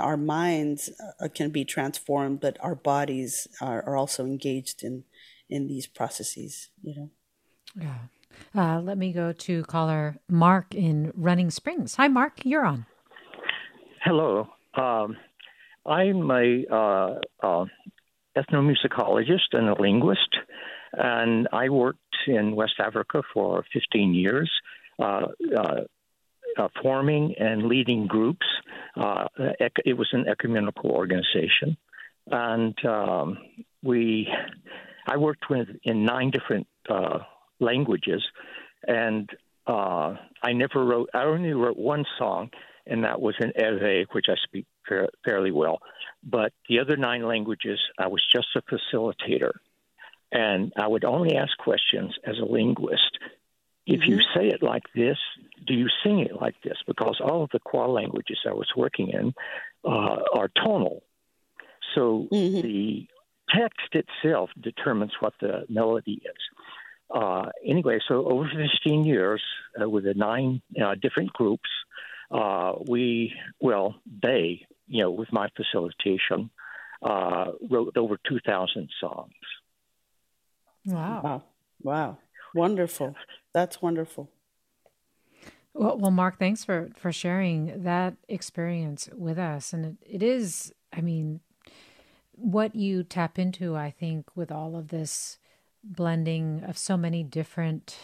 our 0.00 0.16
minds 0.16 0.90
uh, 1.20 1.28
can 1.28 1.50
be 1.50 1.64
transformed 1.64 2.40
but 2.40 2.56
our 2.60 2.74
bodies 2.74 3.48
are, 3.60 3.82
are 3.84 3.96
also 3.96 4.24
engaged 4.24 4.82
in 4.82 5.04
in 5.48 5.66
these 5.66 5.86
processes 5.86 6.70
you 6.82 6.94
know 6.94 7.10
yeah 7.74 7.98
Uh, 8.54 8.80
let 8.80 8.98
me 8.98 9.12
go 9.12 9.32
to 9.32 9.62
caller 9.64 10.16
Mark 10.28 10.74
in 10.74 11.12
Running 11.14 11.50
Springs. 11.50 11.94
Hi, 11.96 12.08
Mark. 12.08 12.44
You're 12.44 12.64
on. 12.64 12.86
Hello. 14.04 14.48
Um, 14.74 15.16
I'm 15.86 16.30
a 16.30 16.64
uh, 16.70 17.14
uh, 17.42 17.64
ethnomusicologist 18.36 19.52
and 19.52 19.68
a 19.68 19.80
linguist, 19.80 20.36
and 20.92 21.48
I 21.52 21.68
worked 21.68 21.98
in 22.26 22.54
West 22.56 22.74
Africa 22.78 23.22
for 23.32 23.64
15 23.72 24.14
years, 24.14 24.50
uh, 25.00 25.26
uh, 25.56 25.80
uh 26.58 26.68
forming 26.82 27.34
and 27.38 27.64
leading 27.64 28.06
groups. 28.06 28.46
Uh, 28.96 29.26
it 29.84 29.96
was 29.96 30.08
an 30.12 30.26
ecumenical 30.28 30.90
organization, 30.90 31.76
and 32.26 32.74
um, 32.84 33.38
we. 33.82 34.28
I 35.06 35.16
worked 35.16 35.50
with 35.50 35.68
in 35.82 36.04
nine 36.04 36.30
different 36.30 36.68
uh, 36.88 37.18
languages, 37.58 38.22
and 38.86 39.28
I 39.66 40.52
never 40.52 40.84
wrote. 40.84 41.10
I 41.14 41.24
only 41.24 41.52
wrote 41.52 41.76
one 41.76 42.04
song, 42.18 42.50
and 42.86 43.04
that 43.04 43.20
was 43.20 43.34
in 43.40 43.52
Ewe, 43.56 44.06
which 44.12 44.26
I 44.28 44.34
speak 44.44 44.66
fairly 45.24 45.52
well. 45.52 45.80
But 46.22 46.52
the 46.68 46.80
other 46.80 46.96
nine 46.96 47.24
languages, 47.26 47.80
I 47.98 48.08
was 48.08 48.22
just 48.30 48.48
a 48.56 48.62
facilitator. 48.62 49.52
And 50.30 50.72
I 50.76 50.86
would 50.88 51.04
only 51.04 51.36
ask 51.36 51.56
questions 51.58 52.14
as 52.24 52.38
a 52.38 52.44
linguist. 52.44 53.18
If 53.86 54.00
mm-hmm. 54.00 54.10
you 54.12 54.18
say 54.34 54.48
it 54.48 54.62
like 54.62 54.84
this, 54.94 55.18
do 55.66 55.74
you 55.74 55.88
sing 56.04 56.20
it 56.20 56.40
like 56.40 56.54
this? 56.62 56.78
Because 56.86 57.20
all 57.22 57.42
of 57.44 57.50
the 57.52 57.60
Kwa 57.60 57.86
languages 57.86 58.38
I 58.46 58.52
was 58.52 58.68
working 58.76 59.08
in 59.08 59.34
uh, 59.84 60.18
are 60.34 60.48
tonal. 60.48 61.02
So 61.94 62.28
mm-hmm. 62.32 62.60
the 62.60 63.06
text 63.50 63.92
itself 63.92 64.50
determines 64.60 65.12
what 65.20 65.34
the 65.40 65.64
melody 65.68 66.22
is. 66.24 66.42
Uh, 67.14 67.50
anyway, 67.66 67.98
so 68.08 68.26
over 68.26 68.48
15 68.48 69.04
years, 69.04 69.42
uh, 69.80 69.88
with 69.88 70.04
the 70.04 70.14
nine 70.14 70.62
uh, 70.82 70.94
different 70.94 71.32
groups, 71.32 71.68
uh, 72.30 72.72
we, 72.88 73.34
well, 73.60 73.96
they, 74.22 74.66
you 74.86 75.02
know, 75.02 75.10
with 75.10 75.30
my 75.32 75.48
facilitation, 75.56 76.50
uh, 77.02 77.52
wrote 77.68 77.96
over 77.96 78.18
2,000 78.28 78.88
songs. 79.00 79.32
Wow. 80.86 81.20
Wow. 81.22 81.42
Wow. 81.82 82.18
Wonderful. 82.54 83.14
That's 83.52 83.82
wonderful. 83.82 84.30
Well, 85.74 85.98
well, 85.98 86.10
Mark, 86.10 86.38
thanks 86.38 86.64
for, 86.64 86.90
for 86.96 87.12
sharing 87.12 87.82
that 87.82 88.14
experience 88.28 89.08
with 89.14 89.38
us. 89.38 89.72
And 89.72 89.84
it, 89.84 89.96
it 90.16 90.22
is, 90.22 90.72
I 90.92 91.00
mean, 91.00 91.40
what 92.32 92.74
you 92.74 93.04
tap 93.04 93.38
into, 93.38 93.76
I 93.76 93.90
think, 93.90 94.26
with 94.34 94.52
all 94.52 94.76
of 94.76 94.88
this 94.88 95.38
blending 95.82 96.62
of 96.66 96.76
so 96.76 96.96
many 96.96 97.22
different, 97.22 97.96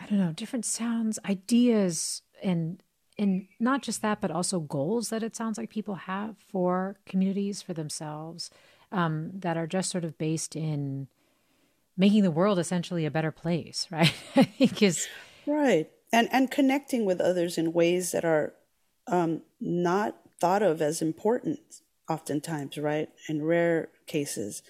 I 0.00 0.06
don't 0.06 0.18
know, 0.18 0.32
different 0.32 0.64
sounds, 0.64 1.18
ideas, 1.24 2.22
and 2.42 2.82
and 3.18 3.48
not 3.58 3.82
just 3.82 4.00
that, 4.00 4.22
but 4.22 4.30
also 4.30 4.60
goals 4.60 5.10
that 5.10 5.22
it 5.22 5.36
sounds 5.36 5.58
like 5.58 5.68
people 5.68 5.94
have 5.94 6.36
for 6.38 6.96
communities, 7.04 7.60
for 7.60 7.74
themselves, 7.74 8.50
um, 8.92 9.30
that 9.34 9.58
are 9.58 9.66
just 9.66 9.90
sort 9.90 10.06
of 10.06 10.16
based 10.16 10.56
in 10.56 11.06
making 12.00 12.22
the 12.22 12.30
world 12.30 12.58
essentially 12.58 13.04
a 13.04 13.10
better 13.10 13.30
place, 13.30 13.86
right? 13.92 14.14
Is 14.82 15.06
right, 15.46 15.88
and 16.12 16.28
and 16.32 16.50
connecting 16.50 17.04
with 17.04 17.20
others 17.20 17.58
in 17.58 17.74
ways 17.74 18.12
that 18.12 18.24
are 18.24 18.54
um, 19.06 19.42
not 19.60 20.16
thought 20.40 20.62
of 20.62 20.80
as 20.80 21.02
important, 21.02 21.60
oftentimes, 22.08 22.78
right? 22.78 23.10
In 23.28 23.44
rare 23.44 23.90
cases, 24.06 24.62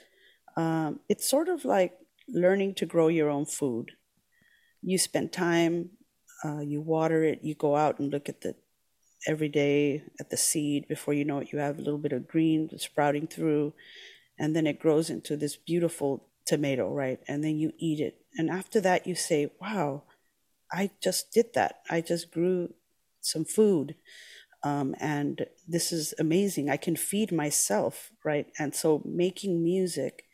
um, 0.57 0.99
it's 1.09 1.31
sort 1.31 1.49
of 1.49 1.65
like 1.65 1.97
learning 2.29 2.75
to 2.75 2.87
grow 2.87 3.07
your 3.07 3.31
own 3.31 3.47
food. 3.47 3.93
You 4.83 4.99
spend 4.99 5.33
time 5.33 5.91
uh, 6.45 6.61
you 6.61 6.81
water 6.81 7.23
it, 7.23 7.41
you 7.43 7.55
go 7.55 7.77
out 7.77 7.99
and 7.99 8.11
look 8.11 8.29
at 8.29 8.41
the 8.41 8.57
every 9.29 9.49
day 9.49 10.03
at 10.19 10.31
the 10.31 10.37
seed. 10.37 10.89
Before 10.89 11.15
you 11.15 11.25
know 11.25 11.39
it, 11.39 11.53
you 11.53 11.59
have 11.61 11.79
a 11.79 11.83
little 11.83 11.99
bit 11.99 12.13
of 12.13 12.27
green 12.27 12.71
sprouting 12.79 13.27
through, 13.27 13.75
and 14.39 14.57
then 14.57 14.67
it 14.67 14.81
grows 14.81 15.11
into 15.11 15.37
this 15.37 15.57
beautiful 15.57 16.30
tomato, 16.51 16.87
right? 16.93 17.21
And 17.29 17.45
then 17.45 17.57
you 17.59 17.73
eat 17.79 18.01
it. 18.01 18.15
And 18.39 18.51
after 18.51 18.81
that, 18.83 19.07
you 19.07 19.15
say, 19.15 19.41
wow, 19.61 20.05
I 20.73 20.91
just 21.03 21.33
did 21.33 21.55
that. 21.55 21.81
I 21.91 22.01
just 22.03 22.33
grew 22.33 22.75
some 23.21 23.45
food. 23.47 23.97
Um, 24.65 24.95
and 25.01 25.47
this 25.69 25.93
is 25.93 26.15
amazing. 26.19 26.71
I 26.71 26.79
can 26.79 26.97
feed 26.97 27.33
myself, 27.33 28.11
right? 28.25 28.49
And 28.59 28.75
so 28.75 29.03
making 29.05 29.65
music, 29.65 30.25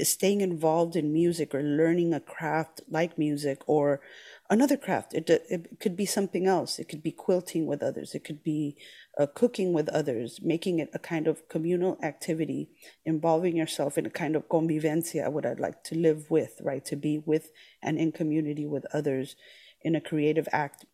staying 0.00 0.40
involved 0.40 0.96
in 0.96 1.12
music 1.12 1.54
or 1.54 1.62
learning 1.62 2.14
a 2.14 2.20
craft 2.20 2.80
like 2.88 3.18
music 3.18 3.58
or 3.66 4.00
another 4.52 4.76
craft. 4.76 5.14
It, 5.14 5.28
it 5.30 5.80
could 5.80 5.96
be 5.96 6.06
something 6.06 6.46
else. 6.46 6.78
It 6.78 6.88
could 6.88 7.02
be 7.02 7.10
quilting 7.10 7.66
with 7.66 7.82
others. 7.82 8.14
It 8.14 8.22
could 8.22 8.42
be 8.42 8.76
uh, 9.18 9.26
cooking 9.26 9.72
with 9.72 9.88
others, 9.88 10.40
making 10.42 10.78
it 10.78 10.90
a 10.92 10.98
kind 10.98 11.26
of 11.26 11.48
communal 11.48 11.98
activity, 12.02 12.68
involving 13.04 13.56
yourself 13.56 13.96
in 13.96 14.04
a 14.06 14.10
kind 14.10 14.36
of 14.36 14.48
convivencia, 14.48 15.32
what 15.32 15.46
I'd 15.46 15.58
like 15.58 15.82
to 15.84 15.94
live 15.96 16.30
with, 16.30 16.60
right? 16.62 16.84
To 16.84 16.96
be 16.96 17.22
with 17.24 17.50
and 17.82 17.98
in 17.98 18.12
community 18.12 18.66
with 18.66 18.84
others 18.92 19.36
in 19.80 19.96
a 19.96 20.00
creative 20.00 20.48
act 20.52 20.84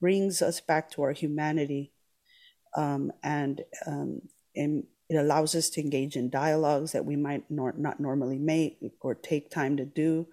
brings 0.00 0.42
us 0.42 0.60
back 0.60 0.90
to 0.90 1.02
our 1.02 1.12
humanity. 1.12 1.92
Um, 2.76 3.12
and, 3.22 3.62
um, 3.86 4.22
it 4.54 5.16
allows 5.16 5.54
us 5.54 5.70
to 5.70 5.80
engage 5.80 6.16
in 6.16 6.30
dialogues 6.30 6.92
that 6.92 7.04
we 7.04 7.16
might 7.16 7.44
nor- 7.50 7.74
not 7.76 8.00
normally 8.00 8.38
make 8.38 8.78
or 9.00 9.14
take 9.14 9.50
time 9.50 9.76
to 9.76 9.84
do 9.84 10.26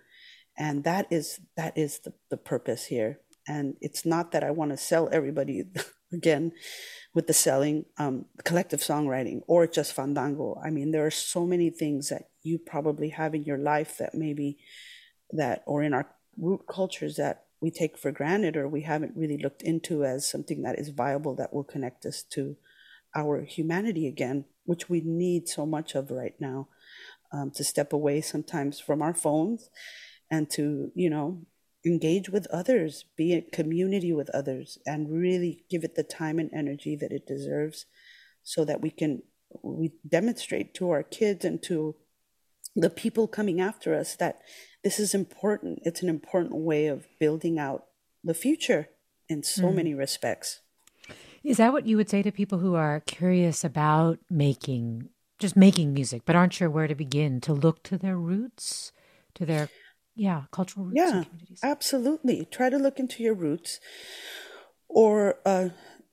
and 0.57 0.83
that 0.83 1.07
is 1.09 1.39
that 1.57 1.77
is 1.77 1.99
the, 1.99 2.13
the 2.29 2.37
purpose 2.37 2.85
here. 2.85 3.19
And 3.47 3.75
it's 3.81 4.05
not 4.05 4.31
that 4.31 4.43
i 4.43 4.51
want 4.51 4.71
to 4.71 4.77
sell 4.77 5.09
everybody 5.11 5.65
again 6.13 6.53
with 7.13 7.27
the 7.27 7.33
selling 7.33 7.85
um, 7.97 8.25
collective 8.43 8.79
songwriting 8.79 9.41
or 9.47 9.67
just 9.67 9.93
fandango. 9.93 10.59
I 10.63 10.69
mean 10.69 10.91
there 10.91 11.05
are 11.05 11.11
so 11.11 11.45
many 11.45 11.69
things 11.69 12.09
that 12.09 12.29
you 12.41 12.57
probably 12.57 13.09
have 13.09 13.35
in 13.35 13.43
your 13.43 13.57
life 13.57 13.97
that 13.97 14.15
maybe 14.15 14.57
that 15.31 15.63
or 15.65 15.83
in 15.83 15.93
our 15.93 16.07
root 16.37 16.61
cultures 16.67 17.15
that 17.17 17.45
we 17.61 17.71
take 17.71 17.97
for 17.97 18.11
granted 18.11 18.57
or 18.57 18.67
we 18.67 18.81
haven't 18.81 19.15
really 19.15 19.37
looked 19.37 19.61
into 19.61 20.03
as 20.03 20.27
something 20.27 20.63
that 20.63 20.77
is 20.77 20.89
viable 20.89 21.35
that 21.35 21.53
will 21.53 21.63
connect 21.63 22.05
us 22.05 22.23
to 22.23 22.57
our 23.15 23.43
humanity 23.43 24.07
again 24.07 24.45
which 24.65 24.89
we 24.89 25.01
need 25.01 25.47
so 25.47 25.65
much 25.65 25.95
of 25.95 26.11
right 26.11 26.35
now 26.39 26.67
um, 27.31 27.51
to 27.51 27.63
step 27.63 27.93
away 27.93 28.21
sometimes 28.21 28.79
from 28.79 29.01
our 29.01 29.13
phones 29.13 29.69
and 30.29 30.49
to, 30.51 30.91
you 30.95 31.09
know, 31.09 31.45
engage 31.85 32.29
with 32.29 32.47
others, 32.47 33.05
be 33.17 33.33
in 33.33 33.45
community 33.51 34.13
with 34.13 34.29
others, 34.29 34.77
and 34.85 35.11
really 35.11 35.65
give 35.69 35.83
it 35.83 35.95
the 35.95 36.03
time 36.03 36.39
and 36.39 36.49
energy 36.53 36.95
that 36.95 37.11
it 37.11 37.27
deserves 37.27 37.85
so 38.43 38.65
that 38.65 38.81
we 38.81 38.89
can 38.89 39.21
we 39.61 39.91
demonstrate 40.07 40.73
to 40.73 40.89
our 40.89 41.03
kids 41.03 41.45
and 41.45 41.61
to 41.61 41.95
the 42.75 42.89
people 42.89 43.27
coming 43.27 43.61
after 43.61 43.93
us 43.93 44.15
that 44.15 44.41
this 44.83 44.99
is 44.99 45.13
important. 45.13 45.79
It's 45.83 46.01
an 46.01 46.09
important 46.09 46.55
way 46.55 46.87
of 46.87 47.05
building 47.19 47.59
out 47.59 47.85
the 48.23 48.33
future 48.33 48.89
in 49.29 49.43
so 49.43 49.63
mm. 49.63 49.75
many 49.75 49.93
respects. 49.93 50.61
Is 51.43 51.57
that 51.57 51.73
what 51.73 51.85
you 51.85 51.97
would 51.97 52.09
say 52.09 52.23
to 52.23 52.31
people 52.31 52.59
who 52.59 52.75
are 52.75 53.01
curious 53.01 53.63
about 53.63 54.19
making 54.29 55.09
just 55.39 55.55
making 55.57 55.93
music 55.93 56.21
but 56.25 56.35
aren't 56.35 56.53
sure 56.53 56.69
where 56.69 56.87
to 56.87 56.95
begin 56.95 57.41
to 57.41 57.53
look 57.53 57.83
to 57.83 57.97
their 57.97 58.17
roots, 58.17 58.93
to 59.35 59.45
their 59.45 59.69
yeah 60.15 60.43
cultural 60.51 60.85
roots 60.85 60.95
yeah 60.97 61.23
absolutely. 61.63 62.45
Try 62.45 62.69
to 62.69 62.77
look 62.77 62.99
into 62.99 63.23
your 63.23 63.33
roots 63.33 63.79
or 64.87 65.37
uh, 65.45 65.69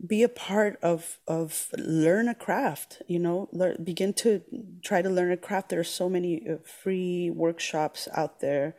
be 0.06 0.22
a 0.22 0.28
part 0.28 0.78
of 0.82 1.18
of 1.26 1.68
learn 1.76 2.28
a 2.28 2.34
craft 2.34 3.02
you 3.06 3.18
know? 3.18 3.48
Learn, 3.52 3.82
begin 3.84 4.14
to 4.14 4.42
try 4.82 5.02
to 5.02 5.10
learn 5.10 5.32
a 5.32 5.36
craft. 5.36 5.68
There 5.68 5.80
are 5.80 5.84
so 5.84 6.08
many 6.08 6.42
uh, 6.48 6.56
free 6.64 7.30
workshops 7.30 8.08
out 8.14 8.40
there. 8.40 8.76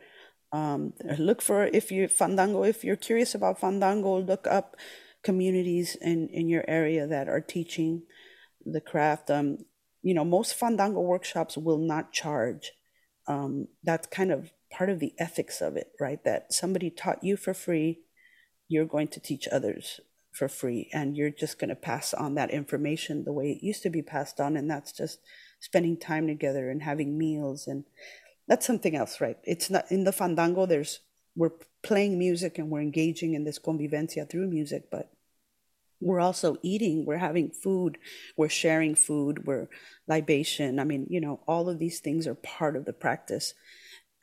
Um, 0.52 0.92
look 1.18 1.40
for 1.40 1.64
if 1.64 1.90
you 1.90 2.08
fandango 2.08 2.64
if 2.64 2.84
you're 2.84 2.96
curious 2.96 3.34
about 3.34 3.60
fandango 3.60 4.18
look 4.20 4.46
up 4.46 4.76
communities 5.22 5.96
in 6.00 6.28
in 6.28 6.48
your 6.48 6.64
area 6.68 7.06
that 7.06 7.28
are 7.28 7.40
teaching 7.40 8.02
the 8.66 8.80
craft. 8.80 9.30
Um, 9.30 9.58
you 10.02 10.14
know 10.14 10.24
most 10.24 10.54
fandango 10.54 11.00
workshops 11.00 11.56
will 11.56 11.78
not 11.78 12.12
charge. 12.12 12.72
Um, 13.28 13.68
that's 13.84 14.06
kind 14.08 14.32
of 14.32 14.52
part 14.72 14.90
of 14.90 14.98
the 14.98 15.14
ethics 15.18 15.60
of 15.60 15.76
it, 15.76 15.92
right? 16.00 16.22
That 16.24 16.52
somebody 16.52 16.90
taught 16.90 17.22
you 17.22 17.36
for 17.36 17.54
free, 17.54 18.00
you're 18.68 18.86
going 18.86 19.08
to 19.08 19.20
teach 19.20 19.46
others 19.52 20.00
for 20.32 20.48
free, 20.48 20.88
and 20.92 21.16
you're 21.16 21.30
just 21.30 21.58
going 21.58 21.68
to 21.68 21.76
pass 21.76 22.14
on 22.14 22.34
that 22.34 22.50
information 22.50 23.24
the 23.24 23.32
way 23.32 23.52
it 23.52 23.62
used 23.62 23.82
to 23.82 23.90
be 23.90 24.02
passed 24.02 24.40
on, 24.40 24.56
and 24.56 24.70
that's 24.70 24.92
just 24.92 25.20
spending 25.60 25.96
time 25.96 26.26
together 26.26 26.70
and 26.70 26.82
having 26.82 27.18
meals, 27.18 27.66
and 27.66 27.84
that's 28.48 28.66
something 28.66 28.96
else, 28.96 29.20
right? 29.20 29.38
It's 29.44 29.70
not 29.70 29.90
in 29.90 30.04
the 30.04 30.12
fandango. 30.12 30.66
There's 30.66 31.00
we're 31.36 31.52
playing 31.82 32.18
music 32.18 32.58
and 32.58 32.70
we're 32.70 32.80
engaging 32.80 33.34
in 33.34 33.44
this 33.44 33.58
convivencia 33.58 34.28
through 34.28 34.48
music, 34.48 34.90
but 34.90 35.10
we're 36.00 36.20
also 36.20 36.56
eating, 36.62 37.06
we're 37.06 37.18
having 37.18 37.50
food, 37.50 37.96
we're 38.36 38.48
sharing 38.48 38.94
food, 38.94 39.46
we're 39.46 39.68
libation. 40.08 40.78
I 40.78 40.84
mean, 40.84 41.06
you 41.08 41.20
know, 41.20 41.40
all 41.46 41.68
of 41.68 41.78
these 41.78 42.00
things 42.00 42.26
are 42.26 42.34
part 42.34 42.76
of 42.76 42.84
the 42.84 42.92
practice 42.92 43.54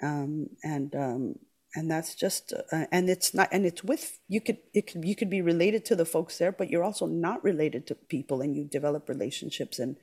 um, 0.01 0.47
and 0.63 0.95
um, 0.95 1.35
and 1.75 1.89
that's 1.89 2.15
just 2.15 2.53
uh, 2.71 2.85
and 2.91 3.09
it's 3.09 3.33
not 3.33 3.49
and 3.51 3.65
it's 3.65 3.83
with 3.83 4.19
you 4.27 4.41
could 4.41 4.57
it 4.73 4.91
could 4.91 5.05
you 5.05 5.15
could 5.15 5.29
be 5.29 5.41
related 5.41 5.85
to 5.85 5.95
the 5.95 6.05
folks 6.05 6.37
there 6.37 6.51
but 6.51 6.69
you're 6.69 6.83
also 6.83 7.05
not 7.05 7.43
related 7.43 7.85
to 7.87 7.95
people 7.95 8.41
and 8.41 8.55
you 8.55 8.63
develop 8.65 9.07
relationships 9.07 9.77
and 9.79 9.97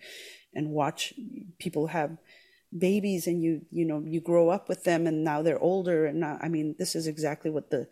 and 0.55 0.71
watch 0.71 1.13
people 1.59 1.89
have 1.89 2.17
babies 2.77 3.27
and 3.27 3.43
you 3.43 3.63
you 3.71 3.85
know 3.85 4.03
you 4.07 4.21
grow 4.21 4.49
up 4.49 4.69
with 4.69 4.85
them 4.85 5.07
and 5.07 5.25
now 5.25 5.43
they're 5.43 5.63
older 5.63 6.07
and 6.07 6.21
now, 6.21 6.39
i 6.43 6.49
mean 6.49 6.75
this 6.79 6.95
is 6.95 7.07
exactly 7.07 7.51
what 7.51 7.71
the 7.71 7.89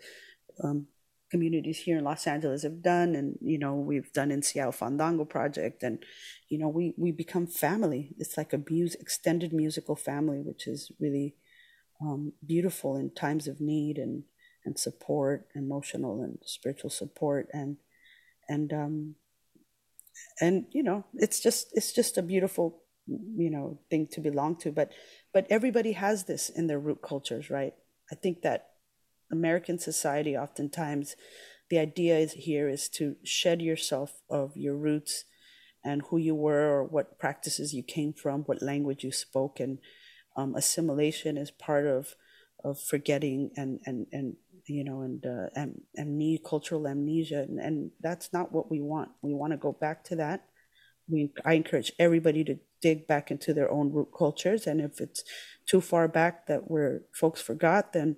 um, 0.62 0.86
communities 1.30 1.78
here 1.78 1.98
in 1.98 2.04
los 2.04 2.26
angeles 2.26 2.62
have 2.62 2.82
done 2.82 3.14
and 3.14 3.38
you 3.40 3.58
know 3.58 3.74
we've 3.74 4.12
done 4.12 4.30
in 4.30 4.42
seattle 4.42 4.72
fandango 4.72 5.24
project 5.24 5.82
and 5.82 6.04
you 6.48 6.58
know 6.58 6.68
we 6.68 6.94
we 6.96 7.10
become 7.10 7.46
family. 7.48 8.14
It's 8.18 8.36
like 8.36 8.52
a 8.52 8.62
music 8.70 9.00
extended 9.00 9.52
musical 9.52 9.96
family 9.96 10.40
which 10.40 10.68
is 10.68 10.92
really 11.00 11.34
um, 12.04 12.32
beautiful 12.44 12.96
in 12.96 13.10
times 13.10 13.48
of 13.48 13.60
need 13.60 13.98
and 13.98 14.24
and 14.66 14.78
support, 14.78 15.46
emotional 15.54 16.22
and 16.22 16.38
spiritual 16.44 16.90
support, 16.90 17.48
and 17.52 17.76
and 18.48 18.72
um, 18.72 19.14
and 20.40 20.66
you 20.70 20.82
know 20.82 21.04
it's 21.14 21.40
just 21.40 21.68
it's 21.72 21.92
just 21.92 22.18
a 22.18 22.22
beautiful 22.22 22.82
you 23.06 23.50
know 23.50 23.78
thing 23.90 24.06
to 24.12 24.20
belong 24.20 24.56
to. 24.56 24.72
But 24.72 24.92
but 25.32 25.46
everybody 25.50 25.92
has 25.92 26.24
this 26.24 26.48
in 26.48 26.66
their 26.66 26.78
root 26.78 27.02
cultures, 27.02 27.50
right? 27.50 27.74
I 28.10 28.14
think 28.14 28.42
that 28.42 28.70
American 29.30 29.78
society 29.78 30.36
oftentimes 30.36 31.16
the 31.70 31.78
idea 31.78 32.18
is 32.18 32.32
here 32.32 32.68
is 32.68 32.88
to 32.90 33.16
shed 33.24 33.62
yourself 33.62 34.20
of 34.28 34.56
your 34.56 34.76
roots 34.76 35.24
and 35.84 36.02
who 36.08 36.18
you 36.18 36.34
were 36.34 36.70
or 36.70 36.84
what 36.84 37.18
practices 37.18 37.74
you 37.74 37.82
came 37.82 38.12
from, 38.12 38.42
what 38.42 38.62
language 38.62 39.04
you 39.04 39.12
spoke, 39.12 39.60
and 39.60 39.78
um, 40.36 40.54
assimilation 40.54 41.36
is 41.36 41.50
part 41.50 41.86
of 41.86 42.14
of 42.64 42.80
forgetting 42.80 43.50
and 43.56 43.80
and 43.84 44.06
and 44.12 44.36
you 44.66 44.82
know 44.82 45.02
and 45.02 45.24
uh, 45.26 45.48
am, 45.54 45.82
amnesia, 45.98 46.42
cultural 46.44 46.88
amnesia, 46.88 47.42
and, 47.42 47.58
and 47.58 47.90
that's 48.00 48.32
not 48.32 48.52
what 48.52 48.70
we 48.70 48.80
want. 48.80 49.10
We 49.22 49.34
want 49.34 49.52
to 49.52 49.56
go 49.58 49.72
back 49.72 50.04
to 50.04 50.16
that. 50.16 50.46
We 51.08 51.32
I 51.44 51.54
encourage 51.54 51.92
everybody 51.98 52.44
to 52.44 52.58
dig 52.80 53.06
back 53.06 53.30
into 53.30 53.52
their 53.52 53.70
own 53.70 53.92
root 53.92 54.08
cultures, 54.16 54.66
and 54.66 54.80
if 54.80 55.00
it's 55.00 55.22
too 55.66 55.80
far 55.80 56.08
back 56.08 56.46
that 56.46 56.70
where 56.70 57.02
folks 57.12 57.40
forgot, 57.40 57.92
then 57.92 58.16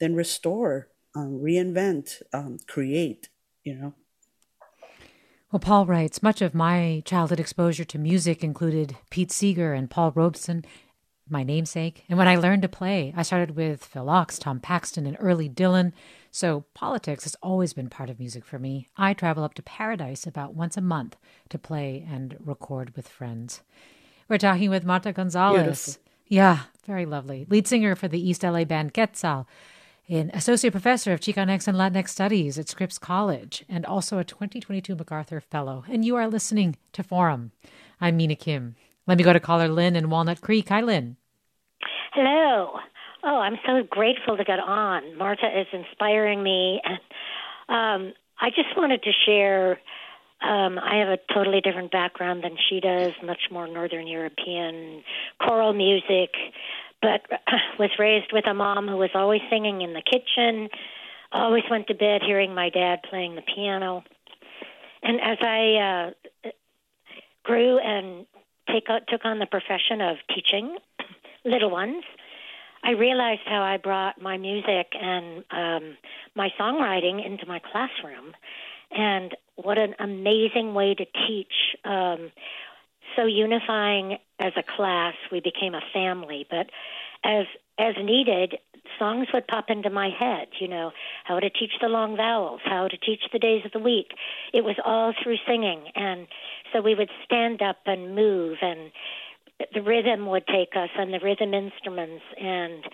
then 0.00 0.14
restore, 0.14 0.88
um, 1.14 1.40
reinvent, 1.42 2.22
um, 2.32 2.58
create. 2.66 3.28
You 3.62 3.74
know. 3.74 3.94
Well, 5.52 5.60
Paul 5.60 5.84
writes, 5.84 6.22
much 6.22 6.40
of 6.40 6.54
my 6.54 7.02
childhood 7.04 7.38
exposure 7.38 7.84
to 7.84 7.98
music 7.98 8.42
included 8.42 8.96
Pete 9.10 9.30
Seeger 9.30 9.74
and 9.74 9.90
Paul 9.90 10.10
Robeson 10.12 10.64
my 11.28 11.42
namesake. 11.42 12.04
And 12.08 12.18
when 12.18 12.28
I 12.28 12.36
learned 12.36 12.62
to 12.62 12.68
play, 12.68 13.12
I 13.16 13.22
started 13.22 13.56
with 13.56 13.84
Phil 13.84 14.06
Ochs, 14.06 14.38
Tom 14.38 14.60
Paxton, 14.60 15.06
and 15.06 15.16
early 15.20 15.48
Dylan. 15.48 15.92
So 16.30 16.64
politics 16.74 17.24
has 17.24 17.36
always 17.42 17.72
been 17.72 17.88
part 17.88 18.10
of 18.10 18.18
music 18.18 18.44
for 18.44 18.58
me. 18.58 18.88
I 18.96 19.14
travel 19.14 19.44
up 19.44 19.54
to 19.54 19.62
Paradise 19.62 20.26
about 20.26 20.54
once 20.54 20.76
a 20.76 20.80
month 20.80 21.16
to 21.50 21.58
play 21.58 22.06
and 22.10 22.36
record 22.40 22.96
with 22.96 23.08
friends. 23.08 23.62
We're 24.28 24.38
talking 24.38 24.70
with 24.70 24.84
Marta 24.84 25.12
Gonzalez. 25.12 25.62
Beautiful. 25.62 26.02
Yeah, 26.26 26.60
very 26.86 27.04
lovely. 27.04 27.46
Lead 27.50 27.66
singer 27.66 27.94
for 27.94 28.08
the 28.08 28.20
East 28.20 28.42
LA 28.42 28.64
band 28.64 28.94
Quetzal, 28.94 29.46
an 30.08 30.30
associate 30.32 30.70
professor 30.70 31.12
of 31.12 31.20
Chicanx 31.20 31.68
and 31.68 31.76
Latinx 31.76 32.08
studies 32.08 32.58
at 32.58 32.68
Scripps 32.68 32.98
College, 32.98 33.64
and 33.68 33.84
also 33.84 34.18
a 34.18 34.24
2022 34.24 34.94
MacArthur 34.94 35.40
Fellow. 35.40 35.84
And 35.90 36.04
you 36.04 36.16
are 36.16 36.28
listening 36.28 36.76
to 36.92 37.02
Forum. 37.02 37.52
I'm 38.00 38.16
Mina 38.16 38.36
Kim. 38.36 38.76
Let 39.06 39.18
me 39.18 39.24
go 39.24 39.32
to 39.32 39.40
caller 39.40 39.68
Lynn 39.68 39.96
in 39.96 40.10
Walnut 40.10 40.40
Creek. 40.40 40.68
Hi, 40.68 40.80
Lynn. 40.80 41.16
Hello. 42.12 42.78
Oh, 43.24 43.38
I'm 43.38 43.56
so 43.66 43.82
grateful 43.88 44.36
to 44.36 44.44
get 44.44 44.60
on. 44.60 45.16
Marta 45.16 45.46
is 45.46 45.66
inspiring 45.72 46.42
me, 46.42 46.80
and 46.84 46.98
um, 47.68 48.12
I 48.40 48.50
just 48.50 48.76
wanted 48.76 49.02
to 49.02 49.12
share. 49.26 49.80
Um, 50.40 50.78
I 50.78 50.96
have 50.96 51.08
a 51.08 51.18
totally 51.32 51.60
different 51.60 51.92
background 51.92 52.42
than 52.42 52.56
she 52.68 52.80
does, 52.80 53.12
much 53.24 53.42
more 53.50 53.68
Northern 53.68 54.08
European 54.08 55.02
choral 55.40 55.72
music, 55.72 56.30
but 57.00 57.22
was 57.78 57.90
raised 57.98 58.32
with 58.32 58.46
a 58.46 58.54
mom 58.54 58.88
who 58.88 58.96
was 58.96 59.10
always 59.14 59.40
singing 59.50 59.82
in 59.82 59.92
the 59.92 60.02
kitchen. 60.02 60.68
Always 61.32 61.64
went 61.70 61.86
to 61.86 61.94
bed 61.94 62.22
hearing 62.26 62.54
my 62.54 62.70
dad 62.70 63.00
playing 63.08 63.36
the 63.36 63.42
piano, 63.42 64.02
and 65.02 65.20
as 65.20 65.38
I 65.40 66.12
uh, 66.44 66.50
grew 67.44 67.78
and 67.78 68.26
take 68.72 68.86
took 69.08 69.24
on 69.24 69.38
the 69.38 69.46
profession 69.46 70.00
of 70.00 70.16
teaching 70.34 70.76
little 71.44 71.70
ones, 71.70 72.04
I 72.84 72.92
realized 72.92 73.42
how 73.46 73.62
I 73.62 73.76
brought 73.76 74.20
my 74.20 74.38
music 74.38 74.92
and 75.00 75.44
um, 75.50 75.96
my 76.34 76.48
songwriting 76.58 77.24
into 77.24 77.46
my 77.46 77.60
classroom, 77.60 78.32
and 78.90 79.36
what 79.56 79.78
an 79.78 79.94
amazing 80.00 80.74
way 80.74 80.94
to 80.94 81.04
teach. 81.26 81.76
Um, 81.84 82.32
so 83.16 83.26
unifying 83.26 84.18
as 84.40 84.52
a 84.56 84.62
class, 84.62 85.14
we 85.30 85.40
became 85.40 85.74
a 85.74 85.82
family. 85.92 86.46
But 86.50 86.70
as 87.24 87.46
as 87.78 87.94
needed, 88.02 88.58
songs 88.98 89.28
would 89.32 89.46
pop 89.46 89.66
into 89.68 89.90
my 89.90 90.10
head. 90.10 90.48
You 90.60 90.68
know 90.68 90.92
how 91.24 91.38
to 91.38 91.50
teach 91.50 91.72
the 91.80 91.88
long 91.88 92.16
vowels, 92.16 92.60
how 92.64 92.88
to 92.88 92.96
teach 92.96 93.20
the 93.32 93.38
days 93.38 93.64
of 93.64 93.72
the 93.72 93.78
week. 93.78 94.12
It 94.52 94.64
was 94.64 94.76
all 94.84 95.14
through 95.22 95.36
singing, 95.46 95.84
and 95.94 96.26
so 96.72 96.80
we 96.80 96.94
would 96.94 97.10
stand 97.24 97.62
up 97.62 97.78
and 97.86 98.14
move 98.14 98.58
and 98.62 98.90
the 99.74 99.82
rhythm 99.82 100.26
would 100.26 100.46
take 100.46 100.70
us 100.74 100.90
and 100.98 101.12
the 101.12 101.20
rhythm 101.22 101.54
instruments 101.54 102.24
and 102.40 102.84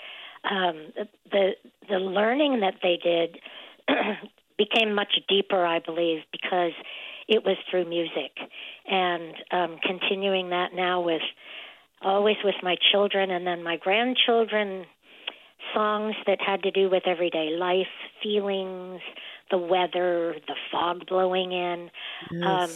um, 0.45 0.93
the 1.31 1.51
the 1.89 1.97
learning 1.97 2.61
that 2.61 2.75
they 2.83 2.99
did 3.03 3.39
became 4.59 4.95
much 4.95 5.19
deeper, 5.29 5.65
I 5.65 5.79
believe, 5.79 6.21
because 6.33 6.73
it 7.29 7.45
was 7.45 7.57
through 7.71 7.89
music, 7.89 8.37
and 8.87 9.35
um, 9.51 9.79
continuing 9.83 10.51
that 10.51 10.75
now 10.75 11.01
with 11.01 11.23
always 12.03 12.37
with 12.45 12.55
my 12.63 12.77
children 12.93 13.31
and 13.31 13.47
then 13.47 13.63
my 13.63 13.77
grandchildren, 13.77 14.85
songs 15.75 16.15
that 16.27 16.39
had 16.41 16.63
to 16.63 16.71
do 16.71 16.89
with 16.89 17.03
everyday 17.07 17.51
life, 17.51 17.87
feelings, 18.23 19.01
the 19.51 19.59
weather, 19.59 20.37
the 20.47 20.55
fog 20.71 21.07
blowing 21.07 21.53
in. 21.53 21.91
Yes. 22.31 22.47
Um, 22.47 22.71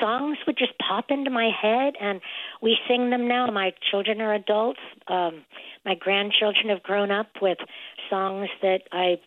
songs 0.00 0.38
would 0.46 0.56
just 0.56 0.72
pop 0.78 1.10
into 1.10 1.30
my 1.30 1.50
head 1.50 1.94
and 2.00 2.20
we 2.60 2.78
sing 2.88 3.10
them 3.10 3.28
now. 3.28 3.46
My 3.50 3.72
children 3.90 4.20
are 4.20 4.34
adults. 4.34 4.80
Um 5.08 5.44
my 5.84 5.94
grandchildren 5.94 6.68
have 6.68 6.82
grown 6.82 7.10
up 7.10 7.28
with 7.40 7.58
songs 8.10 8.48
that 8.60 8.82
i 8.92 9.18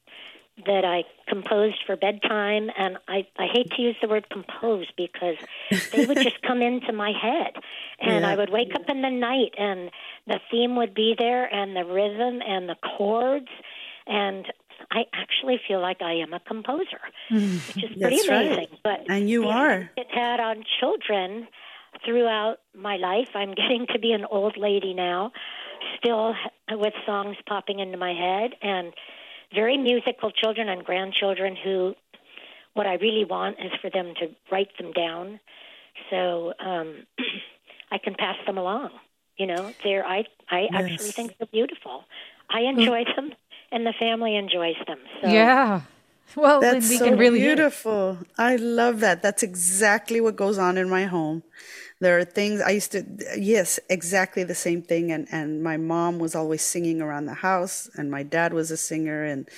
that 0.66 0.84
i 0.84 1.04
composed 1.28 1.78
for 1.86 1.96
bedtime 1.96 2.70
and 2.78 2.98
i 3.08 3.26
i 3.38 3.48
hate 3.52 3.72
to 3.72 3.82
use 3.82 3.96
the 4.02 4.10
word 4.10 4.30
compose 4.30 4.88
because 4.98 5.38
they 5.94 6.06
would 6.06 6.18
just 6.18 6.42
come 6.42 6.62
into 6.62 6.92
my 6.94 7.12
head. 7.12 7.54
And 8.02 8.22
yeah. 8.22 8.30
i 8.30 8.36
would 8.36 8.50
wake 8.50 8.74
up 8.76 8.90
in 8.90 9.02
the 9.02 9.10
night 9.10 9.56
and 9.58 9.92
the 10.26 10.40
theme 10.50 10.78
would 10.78 10.94
be 10.94 11.16
there 11.18 11.54
and 11.54 11.76
the 11.76 11.84
rhythm 11.84 12.42
and 12.42 12.70
the 12.70 12.76
chords 12.76 13.50
and 14.08 14.46
I 14.92 15.06
actually 15.14 15.60
feel 15.68 15.82
like 15.82 16.02
I 16.02 16.14
am 16.14 16.34
a 16.34 16.40
composer, 16.40 17.00
which 17.30 17.44
is 17.84 17.98
pretty 18.02 18.20
amazing. 18.28 18.30
Right. 18.30 18.70
But 18.84 19.06
and 19.10 19.30
you 19.30 19.48
are. 19.48 19.90
It 19.96 20.08
had 20.12 20.40
on 20.40 20.64
children 20.80 21.48
throughout 22.06 22.58
my 22.76 22.98
life. 22.98 23.30
I'm 23.36 23.54
getting 23.56 23.86
to 23.94 24.00
be 24.00 24.12
an 24.14 24.26
old 24.26 24.58
lady 24.58 24.94
now, 24.94 25.32
still 25.98 26.34
with 26.72 26.94
songs 27.06 27.38
popping 27.48 27.80
into 27.80 27.98
my 27.98 28.14
head, 28.14 28.56
and 28.62 28.94
very 29.54 29.78
musical 29.78 30.32
children 30.32 30.70
and 30.70 30.84
grandchildren 30.84 31.56
who. 31.56 31.96
What 32.76 32.86
I 32.86 32.94
really 32.94 33.26
want 33.26 33.58
is 33.60 33.72
for 33.82 33.90
them 33.90 34.14
to 34.20 34.30
write 34.52 34.70
them 34.78 34.94
down, 34.94 35.40
so 36.10 36.54
um, 36.60 37.08
I 37.92 37.98
can 37.98 38.14
pass 38.14 38.38
them 38.46 38.58
along. 38.58 38.92
You 39.38 39.48
know, 39.48 39.74
they're 39.84 40.06
I 40.06 40.26
I 40.50 40.68
yes. 40.72 40.74
actually 40.74 41.12
think 41.12 41.38
they're 41.38 41.48
beautiful. 41.52 42.06
I 42.50 42.62
enjoy 42.62 43.04
them 43.16 43.34
and 43.72 43.86
the 43.86 43.94
family 43.94 44.36
enjoys 44.36 44.76
them. 44.88 45.00
So. 45.22 45.30
Yeah. 45.30 45.82
Well, 46.36 46.62
that's 46.62 46.90
we 46.90 46.98
so 46.98 47.06
can 47.06 47.18
really 47.18 47.40
beautiful. 47.40 48.20
I 48.38 48.56
love 48.56 49.00
that. 49.00 49.24
That's 49.24 49.42
exactly 49.44 50.22
what 50.22 50.36
goes 50.36 50.58
on 50.58 50.78
in 50.78 50.90
my 50.90 51.06
home. 51.06 51.44
There 52.02 52.18
are 52.18 52.24
things 52.24 52.62
I 52.62 52.70
used 52.70 52.92
to, 52.94 53.04
yes, 53.36 53.80
exactly 53.90 54.44
the 54.44 54.56
same 54.56 54.82
thing. 54.82 55.12
And 55.12 55.28
and 55.32 55.62
my 55.64 55.78
mom 55.78 56.20
was 56.20 56.36
always 56.36 56.62
singing 56.62 57.02
around 57.02 57.26
the 57.26 57.34
house, 57.34 57.90
and 57.96 58.10
my 58.12 58.24
dad 58.24 58.54
was 58.54 58.72
a 58.72 58.78
singer, 58.78 59.24
and 59.26 59.50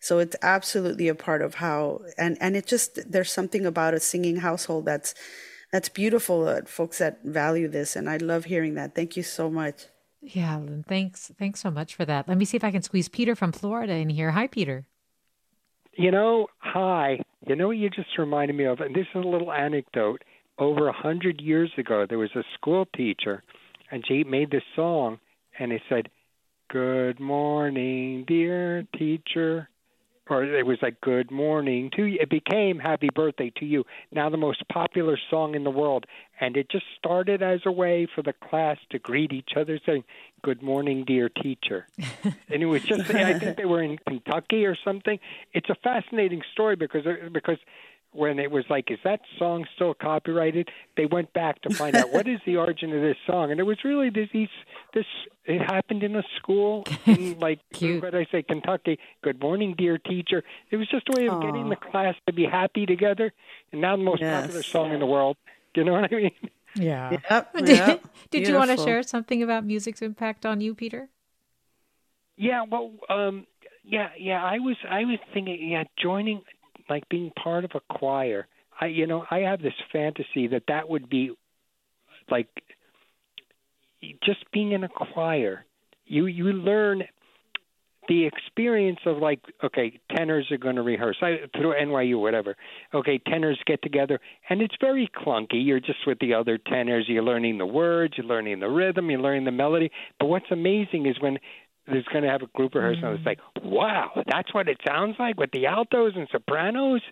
so 0.00 0.18
it's 0.18 0.36
absolutely 0.42 1.08
a 1.08 1.14
part 1.14 1.42
of 1.42 1.54
how. 1.54 2.02
And 2.16 2.36
and 2.40 2.56
it 2.56 2.66
just 2.66 3.10
there's 3.10 3.32
something 3.32 3.66
about 3.66 3.94
a 3.94 4.00
singing 4.00 4.36
household 4.36 4.84
that's 4.84 5.14
that's 5.72 5.88
beautiful. 5.88 6.46
Uh, 6.46 6.62
folks 6.66 6.98
that 6.98 7.24
value 7.24 7.68
this, 7.68 7.96
and 7.96 8.08
I 8.08 8.18
love 8.18 8.44
hearing 8.44 8.74
that. 8.74 8.94
Thank 8.94 9.16
you 9.16 9.22
so 9.22 9.50
much. 9.50 9.86
Yeah, 10.20 10.60
thanks. 10.86 11.30
Thanks 11.38 11.60
so 11.60 11.70
much 11.70 11.94
for 11.94 12.04
that. 12.04 12.28
Let 12.28 12.38
me 12.38 12.44
see 12.44 12.56
if 12.56 12.64
I 12.64 12.70
can 12.70 12.82
squeeze 12.82 13.08
Peter 13.08 13.36
from 13.36 13.52
Florida 13.52 13.94
in 13.94 14.10
here. 14.10 14.32
Hi, 14.32 14.46
Peter. 14.46 14.86
You 15.94 16.10
know, 16.10 16.48
hi. 16.58 17.20
You 17.46 17.56
know 17.56 17.68
what 17.68 17.76
you 17.76 17.88
just 17.90 18.18
reminded 18.18 18.56
me 18.56 18.64
of? 18.64 18.80
And 18.80 18.94
this 18.94 19.06
is 19.14 19.24
a 19.24 19.28
little 19.28 19.52
anecdote. 19.52 20.22
Over 20.58 20.88
a 20.88 20.92
hundred 20.92 21.40
years 21.40 21.70
ago, 21.78 22.04
there 22.08 22.18
was 22.18 22.34
a 22.34 22.42
school 22.54 22.86
teacher, 22.96 23.44
and 23.92 24.04
she 24.06 24.24
made 24.24 24.50
this 24.50 24.64
song, 24.74 25.20
and 25.58 25.72
it 25.72 25.82
said, 25.88 26.08
"Good 26.68 27.20
morning, 27.20 28.24
dear 28.26 28.86
teacher." 28.98 29.68
Or 30.30 30.44
it 30.44 30.66
was 30.66 30.78
like 30.82 31.00
good 31.00 31.30
morning 31.30 31.90
to 31.96 32.04
you. 32.04 32.18
It 32.20 32.30
became 32.30 32.78
happy 32.78 33.08
birthday 33.14 33.52
to 33.56 33.64
you 33.64 33.84
now 34.12 34.28
the 34.28 34.36
most 34.36 34.66
popular 34.68 35.18
song 35.30 35.54
in 35.54 35.64
the 35.64 35.70
world. 35.70 36.06
And 36.40 36.56
it 36.56 36.70
just 36.70 36.84
started 36.96 37.42
as 37.42 37.60
a 37.66 37.72
way 37.72 38.06
for 38.14 38.22
the 38.22 38.32
class 38.32 38.78
to 38.90 38.98
greet 38.98 39.32
each 39.32 39.50
other 39.56 39.80
saying 39.84 40.04
good 40.42 40.62
morning 40.62 41.04
dear 41.04 41.28
teacher. 41.28 41.86
And 42.50 42.62
it 42.62 42.66
was 42.66 42.82
just 42.82 43.10
i 43.10 43.38
think 43.38 43.56
they 43.56 43.64
were 43.64 43.82
in 43.82 43.98
kentucky 43.98 44.64
or 44.64 44.76
something. 44.84 45.18
It's 45.52 45.68
a 45.68 45.74
fascinating 45.74 46.42
story 46.52 46.76
because 46.76 47.04
because 47.32 47.58
when 48.12 48.38
it 48.38 48.50
was 48.50 48.64
like, 48.70 48.90
is 48.90 48.98
that 49.04 49.20
song 49.38 49.66
still 49.74 49.94
copyrighted? 49.94 50.68
They 50.96 51.06
went 51.06 51.32
back 51.32 51.60
to 51.62 51.70
find 51.74 51.94
out 51.94 52.12
what 52.12 52.26
is 52.26 52.40
the 52.46 52.56
origin 52.64 52.92
of 52.94 53.02
this 53.02 53.16
song, 53.26 53.50
and 53.50 53.60
it 53.60 53.64
was 53.64 53.78
really 53.84 54.10
this. 54.10 54.28
This 54.94 55.04
it 55.44 55.60
happened 55.60 56.02
in 56.02 56.16
a 56.16 56.22
school 56.36 56.84
in 57.06 57.38
like 57.38 57.60
what 57.80 58.14
I 58.14 58.26
say, 58.30 58.42
Kentucky. 58.42 58.98
Good 59.22 59.40
morning, 59.40 59.74
dear 59.76 59.98
teacher. 59.98 60.42
It 60.70 60.76
was 60.76 60.88
just 60.88 61.06
a 61.08 61.20
way 61.20 61.26
of 61.26 61.34
Aww. 61.34 61.42
getting 61.42 61.68
the 61.68 61.76
class 61.76 62.14
to 62.26 62.32
be 62.32 62.44
happy 62.44 62.86
together, 62.86 63.32
and 63.72 63.80
now 63.80 63.96
the 63.96 64.02
most 64.02 64.20
yes. 64.20 64.42
popular 64.42 64.62
song 64.62 64.92
in 64.92 65.00
the 65.00 65.06
world. 65.06 65.36
Do 65.74 65.82
you 65.82 65.84
know 65.84 65.92
what 65.92 66.12
I 66.12 66.16
mean? 66.16 66.30
Yeah. 66.74 67.10
Yep, 67.30 67.50
yep. 67.64 68.08
Did, 68.30 68.48
you 68.48 68.54
want 68.54 68.70
to 68.70 68.76
share 68.76 69.02
something 69.02 69.42
about 69.42 69.64
music's 69.64 70.02
impact 70.02 70.46
on 70.46 70.60
you, 70.60 70.74
Peter? 70.74 71.08
Yeah. 72.36 72.64
Well. 72.68 72.92
um 73.08 73.46
yeah, 73.90 74.10
yeah. 74.18 74.44
I 74.44 74.58
was, 74.58 74.76
I 74.86 75.04
was 75.04 75.18
thinking, 75.32 75.70
yeah, 75.70 75.84
joining 75.98 76.42
like 76.88 77.08
being 77.08 77.30
part 77.42 77.64
of 77.64 77.72
a 77.74 77.80
choir. 77.98 78.46
I 78.80 78.86
you 78.86 79.06
know 79.06 79.24
I 79.30 79.40
have 79.40 79.62
this 79.62 79.74
fantasy 79.92 80.48
that 80.48 80.64
that 80.68 80.88
would 80.88 81.08
be 81.08 81.32
like 82.30 82.48
just 84.24 84.50
being 84.52 84.72
in 84.72 84.84
a 84.84 84.88
choir. 84.88 85.64
You 86.06 86.26
you 86.26 86.44
learn 86.44 87.02
the 88.08 88.24
experience 88.24 89.00
of 89.04 89.18
like 89.18 89.40
okay 89.62 90.00
tenors 90.16 90.50
are 90.50 90.56
going 90.56 90.76
to 90.76 90.82
rehearse. 90.82 91.18
I, 91.20 91.36
through 91.54 91.74
NYU 91.74 92.20
whatever. 92.20 92.56
Okay 92.94 93.18
tenors 93.18 93.58
get 93.66 93.82
together 93.82 94.18
and 94.48 94.62
it's 94.62 94.74
very 94.80 95.10
clunky. 95.14 95.64
You're 95.64 95.80
just 95.80 96.06
with 96.06 96.18
the 96.18 96.34
other 96.34 96.58
tenors. 96.58 97.04
You're 97.08 97.22
learning 97.22 97.58
the 97.58 97.66
words 97.66 98.14
you're 98.16 98.26
learning 98.26 98.60
the 98.60 98.68
rhythm 98.68 99.10
you're 99.10 99.20
learning 99.20 99.44
the 99.44 99.52
melody. 99.52 99.90
But 100.18 100.26
what's 100.26 100.50
amazing 100.50 101.06
is 101.06 101.20
when 101.20 101.38
is 101.96 102.04
going 102.12 102.24
to 102.24 102.30
have 102.30 102.42
a 102.42 102.46
group 102.48 102.74
rehearsal. 102.74 103.10
Mm. 103.10 103.16
It's 103.16 103.26
like, 103.26 103.38
wow, 103.62 104.10
that's 104.26 104.52
what 104.52 104.68
it 104.68 104.78
sounds 104.86 105.16
like 105.18 105.38
with 105.38 105.50
the 105.52 105.66
altos 105.66 106.12
and 106.16 106.28
sopranos. 106.30 107.02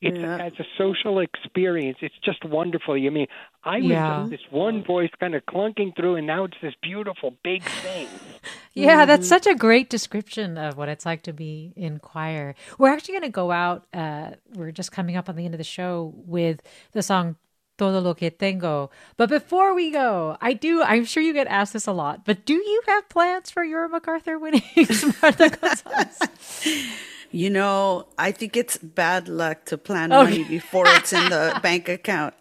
It's 0.00 0.18
yeah. 0.18 0.38
as 0.38 0.52
a 0.58 0.64
social 0.76 1.20
experience. 1.20 1.98
It's 2.02 2.14
just 2.24 2.44
wonderful. 2.44 2.96
You 2.96 3.10
mean 3.10 3.26
I 3.64 3.78
was 3.78 3.86
yeah. 3.86 4.26
this 4.28 4.40
one 4.50 4.84
voice 4.84 5.10
kind 5.18 5.34
of 5.34 5.44
clunking 5.46 5.96
through, 5.96 6.16
and 6.16 6.26
now 6.26 6.44
it's 6.44 6.56
this 6.60 6.74
beautiful 6.82 7.34
big 7.42 7.62
thing. 7.62 8.08
yeah, 8.74 8.98
mm-hmm. 8.98 9.08
that's 9.08 9.28
such 9.28 9.46
a 9.46 9.54
great 9.54 9.88
description 9.88 10.58
of 10.58 10.76
what 10.76 10.88
it's 10.88 11.06
like 11.06 11.22
to 11.22 11.32
be 11.32 11.72
in 11.76 11.98
choir. 11.98 12.54
We're 12.78 12.92
actually 12.92 13.14
going 13.14 13.22
to 13.22 13.30
go 13.30 13.50
out. 13.50 13.86
Uh, 13.94 14.32
we're 14.54 14.72
just 14.72 14.92
coming 14.92 15.16
up 15.16 15.28
on 15.28 15.36
the 15.36 15.44
end 15.44 15.54
of 15.54 15.58
the 15.58 15.64
show 15.64 16.12
with 16.26 16.60
the 16.92 17.02
song 17.02 17.36
todo 17.76 18.00
lo 18.00 18.14
que 18.14 18.30
tengo. 18.30 18.90
But 19.16 19.28
before 19.28 19.74
we 19.74 19.90
go, 19.90 20.36
I 20.40 20.52
do, 20.52 20.82
I'm 20.82 21.04
sure 21.04 21.22
you 21.22 21.32
get 21.32 21.46
asked 21.46 21.72
this 21.72 21.86
a 21.86 21.92
lot, 21.92 22.24
but 22.24 22.44
do 22.44 22.54
you 22.54 22.82
have 22.86 23.08
plans 23.08 23.50
for 23.50 23.64
your 23.64 23.88
MacArthur 23.88 24.38
winnings, 24.38 25.04
Martha 25.22 25.50
Gonzalez? 25.50 26.18
You 27.34 27.50
know, 27.50 28.06
I 28.16 28.30
think 28.30 28.56
it's 28.56 28.78
bad 28.78 29.26
luck 29.26 29.64
to 29.64 29.76
plan 29.76 30.12
okay. 30.12 30.22
money 30.22 30.44
before 30.44 30.84
it's 30.86 31.12
in 31.12 31.30
the 31.30 31.58
bank 31.64 31.88
account. 31.88 32.32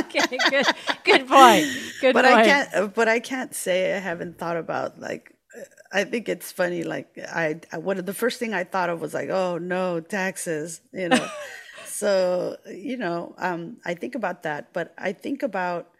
okay, 0.00 0.36
good, 0.50 0.66
good 1.02 1.26
point. 1.26 1.66
Good 2.02 2.12
but 2.12 2.26
point. 2.26 2.26
I 2.26 2.44
can't. 2.44 2.74
Uh, 2.74 2.86
but 2.88 3.08
I 3.08 3.20
can't 3.20 3.54
say 3.54 3.96
I 3.96 3.98
haven't 3.98 4.36
thought 4.36 4.58
about 4.58 5.00
like. 5.00 5.34
Uh, 5.56 5.62
I 5.94 6.04
think 6.04 6.28
it's 6.28 6.52
funny. 6.52 6.82
Like 6.82 7.18
I, 7.18 7.60
I, 7.72 7.78
what 7.78 8.04
the 8.04 8.12
first 8.12 8.38
thing 8.38 8.52
I 8.52 8.64
thought 8.64 8.90
of 8.90 9.00
was 9.00 9.14
like, 9.14 9.30
oh 9.30 9.56
no, 9.56 10.00
taxes. 10.00 10.82
You 10.92 11.08
know. 11.08 11.28
So 12.00 12.56
you 12.66 12.96
know 12.96 13.34
um, 13.38 13.76
i 13.84 13.92
think 13.92 14.14
about 14.14 14.42
that 14.42 14.72
but 14.72 14.94
i 14.96 15.12
think 15.12 15.42
about 15.42 15.90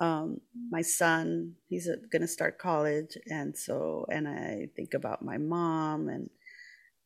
um, 0.00 0.40
my 0.70 0.82
son 0.82 1.54
he's 1.68 1.86
going 2.10 2.22
to 2.22 2.28
start 2.28 2.58
college 2.58 3.16
and 3.26 3.56
so 3.56 4.06
and 4.10 4.26
i 4.26 4.66
think 4.74 4.94
about 4.94 5.22
my 5.22 5.36
mom 5.36 6.08
and 6.08 6.30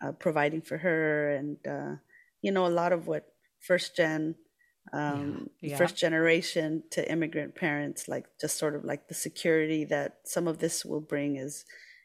uh, 0.01 0.13
providing 0.13 0.63
for 0.63 0.79
her 0.79 1.33
and 1.35 1.57
uh, 1.67 1.97
you 2.41 2.53
know 2.53 2.67
a 2.67 2.79
lot 2.81 2.93
of 2.93 3.09
what 3.09 3.25
first 3.59 3.97
gen 3.97 4.37
um, 4.93 5.51
yeah. 5.61 5.71
Yeah. 5.71 5.77
first 5.77 5.97
generation 5.97 6.85
to 6.93 7.11
immigrant 7.11 7.57
parents 7.57 8.07
like 8.07 8.27
just 8.41 8.57
sort 8.57 8.77
of 8.77 8.85
like 8.85 9.09
the 9.09 9.15
security 9.15 9.85
that 9.87 10.19
some 10.25 10.47
of 10.47 10.61
this 10.61 10.85
will 10.85 11.03
bring 11.03 11.37
is 11.37 11.65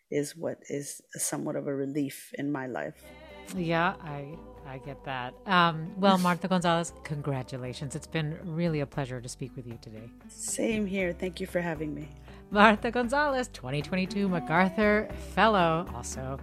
is 0.10 0.36
what 0.36 0.58
is 0.68 1.02
somewhat 1.14 1.56
of 1.56 1.68
a 1.68 1.74
relief 1.74 2.32
in 2.38 2.52
my 2.52 2.66
life 2.68 3.23
yeah 3.56 3.96
i 4.04 4.26
I 4.66 4.78
get 4.78 5.04
that. 5.04 5.34
Um, 5.46 5.92
well, 5.98 6.18
Martha 6.18 6.48
Gonzalez, 6.48 6.94
congratulations. 7.04 7.96
It's 7.96 8.08
been 8.08 8.38
really 8.44 8.80
a 8.80 8.86
pleasure 8.86 9.20
to 9.20 9.30
speak 9.30 9.52
with 9.56 9.68
you 9.68 9.78
today. 9.82 10.10
Same 10.30 10.86
here. 10.86 11.14
Thank 11.14 11.40
you 11.40 11.48
for 11.48 11.62
having 11.62 11.94
me. 11.94 12.08
Martha 12.50 12.92
Gonzalez, 12.92 13.50
2022 13.50 14.30
MacArthur 14.30 15.10
Fellow, 15.34 15.86
also 15.94 16.40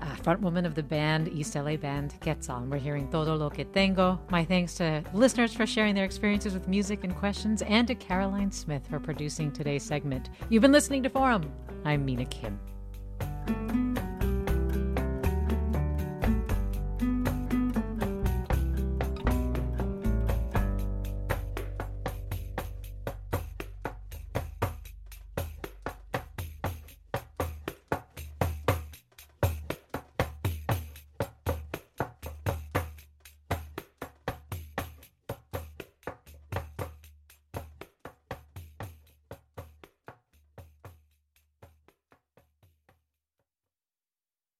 uh, 0.00 0.14
front 0.16 0.40
woman 0.40 0.64
of 0.64 0.74
the 0.74 0.82
band, 0.82 1.28
East 1.28 1.54
LA 1.56 1.76
band 1.76 2.14
Quetzal. 2.20 2.64
We're 2.70 2.78
hearing 2.78 3.08
Todo 3.10 3.34
Lo 3.34 3.50
Que 3.50 3.64
Tengo. 3.64 4.20
My 4.30 4.44
thanks 4.44 4.74
to 4.74 5.02
listeners 5.12 5.52
for 5.52 5.66
sharing 5.66 5.94
their 5.94 6.04
experiences 6.04 6.54
with 6.54 6.68
music 6.68 7.04
and 7.04 7.14
questions, 7.16 7.62
and 7.62 7.86
to 7.88 7.94
Caroline 7.94 8.52
Smith 8.52 8.86
for 8.88 9.00
producing 9.00 9.50
today's 9.50 9.82
segment. 9.82 10.30
You've 10.48 10.62
been 10.62 10.72
listening 10.72 11.02
to 11.02 11.10
Forum. 11.10 11.50
I'm 11.84 12.04
Mina 12.04 12.26
Kim. 12.26 12.58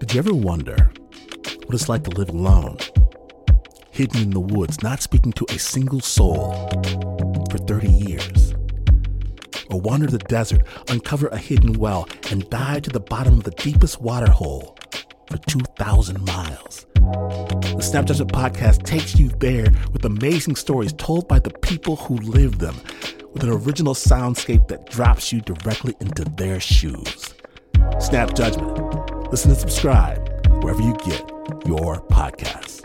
Did 0.00 0.14
you 0.14 0.18
ever 0.18 0.34
wonder 0.34 0.90
what 1.66 1.74
it's 1.74 1.88
like 1.88 2.04
to 2.04 2.10
live 2.10 2.30
alone, 2.30 2.78
hidden 3.90 4.22
in 4.22 4.30
the 4.30 4.40
woods, 4.40 4.82
not 4.82 5.02
speaking 5.02 5.32
to 5.32 5.46
a 5.50 5.58
single 5.58 6.00
soul 6.00 6.68
for 7.50 7.58
30 7.58 7.88
years? 7.90 8.54
or 9.70 9.80
wander 9.80 10.06
the 10.06 10.18
desert, 10.18 10.62
uncover 10.88 11.28
a 11.28 11.36
hidden 11.36 11.74
well, 11.74 12.08
and 12.30 12.48
dive 12.50 12.82
to 12.82 12.90
the 12.90 13.00
bottom 13.00 13.34
of 13.34 13.44
the 13.44 13.50
deepest 13.50 14.00
water 14.00 14.30
hole 14.30 14.77
for 15.28 15.38
2,000 15.38 16.24
miles. 16.24 16.86
The 16.94 17.82
Snap 17.82 18.06
Judgment 18.06 18.32
podcast 18.32 18.84
takes 18.84 19.18
you 19.18 19.28
there 19.38 19.68
with 19.92 20.04
amazing 20.04 20.56
stories 20.56 20.92
told 20.94 21.28
by 21.28 21.38
the 21.38 21.50
people 21.50 21.96
who 21.96 22.16
live 22.16 22.58
them, 22.58 22.76
with 23.32 23.42
an 23.42 23.50
original 23.50 23.94
soundscape 23.94 24.68
that 24.68 24.86
drops 24.86 25.32
you 25.32 25.40
directly 25.40 25.94
into 26.00 26.24
their 26.24 26.60
shoes. 26.60 27.34
Snap 28.00 28.34
Judgment. 28.34 29.30
Listen 29.30 29.50
and 29.50 29.60
subscribe 29.60 30.18
wherever 30.62 30.80
you 30.80 30.96
get 31.04 31.20
your 31.66 32.00
podcasts. 32.08 32.77